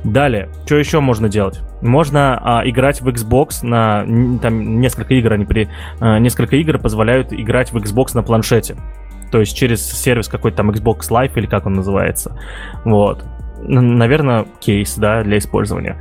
[0.04, 1.60] Далее, что еще можно делать?
[1.80, 4.04] Можно а, играть в Xbox на
[4.40, 5.68] там несколько игр, они при
[6.00, 8.76] а, несколько игр позволяют играть в Xbox на планшете.
[9.30, 12.38] То есть через сервис какой-то там Xbox Live или как он называется.
[12.84, 13.24] Вот.
[13.62, 15.96] Наверное, кейс, да, для использования.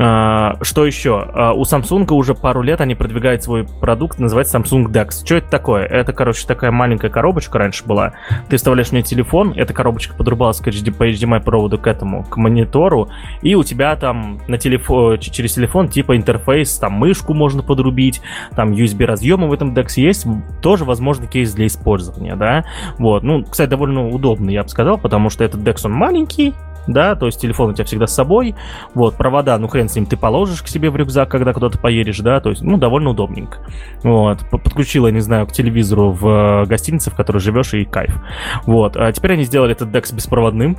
[0.00, 1.26] А, что еще?
[1.34, 5.24] А, у Samsung уже пару лет они продвигают свой продукт, называется Samsung DeX.
[5.24, 5.84] Что это такое?
[5.84, 8.12] Это, короче, такая маленькая коробочка раньше была.
[8.48, 12.24] Ты вставляешь в нее телефон, эта коробочка подрубалась к HD, по HDMI проводу к этому,
[12.24, 13.08] к монитору,
[13.42, 18.20] и у тебя там на телефон, через телефон типа интерфейс, там мышку можно подрубить,
[18.54, 20.26] там USB разъемы в этом DeX есть,
[20.62, 22.64] тоже возможный кейс для использования, да.
[22.98, 26.54] Вот, ну, кстати, довольно удобно, я бы сказал, потому что этот DeX он маленький,
[26.88, 28.54] да, то есть телефон у тебя всегда с собой,
[28.94, 32.18] вот, провода, ну хрен с ним, ты положишь к себе в рюкзак, когда куда-то поедешь,
[32.18, 33.58] да, то есть, ну, довольно удобненько,
[34.02, 38.20] вот, подключила, не знаю, к телевизору в э, гостинице, в которой живешь, и кайф,
[38.66, 40.76] вот, а теперь они сделали этот DeX беспроводным,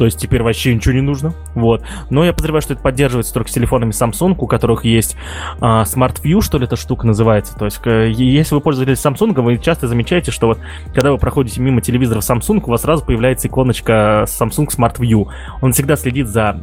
[0.00, 1.34] то есть теперь вообще ничего не нужно.
[1.54, 1.84] Вот.
[2.08, 5.14] Но я подозреваю, что это поддерживается только с телефонами Samsung, у которых есть
[5.60, 7.54] а, Smart View, что ли, эта штука называется.
[7.54, 10.58] То есть, если вы пользователь Samsung, вы часто замечаете, что вот
[10.94, 15.28] когда вы проходите мимо телевизора Samsung, у вас сразу появляется иконочка Samsung Smart View.
[15.60, 16.58] Он всегда следит за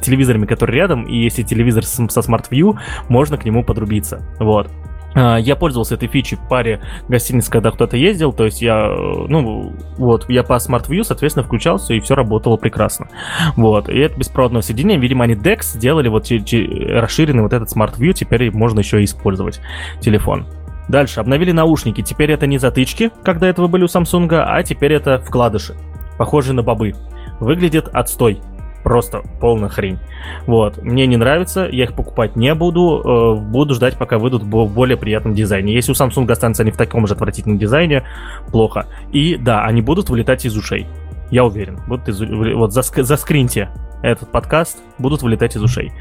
[0.00, 2.78] телевизорами, которые рядом, и если телевизор со Smart View,
[3.08, 4.22] можно к нему подрубиться.
[4.38, 4.70] Вот.
[5.18, 9.74] А, я пользовался этой фичей в паре гостиниц, когда кто-то ездил, то есть я, ну,
[9.96, 13.08] вот, я по Smart View, соответственно, включался, и все работало прекрасно.
[13.56, 18.12] Вот, и это беспроводное соединение, видимо, они DeX сделали вот расширенный вот этот Smart View,
[18.12, 19.60] теперь можно еще и использовать
[20.00, 20.46] телефон.
[20.88, 25.18] Дальше, обновили наушники, теперь это не затычки, до этого были у Samsung, а теперь это
[25.18, 25.74] вкладыши,
[26.16, 26.94] похожие на бобы.
[27.40, 28.40] Выглядит отстой
[28.82, 29.98] просто полная хрень.
[30.46, 34.72] Вот, мне не нравится, я их покупать не буду, э, буду ждать, пока выйдут в
[34.72, 35.74] более приятном дизайне.
[35.74, 38.04] Если у Samsung останутся они в таком же отвратительном дизайне,
[38.50, 38.86] плохо.
[39.12, 40.86] И да, они будут вылетать из ушей.
[41.30, 41.78] Я уверен.
[41.86, 43.68] Будут из, вот заск, заскриньте
[44.02, 45.92] этот подкаст, будут вылетать из ушей.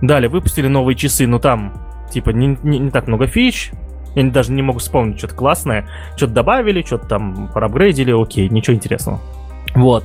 [0.00, 1.72] Далее, выпустили новые часы, но там,
[2.10, 3.70] типа, не, не, не так много фич,
[4.14, 5.86] Я даже не могу вспомнить что-то классное.
[6.16, 9.20] Что-то добавили, что-то там проапгрейдили, окей, ничего интересного.
[9.74, 10.04] Вот.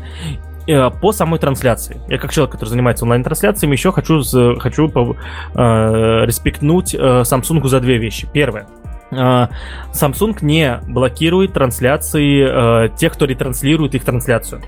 [0.72, 2.00] Э, по самой трансляции.
[2.08, 4.22] Я как человек, который занимается онлайн-трансляциями, еще хочу,
[4.58, 8.28] хочу э, респектнуть э, Samsung за две вещи.
[8.32, 8.68] Первое.
[9.12, 9.48] Э,
[9.92, 14.62] Samsung не блокирует трансляции э, тех, кто ретранслирует их трансляцию.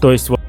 [0.00, 0.40] То есть, вот,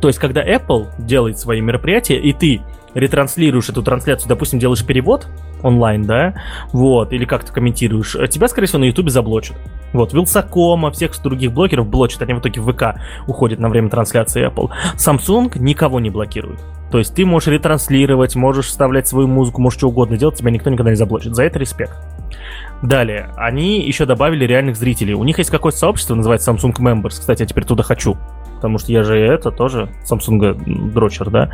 [0.00, 2.60] то есть, когда Apple делает свои мероприятия, и ты
[2.94, 5.26] ретранслируешь эту трансляцию, допустим, делаешь перевод
[5.62, 6.34] онлайн, да,
[6.72, 9.56] вот, или как-то комментируешь, э, тебя, скорее всего, на YouTube заблочат.
[9.92, 14.46] Вот, Вилсакома, всех других блогеров блочат, они в итоге в ВК уходят на время трансляции
[14.46, 14.70] Apple.
[14.96, 16.60] Samsung никого не блокирует.
[16.90, 20.70] То есть ты можешь ретранслировать, можешь вставлять свою музыку, можешь что угодно делать, тебя никто
[20.70, 21.34] никогда не заблочит.
[21.34, 21.96] За это респект.
[22.82, 25.14] Далее, они еще добавили реальных зрителей.
[25.14, 27.20] У них есть какое-то сообщество, называется Samsung Members.
[27.20, 28.16] Кстати, я теперь туда хочу
[28.58, 31.50] потому что я же это тоже Samsung дрочер, да,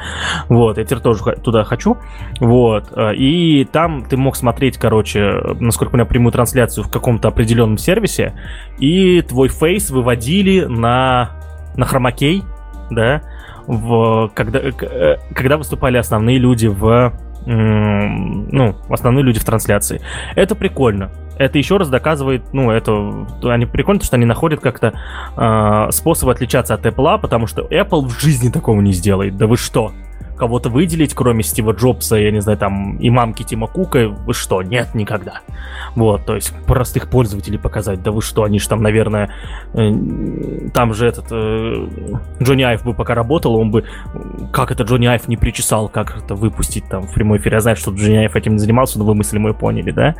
[0.48, 1.98] вот, я теперь тоже туда хочу,
[2.40, 7.28] вот, э, и там ты мог смотреть, короче, насколько у меня прямую трансляцию в каком-то
[7.28, 8.32] определенном сервисе,
[8.78, 11.30] и твой фейс выводили на,
[11.76, 12.42] на хромакей,
[12.90, 13.20] да,
[13.66, 17.12] в, когда, э, когда выступали основные люди в
[17.46, 20.00] ну, основные люди в трансляции.
[20.34, 24.94] Это прикольно это еще раз доказывает, ну, это они прикольно, что они находят как-то
[25.36, 29.36] э, способы отличаться от Apple, потому что Apple в жизни такого не сделает.
[29.36, 29.92] Да вы что?
[30.36, 34.62] Кого-то выделить, кроме Стива Джобса, я не знаю, там, и мамки Тима Кука, вы что,
[34.62, 35.40] нет, никогда.
[35.94, 39.30] Вот, то есть простых пользователей показать, да вы что, они же там, наверное,
[39.74, 39.90] э,
[40.72, 41.86] там же этот э,
[42.42, 43.84] Джонни Айв бы пока работал, он бы,
[44.52, 47.76] как это Джонни Айв не причесал, как это выпустить там в прямой эфире, я знаю,
[47.76, 50.14] что Джонни Айв этим не занимался, но вы мысли мою поняли, да?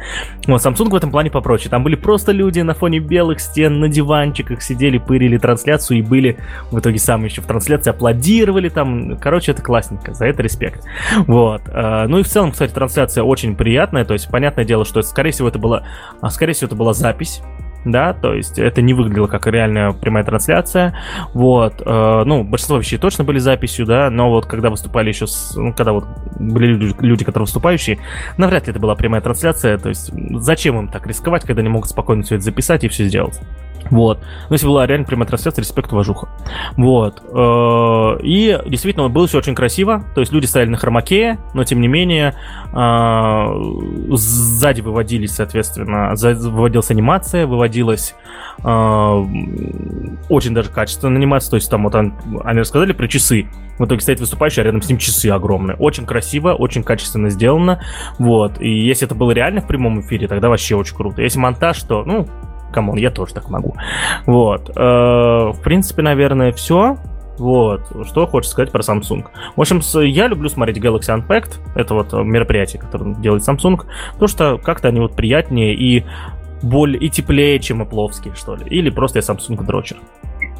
[0.47, 3.89] Вот, Samsung в этом плане попроще, там были просто люди на фоне белых стен, на
[3.89, 6.39] диванчиках сидели, пырили трансляцию и были
[6.71, 10.85] в итоге сами еще в трансляции, аплодировали там, короче, это классненько за это респект.
[11.27, 11.63] Вот.
[11.69, 15.31] Э, ну и в целом, кстати, трансляция очень приятная, то есть понятное дело, что скорее
[15.31, 15.85] всего это была,
[16.21, 17.43] а, скорее всего это была запись,
[17.85, 20.99] да, то есть это не выглядело как реальная прямая трансляция,
[21.33, 25.55] вот, э, ну, большинство вещей точно были записью, да, но вот когда выступали еще, с,
[25.55, 26.05] ну, когда вот
[26.39, 27.99] были люди, люди, которые выступающие,
[28.37, 30.11] навряд ли это была прямая трансляция, то есть
[30.41, 33.41] зачем им так рисковать, когда они могут спокойно все это записать и все сделать.
[33.91, 34.21] Вот.
[34.49, 36.29] Ну, если была реально прямая трансляция, респект, уважуха.
[36.77, 37.23] Вот.
[37.33, 40.05] Э, и действительно, было все очень красиво.
[40.15, 42.35] То есть люди стояли на хромакее, но тем не менее
[42.73, 48.15] э, сзади выводились, соответственно, выводилась анимация, выводилась
[48.63, 49.25] э,
[50.29, 51.51] очень даже качественная анимация.
[51.51, 53.49] То есть там вот они рассказали про часы.
[53.79, 55.77] В итоге стоит выступающий, а рядом с ним часы огромные.
[55.77, 57.83] Очень красиво, очень качественно сделано.
[58.19, 58.61] Вот.
[58.61, 61.23] И если это было реально в прямом эфире, тогда вообще очень круто.
[61.23, 62.29] Если монтаж, то, ну,
[62.75, 63.75] come on, я тоже так могу.
[64.27, 64.71] Вот.
[64.77, 66.97] Э, в принципе, наверное, все.
[67.39, 69.25] Вот, что хочешь сказать про Samsung.
[69.57, 73.81] В общем, я люблю смотреть Galaxy Unpacked, это вот мероприятие, которое делает Samsung,
[74.13, 76.05] потому что как-то они вот приятнее и
[76.63, 78.65] более и теплее, чем Apple, что ли.
[78.67, 79.97] Или просто я Samsung дрочер.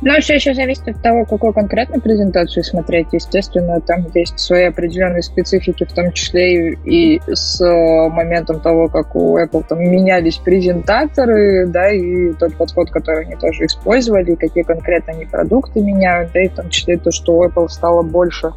[0.03, 3.09] Ну, все еще зависит от того, какую конкретно презентацию смотреть.
[3.13, 8.89] Естественно, там есть свои определенные специфики, в том числе и, и с э, моментом того,
[8.89, 14.65] как у Apple там менялись презентаторы, да, и тот подход, который они тоже использовали, какие
[14.65, 18.53] конкретно они продукты меняют, да, и в том числе то, что у Apple стало больше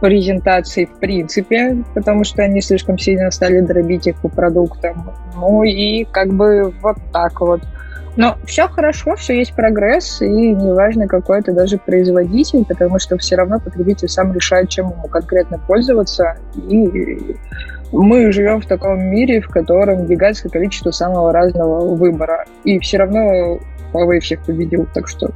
[0.00, 5.12] презентаций в принципе, потому что они слишком сильно стали дробить их по продуктам.
[5.36, 7.60] Ну и как бы вот так вот.
[8.16, 13.36] Но все хорошо, все есть прогресс, и неважно, какой это даже производитель, потому что все
[13.36, 16.36] равно потребитель сам решает, чем ему конкретно пользоваться.
[16.68, 17.36] И
[17.92, 22.46] мы живем в таком мире, в котором гигантское количество самого разного выбора.
[22.64, 23.58] И все равно
[23.92, 25.30] Huawei всех победил, так что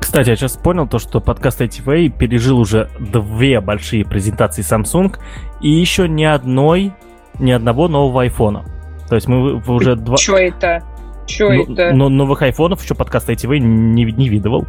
[0.00, 5.14] кстати, я сейчас понял то, что подкаст ITV пережил уже две большие презентации Samsung
[5.60, 6.92] и еще ни одной,
[7.38, 8.64] ни одного нового айфона.
[9.08, 10.16] То есть мы уже два...
[10.16, 10.82] Что это?
[11.30, 11.92] Что ну, это?
[11.92, 14.66] Но новых айфонов еще подкаст ITV не, не видывал.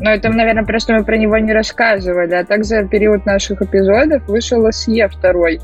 [0.00, 2.34] Ну, это, наверное, просто мы про него не рассказывали.
[2.34, 5.60] А так за период наших эпизодов вышел SE второй.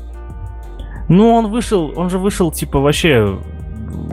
[1.09, 3.37] Ну, он вышел, он же вышел, типа, вообще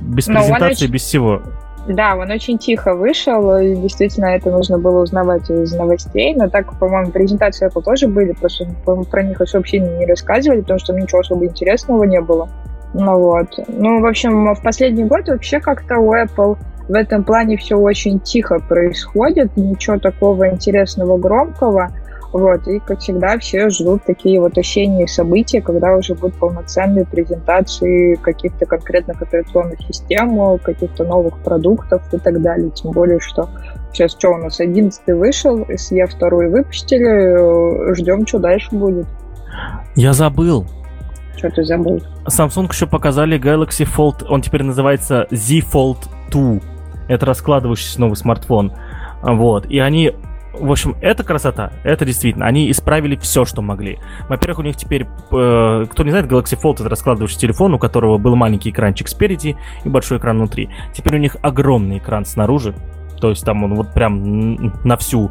[0.03, 0.93] без Но презентации, очень...
[0.93, 1.43] без всего.
[1.87, 6.79] Да, он очень тихо вышел, и действительно это нужно было узнавать из новостей, но так,
[6.79, 8.67] по-моему, презентации Apple тоже были, просто
[9.11, 12.51] про них вообще не рассказывали, потому что ничего особо интересного не было.
[12.95, 13.49] Ну вот.
[13.69, 16.57] Ну, в общем, в последний год вообще как-то у Apple
[16.89, 21.91] в этом плане все очень тихо происходит, ничего такого интересного, громкого.
[22.31, 28.17] Вот, и, как всегда, все ждут такие вот осенние события, когда уже будут полноценные презентации
[28.17, 32.71] каких-то конкретных операционных систем, каких-то новых продуктов и так далее.
[32.71, 33.49] Тем более, что
[33.93, 39.07] сейчас что у нас, 11 вышел, SE 2 выпустили, ждем, что дальше будет.
[39.97, 40.67] Я забыл,
[41.39, 42.03] Что ты забыл?
[42.27, 46.61] Samsung еще показали Galaxy Fold, он теперь называется Z Fold 2.
[47.09, 48.73] Это раскладывающийся новый смартфон.
[49.23, 49.67] Вот.
[49.67, 50.13] И они
[50.61, 52.47] в общем, это красота, это действительно.
[52.47, 53.99] Они исправили все, что могли.
[54.29, 58.19] Во-первых, у них теперь, э, кто не знает, Galaxy Fold это раскладывающий телефон, у которого
[58.19, 60.69] был маленький экранчик спереди и большой экран внутри.
[60.93, 62.75] Теперь у них огромный экран снаружи,
[63.21, 65.31] то есть там он вот прям на всю,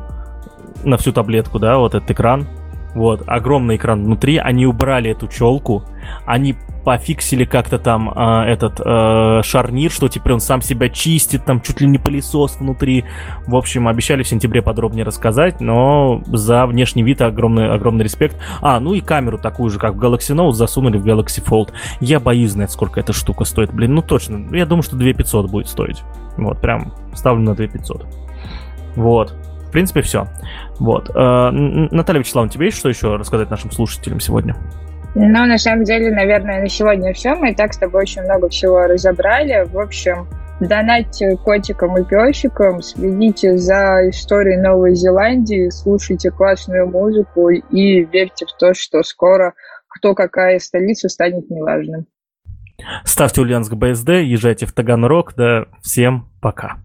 [0.83, 2.47] на всю таблетку, да, вот этот экран.
[2.93, 5.83] Вот, огромный экран внутри, они убрали эту челку,
[6.25, 6.55] они
[6.87, 11.81] пофиксили как-то там э, этот э, шарнир, что теперь он сам себя чистит, там чуть
[11.81, 13.03] ли не пылесос внутри.
[13.45, 18.37] В общем, обещали в сентябре подробнее рассказать, но за внешний вид огромный, огромный респект.
[18.61, 21.73] А, ну и камеру такую же, как в Galaxy Note, засунули в Galaxy Fold.
[21.99, 23.73] Я боюсь знать, сколько эта штука стоит.
[23.73, 26.03] Блин, ну точно, я думаю, что 2500 будет стоить.
[26.37, 28.05] Вот, прям ставлю на 2500.
[28.95, 29.35] Вот.
[29.67, 30.27] В принципе, все.
[30.79, 31.09] Вот.
[31.09, 34.55] Э, Наталья Вячеславовна, тебе есть что еще рассказать нашим слушателям сегодня?
[35.15, 37.35] Ну, на самом деле, наверное, на сегодня все.
[37.35, 39.67] Мы и так с тобой очень много всего разобрали.
[39.67, 40.27] В общем,
[40.59, 48.57] донатьте котикам и песикам, следите за историей Новой Зеландии, слушайте классную музыку и верьте в
[48.57, 49.53] то, что скоро
[49.87, 52.05] кто какая столица станет неважным.
[53.03, 56.77] Ставьте Ульяновск БСД, езжайте в Таганрог, да, всем пока.